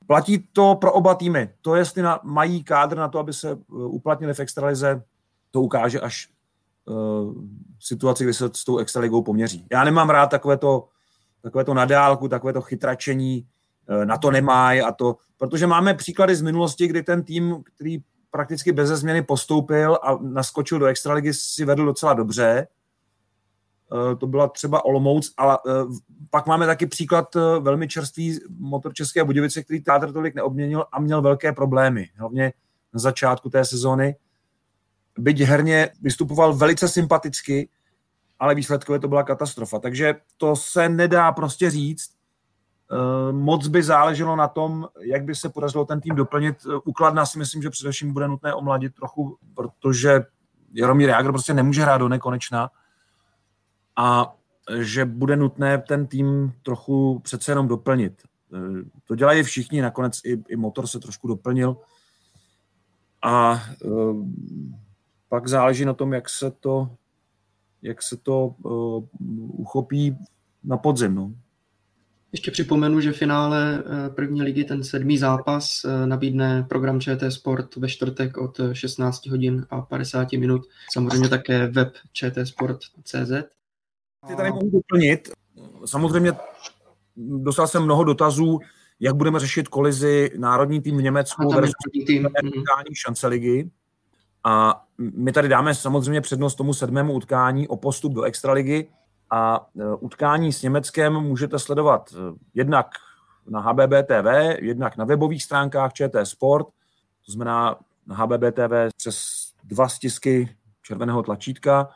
Platí 0.07 0.47
to 0.53 0.75
pro 0.75 0.93
oba 0.93 1.15
týmy. 1.15 1.49
To, 1.61 1.75
jestli 1.75 2.01
na, 2.01 2.19
mají 2.23 2.63
kádr 2.63 2.97
na 2.97 3.07
to, 3.07 3.19
aby 3.19 3.33
se 3.33 3.53
uh, 3.53 3.95
uplatnili 3.95 4.33
v 4.33 4.39
extralize, 4.39 5.03
to 5.51 5.61
ukáže 5.61 5.99
až 5.99 6.29
uh, 6.85 7.33
situaci, 7.79 8.23
kdy 8.23 8.33
se 8.33 8.49
s 8.53 8.63
tou 8.63 8.77
extraligou 8.77 9.21
poměří. 9.21 9.67
Já 9.71 9.83
nemám 9.83 10.09
rád 10.09 10.27
takové 10.27 10.57
to, 10.57 10.87
takové 11.41 11.63
to 11.63 11.73
nadálku, 11.73 12.27
takové 12.27 12.53
to 12.53 12.61
chytračení, 12.61 13.47
uh, 13.89 14.05
na 14.05 14.17
to 14.17 14.31
nemají 14.31 14.81
a 14.81 14.91
to, 14.91 15.17
protože 15.37 15.67
máme 15.67 15.93
příklady 15.93 16.35
z 16.35 16.41
minulosti, 16.41 16.87
kdy 16.87 17.03
ten 17.03 17.23
tým, 17.23 17.63
který 17.63 17.97
prakticky 18.31 18.71
bez 18.71 18.89
změny 18.89 19.21
postoupil 19.21 19.99
a 20.03 20.17
naskočil 20.21 20.79
do 20.79 20.85
extraligy, 20.85 21.33
si 21.33 21.65
vedl 21.65 21.85
docela 21.85 22.13
dobře. 22.13 22.67
Eh, 23.93 24.15
to 24.15 24.27
byla 24.27 24.47
třeba 24.47 24.85
Olomouc, 24.85 25.33
ale 25.37 25.57
eh, 25.67 25.71
pak 26.29 26.47
máme 26.47 26.65
taky 26.65 26.85
příklad 26.85 27.35
eh, 27.35 27.59
velmi 27.59 27.87
čerstvý 27.87 28.39
motor 28.59 28.93
České 28.93 29.23
Budějovice, 29.23 29.63
který 29.63 29.83
Tátr 29.83 30.13
tolik 30.13 30.35
neobměnil 30.35 30.85
a 30.91 30.99
měl 30.99 31.21
velké 31.21 31.53
problémy, 31.53 32.09
hlavně 32.15 32.53
na 32.93 32.99
začátku 32.99 33.49
té 33.49 33.65
sezóny. 33.65 34.15
Byť 35.17 35.41
herně 35.41 35.89
vystupoval 36.01 36.53
velice 36.53 36.87
sympaticky, 36.87 37.69
ale 38.39 38.55
výsledkově 38.55 38.99
to 38.99 39.07
byla 39.07 39.23
katastrofa. 39.23 39.79
Takže 39.79 40.15
to 40.37 40.55
se 40.55 40.89
nedá 40.89 41.31
prostě 41.31 41.69
říct. 41.69 42.15
Moc 43.31 43.67
by 43.67 43.83
záleželo 43.83 44.35
na 44.35 44.47
tom, 44.47 44.87
jak 44.99 45.23
by 45.23 45.35
se 45.35 45.49
podařilo 45.49 45.85
ten 45.85 46.01
tým 46.01 46.15
doplnit. 46.15 46.55
Ukladná 46.85 47.25
si 47.25 47.39
myslím, 47.39 47.61
že 47.61 47.69
především 47.69 48.13
bude 48.13 48.27
nutné 48.27 48.53
omladit 48.53 48.95
trochu, 48.95 49.37
protože 49.55 50.23
Jaromír 50.73 51.09
Jágr 51.09 51.31
prostě 51.31 51.53
nemůže 51.53 51.81
hrát 51.81 51.97
do 51.97 52.09
nekonečna 52.09 52.69
a 53.95 54.35
že 54.79 55.05
bude 55.05 55.35
nutné 55.35 55.77
ten 55.77 56.07
tým 56.07 56.53
trochu 56.63 57.19
přece 57.19 57.51
jenom 57.51 57.67
doplnit. 57.67 58.13
Eh, 58.53 58.83
to 59.07 59.15
dělají 59.15 59.43
všichni, 59.43 59.81
nakonec 59.81 60.19
i, 60.25 60.43
i 60.49 60.55
motor 60.55 60.87
se 60.87 60.99
trošku 60.99 61.27
doplnil 61.27 61.77
a 63.25 63.63
pak 65.29 65.47
záleží 65.47 65.85
na 65.85 65.93
tom, 65.93 66.13
jak 66.13 66.29
se 66.29 66.51
to, 66.51 66.89
jak 67.81 68.01
se 68.01 68.17
to 68.17 68.55
uchopí 69.47 70.17
na 70.63 70.77
podzim. 70.77 71.15
No. 71.15 71.33
Ještě 72.31 72.51
připomenu, 72.51 73.01
že 73.01 73.11
finále 73.11 73.83
první 74.15 74.41
ligy, 74.41 74.63
ten 74.63 74.83
sedmý 74.83 75.17
zápas, 75.17 75.85
nabídne 76.05 76.65
program 76.69 77.01
ČT 77.01 77.31
Sport 77.31 77.75
ve 77.75 77.87
čtvrtek 77.87 78.37
od 78.37 78.59
16 78.73 79.25
hodin 79.25 79.65
a 79.69 79.81
50 79.81 80.31
minut. 80.31 80.61
Samozřejmě 80.91 81.29
také 81.29 81.67
web 81.67 81.93
čtsport.cz. 82.13 83.31
Ty 84.27 84.35
tady 84.35 84.51
mohu 84.51 84.69
doplnit. 84.69 85.29
Samozřejmě 85.85 86.33
dostal 87.17 87.67
jsem 87.67 87.83
mnoho 87.83 88.03
dotazů, 88.03 88.59
jak 88.99 89.15
budeme 89.15 89.39
řešit 89.39 89.67
kolizi 89.67 90.31
národní 90.37 90.81
tým 90.81 90.97
v 90.97 91.01
Německu 91.01 91.49
versus 91.49 91.73
tým. 92.07 92.23
Mhm. 92.23 92.47
utkání 92.47 92.95
šance 92.95 93.27
ligy. 93.27 93.71
A 94.43 94.83
my 94.97 95.31
tady 95.31 95.47
dáme 95.47 95.75
samozřejmě 95.75 96.21
přednost 96.21 96.55
tomu 96.55 96.73
sedmému 96.73 97.13
utkání 97.13 97.67
o 97.67 97.77
postup 97.77 98.13
do 98.13 98.23
extraligy 98.23 98.87
a 99.31 99.69
e, 99.79 99.95
utkání 99.95 100.53
s 100.53 100.61
Německem 100.61 101.13
můžete 101.13 101.59
sledovat 101.59 102.13
e, 102.13 102.17
jednak 102.53 102.87
na 103.47 103.59
HBB 103.59 103.93
TV, 104.07 104.57
jednak 104.61 104.97
na 104.97 105.05
webových 105.05 105.43
stránkách 105.43 105.93
ČT 105.93 106.25
Sport, 106.25 106.67
to 107.25 107.31
znamená 107.31 107.75
na 108.07 108.15
HBB 108.15 108.55
TV 108.55 108.95
přes 108.97 109.45
dva 109.63 109.89
stisky 109.89 110.57
červeného 110.81 111.23
tlačítka, 111.23 111.89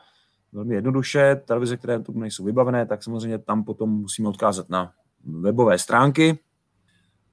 velmi 0.52 0.74
jednoduše, 0.74 1.42
televize, 1.44 1.76
které 1.76 2.00
tu 2.00 2.18
nejsou 2.18 2.44
vybavené, 2.44 2.86
tak 2.86 3.02
samozřejmě 3.02 3.38
tam 3.38 3.64
potom 3.64 3.90
musíme 3.90 4.28
odkázat 4.28 4.70
na 4.70 4.92
webové 5.24 5.78
stránky. 5.78 6.38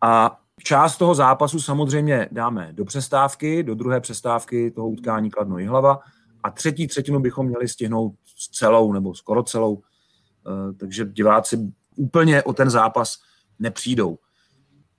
A 0.01 0.39
část 0.63 0.97
toho 0.97 1.15
zápasu 1.15 1.59
samozřejmě 1.59 2.30
dáme 2.32 2.70
do 2.72 2.86
přestávky, 2.86 3.63
do 3.63 3.76
druhé 3.76 3.99
přestávky 3.99 4.72
toho 4.72 4.89
utkání 4.89 5.30
Kladno 5.30 5.57
Jihlava 5.57 5.99
a 6.43 6.51
třetí 6.51 6.88
třetinu 6.88 7.20
bychom 7.20 7.47
měli 7.47 7.68
stihnout 7.68 8.15
s 8.26 8.49
celou 8.49 8.93
nebo 8.93 9.15
skoro 9.15 9.43
celou, 9.43 9.82
eh, 9.82 10.74
takže 10.74 11.05
diváci 11.05 11.74
úplně 11.95 12.43
o 12.43 12.53
ten 12.53 12.70
zápas 12.70 13.18
nepřijdou. 13.59 14.18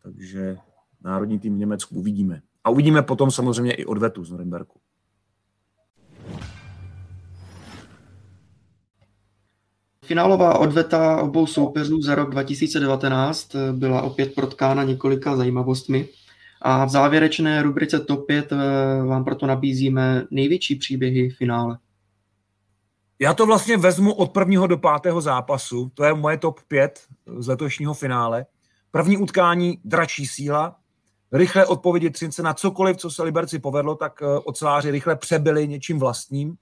Takže 0.03 0.57
národní 1.05 1.39
tým 1.39 1.55
v 1.55 1.59
Německu 1.59 1.95
uvidíme. 1.95 2.43
A 2.65 2.71
uvidíme 2.71 3.03
potom 3.03 3.31
samozřejmě 3.31 3.73
i 3.73 3.85
odvetu 3.85 4.25
z 4.25 4.31
Norimberku. 4.31 4.81
Finálová 10.09 10.59
odveta 10.59 11.23
obou 11.23 11.47
soupeřů 11.47 12.03
za 12.03 12.15
rok 12.15 12.31
2019 12.31 13.57
byla 13.73 14.03
opět 14.03 14.35
protkána 14.35 14.85
několika 14.85 15.37
zajímavostmi. 15.37 16.09
A 16.63 16.85
v 16.85 16.89
závěrečné 16.89 17.63
rubrice 17.63 18.01
TOP 18.01 18.27
5 18.27 18.53
eh, 18.53 18.57
vám 19.03 19.25
proto 19.25 19.47
nabízíme 19.47 20.25
největší 20.31 20.75
příběhy 20.75 21.31
finále. 21.31 21.79
Já 23.19 23.35
to 23.35 23.47
vlastně 23.47 23.77
vezmu 23.77 24.15
od 24.15 24.33
prvního 24.33 24.67
do 24.67 24.79
pátého 24.79 25.21
zápasu. 25.21 25.91
To 25.95 26.05
je 26.05 26.15
moje 26.15 26.39
top 26.39 26.61
5 26.69 27.01
z 27.39 27.49
letošního 27.49 27.95
finále. 27.95 28.47
První 28.91 29.17
utkání 29.17 29.81
dračí 29.85 30.27
síla, 30.27 30.77
rychlé 31.33 31.67
odpovědi 31.67 32.11
Třince 32.11 32.43
na 32.43 32.55
cokoliv, 32.55 32.97
co 32.97 33.11
se 33.11 33.23
Liberci 33.23 33.59
povedlo, 33.59 33.95
tak 33.95 34.23
eh, 34.23 34.27
oceláři 34.45 34.91
rychle 34.91 35.17
přebyli 35.17 35.69
něčím 35.69 35.99
vlastním. 35.99 36.57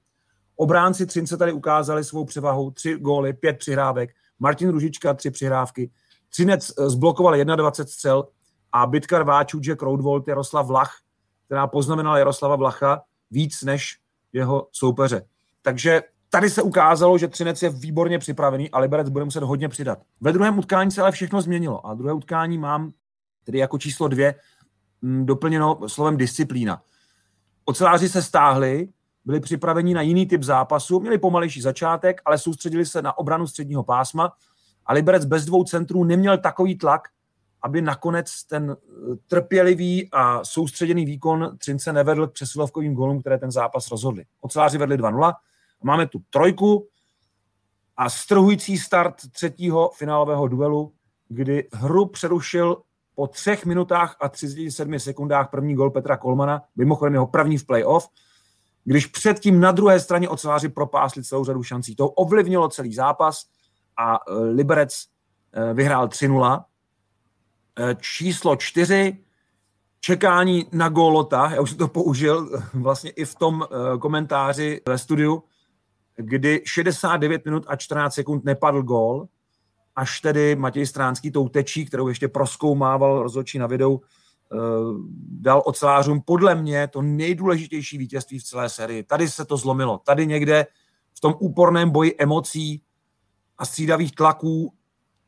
Obránci 0.56 1.06
Třince 1.06 1.36
tady 1.36 1.52
ukázali 1.52 2.04
svou 2.04 2.24
převahu, 2.24 2.70
tři 2.70 2.94
góly, 2.94 3.32
pět 3.32 3.58
přihrávek, 3.58 4.10
Martin 4.38 4.68
Ružička, 4.68 5.14
tři 5.14 5.30
přihrávky, 5.30 5.90
Třinec 6.28 6.72
eh, 6.78 6.90
zblokoval 6.90 7.44
21 7.44 7.92
střel, 7.92 8.28
a 8.72 8.86
bitka 8.86 9.18
rváčů 9.18 9.58
Jack 9.60 9.82
Roadvolt 9.82 10.28
Jaroslav 10.28 10.66
Vlach, 10.66 10.92
která 11.46 11.66
poznamenala 11.66 12.18
Jaroslava 12.18 12.56
Vlacha 12.56 13.02
víc 13.30 13.62
než 13.62 13.98
jeho 14.32 14.68
soupeře. 14.72 15.22
Takže 15.62 16.02
tady 16.30 16.50
se 16.50 16.62
ukázalo, 16.62 17.18
že 17.18 17.28
Třinec 17.28 17.62
je 17.62 17.70
výborně 17.70 18.18
připravený 18.18 18.70
a 18.70 18.78
Liberec 18.78 19.08
bude 19.08 19.24
muset 19.24 19.42
hodně 19.42 19.68
přidat. 19.68 19.98
Ve 20.20 20.32
druhém 20.32 20.58
utkání 20.58 20.90
se 20.90 21.02
ale 21.02 21.12
všechno 21.12 21.42
změnilo 21.42 21.86
a 21.86 21.94
druhé 21.94 22.12
utkání 22.12 22.58
mám 22.58 22.92
tedy 23.44 23.58
jako 23.58 23.78
číslo 23.78 24.08
dvě 24.08 24.34
mm, 25.02 25.26
doplněno 25.26 25.80
slovem 25.86 26.16
disciplína. 26.16 26.82
Oceláři 27.64 28.08
se 28.08 28.22
stáhli, 28.22 28.88
byli 29.26 29.40
připraveni 29.40 29.94
na 29.94 30.02
jiný 30.02 30.26
typ 30.26 30.42
zápasu, 30.42 31.00
měli 31.00 31.18
pomalejší 31.18 31.60
začátek, 31.62 32.20
ale 32.24 32.38
soustředili 32.38 32.86
se 32.86 33.02
na 33.02 33.18
obranu 33.18 33.46
středního 33.46 33.82
pásma 33.84 34.32
a 34.86 34.92
Liberec 34.92 35.24
bez 35.24 35.44
dvou 35.44 35.64
centrů 35.64 36.04
neměl 36.04 36.38
takový 36.38 36.78
tlak, 36.78 37.02
aby 37.62 37.82
nakonec 37.82 38.44
ten 38.44 38.76
trpělivý 39.26 40.08
a 40.12 40.44
soustředěný 40.44 41.04
výkon 41.04 41.56
Třince 41.58 41.92
nevedl 41.92 42.26
k 42.26 42.32
přesilovkovým 42.32 42.94
gólům, 42.94 43.20
které 43.20 43.38
ten 43.38 43.50
zápas 43.50 43.90
rozhodly. 43.90 44.24
Oceláři 44.40 44.78
vedli 44.78 44.96
2-0. 44.96 45.32
Máme 45.82 46.06
tu 46.06 46.18
trojku 46.30 46.88
a 47.96 48.10
strhující 48.10 48.78
start 48.78 49.14
třetího 49.32 49.90
finálového 49.96 50.48
duelu, 50.48 50.92
kdy 51.28 51.68
hru 51.72 52.06
přerušil 52.06 52.82
po 53.14 53.26
třech 53.26 53.66
minutách 53.66 54.16
a 54.20 54.28
37 54.28 54.98
sekundách 54.98 55.50
první 55.50 55.74
gol 55.74 55.90
Petra 55.90 56.16
Kolmana, 56.16 56.62
mimochodem 56.76 57.12
jeho 57.12 57.26
první 57.26 57.58
v 57.58 57.66
playoff, 57.66 58.08
když 58.86 59.06
předtím 59.06 59.60
na 59.60 59.72
druhé 59.72 60.00
straně 60.00 60.28
oceláři 60.28 60.68
propásli 60.68 61.24
celou 61.24 61.44
řadu 61.44 61.62
šancí. 61.62 61.96
To 61.96 62.08
ovlivnilo 62.08 62.68
celý 62.68 62.94
zápas 62.94 63.44
a 63.98 64.14
e, 64.14 64.34
Liberec 64.34 65.04
e, 65.52 65.74
vyhrál 65.74 66.06
3-0. 66.06 66.64
E, 67.78 67.96
číslo 68.00 68.56
4, 68.56 69.18
čekání 70.00 70.66
na 70.72 70.88
gólota, 70.88 71.50
já 71.54 71.60
už 71.60 71.70
jsem 71.70 71.78
to 71.78 71.88
použil 71.88 72.60
vlastně 72.74 73.10
i 73.10 73.24
v 73.24 73.34
tom 73.34 73.66
komentáři 74.00 74.80
ve 74.88 74.98
studiu, 74.98 75.42
kdy 76.16 76.62
69 76.66 77.44
minut 77.44 77.64
a 77.66 77.76
14 77.76 78.14
sekund 78.14 78.44
nepadl 78.44 78.82
gól, 78.82 79.28
až 79.96 80.20
tedy 80.20 80.56
Matěj 80.56 80.86
Stránský 80.86 81.30
tou 81.30 81.48
tečí, 81.48 81.84
kterou 81.84 82.08
ještě 82.08 82.28
proskoumával 82.28 83.22
rozhodčí 83.22 83.58
na 83.58 83.66
videu, 83.66 84.00
dal 85.40 85.62
ocelářům 85.64 86.20
podle 86.20 86.54
mě 86.54 86.88
to 86.88 87.02
nejdůležitější 87.02 87.98
vítězství 87.98 88.38
v 88.38 88.44
celé 88.44 88.68
sérii. 88.68 89.02
Tady 89.02 89.28
se 89.28 89.44
to 89.44 89.56
zlomilo. 89.56 89.98
Tady 89.98 90.26
někde 90.26 90.66
v 91.14 91.20
tom 91.20 91.34
úporném 91.38 91.90
boji 91.90 92.14
emocí 92.18 92.82
a 93.58 93.64
střídavých 93.64 94.14
tlaků, 94.14 94.72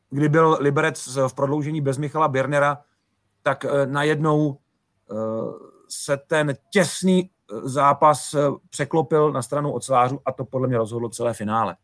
kdy 0.09 0.29
byl 0.29 0.57
Liberec 0.59 1.17
v 1.27 1.33
prodloužení 1.33 1.81
bez 1.81 1.97
Michala 1.97 2.27
Birnera, 2.27 2.77
tak 3.43 3.65
eh, 3.65 3.85
najednou 3.85 4.57
eh, 5.11 5.15
se 5.89 6.17
ten 6.17 6.53
těsný 6.69 7.29
zápas 7.63 8.35
překlopil 8.69 9.31
na 9.31 9.41
stranu 9.41 9.71
ocelářů 9.71 10.19
a 10.25 10.31
to 10.31 10.45
podle 10.45 10.67
mě 10.67 10.77
rozhodlo 10.77 11.09
celé 11.09 11.33
finále. 11.33 11.75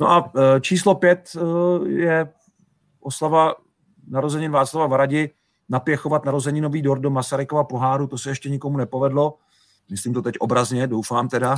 No 0.00 0.10
a 0.10 0.32
číslo 0.60 0.94
pět 0.94 1.36
je 1.86 2.32
oslava 3.00 3.54
narozenin 4.08 4.50
Václava 4.50 4.86
Varadi, 4.86 5.30
napěchovat 5.68 6.22
nový 6.60 6.82
dort 6.82 7.00
do 7.00 7.10
Masarykova 7.10 7.64
poháru, 7.64 8.06
to 8.06 8.18
se 8.18 8.30
ještě 8.30 8.50
nikomu 8.50 8.76
nepovedlo. 8.76 9.38
Myslím 9.90 10.14
to 10.14 10.22
teď 10.22 10.34
obrazně, 10.38 10.86
doufám 10.86 11.28
teda. 11.28 11.56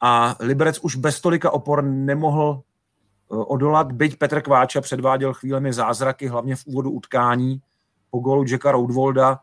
A 0.00 0.36
Liberec 0.40 0.78
už 0.78 0.96
bez 0.96 1.20
tolika 1.20 1.50
opor 1.50 1.84
nemohl 1.84 2.62
e, 2.62 3.36
odolat, 3.36 3.92
byť 3.92 4.16
Petr 4.16 4.40
Kváča 4.40 4.80
předváděl 4.80 5.34
chvílemi 5.34 5.72
zázraky, 5.72 6.28
hlavně 6.28 6.56
v 6.56 6.66
úvodu 6.66 6.90
utkání. 6.90 7.62
Po 8.10 8.18
gólu 8.18 8.44
Jacka 8.48 8.72
Roudvolda 8.72 9.40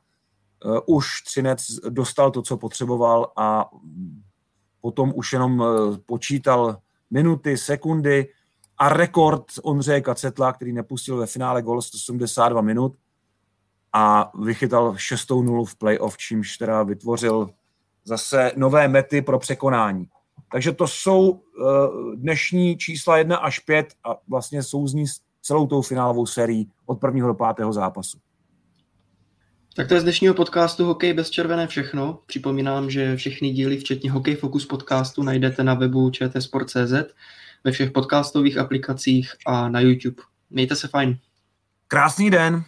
už 0.85 1.07
Třinec 1.21 1.65
dostal 1.89 2.31
to, 2.31 2.41
co 2.41 2.57
potřeboval 2.57 3.31
a 3.37 3.69
potom 4.81 5.13
už 5.15 5.33
jenom 5.33 5.63
počítal 6.05 6.77
minuty, 7.11 7.57
sekundy 7.57 8.27
a 8.77 8.89
rekord 8.89 9.45
Ondřeje 9.63 10.01
Kacetla, 10.01 10.53
který 10.53 10.73
nepustil 10.73 11.17
ve 11.17 11.25
finále 11.25 11.61
gol 11.61 11.81
182 11.81 12.61
minut 12.61 12.97
a 13.97 14.31
vychytal 14.43 14.95
6 14.97 15.29
nulu 15.29 15.65
v 15.65 15.75
playoff, 15.75 16.17
čímž 16.17 16.57
teda 16.57 16.83
vytvořil 16.83 17.49
zase 18.03 18.51
nové 18.55 18.87
mety 18.87 19.21
pro 19.21 19.39
překonání. 19.39 20.07
Takže 20.51 20.71
to 20.71 20.87
jsou 20.87 21.39
eh, 21.39 21.61
dnešní 22.15 22.77
čísla 22.77 23.17
1 23.17 23.37
až 23.37 23.59
5 23.59 23.93
a 24.03 24.15
vlastně 24.27 24.63
souzní 24.63 25.07
s 25.07 25.19
celou 25.41 25.67
tou 25.67 25.81
finálovou 25.81 26.25
sérií 26.25 26.71
od 26.85 26.99
prvního 26.99 27.27
do 27.27 27.33
pátého 27.33 27.73
zápasu. 27.73 28.17
Tak 29.75 29.87
to 29.87 29.93
je 29.93 29.99
z 29.99 30.03
dnešního 30.03 30.33
podcastu 30.33 30.85
Hokej 30.85 31.13
bez 31.13 31.29
červené 31.29 31.67
všechno. 31.67 32.19
Připomínám, 32.25 32.89
že 32.89 33.15
všechny 33.15 33.49
díly, 33.49 33.77
včetně 33.77 34.11
Hokej 34.11 34.35
Focus 34.35 34.65
podcastu, 34.65 35.23
najdete 35.23 35.63
na 35.63 35.73
webu 35.73 36.09
čtsport.cz, 36.09 36.93
ve 37.63 37.71
všech 37.71 37.91
podcastových 37.91 38.57
aplikacích 38.57 39.31
a 39.45 39.69
na 39.69 39.79
YouTube. 39.79 40.21
Mějte 40.49 40.75
se 40.75 40.87
fajn. 40.87 41.17
Krásný 41.87 42.29
den. 42.29 42.63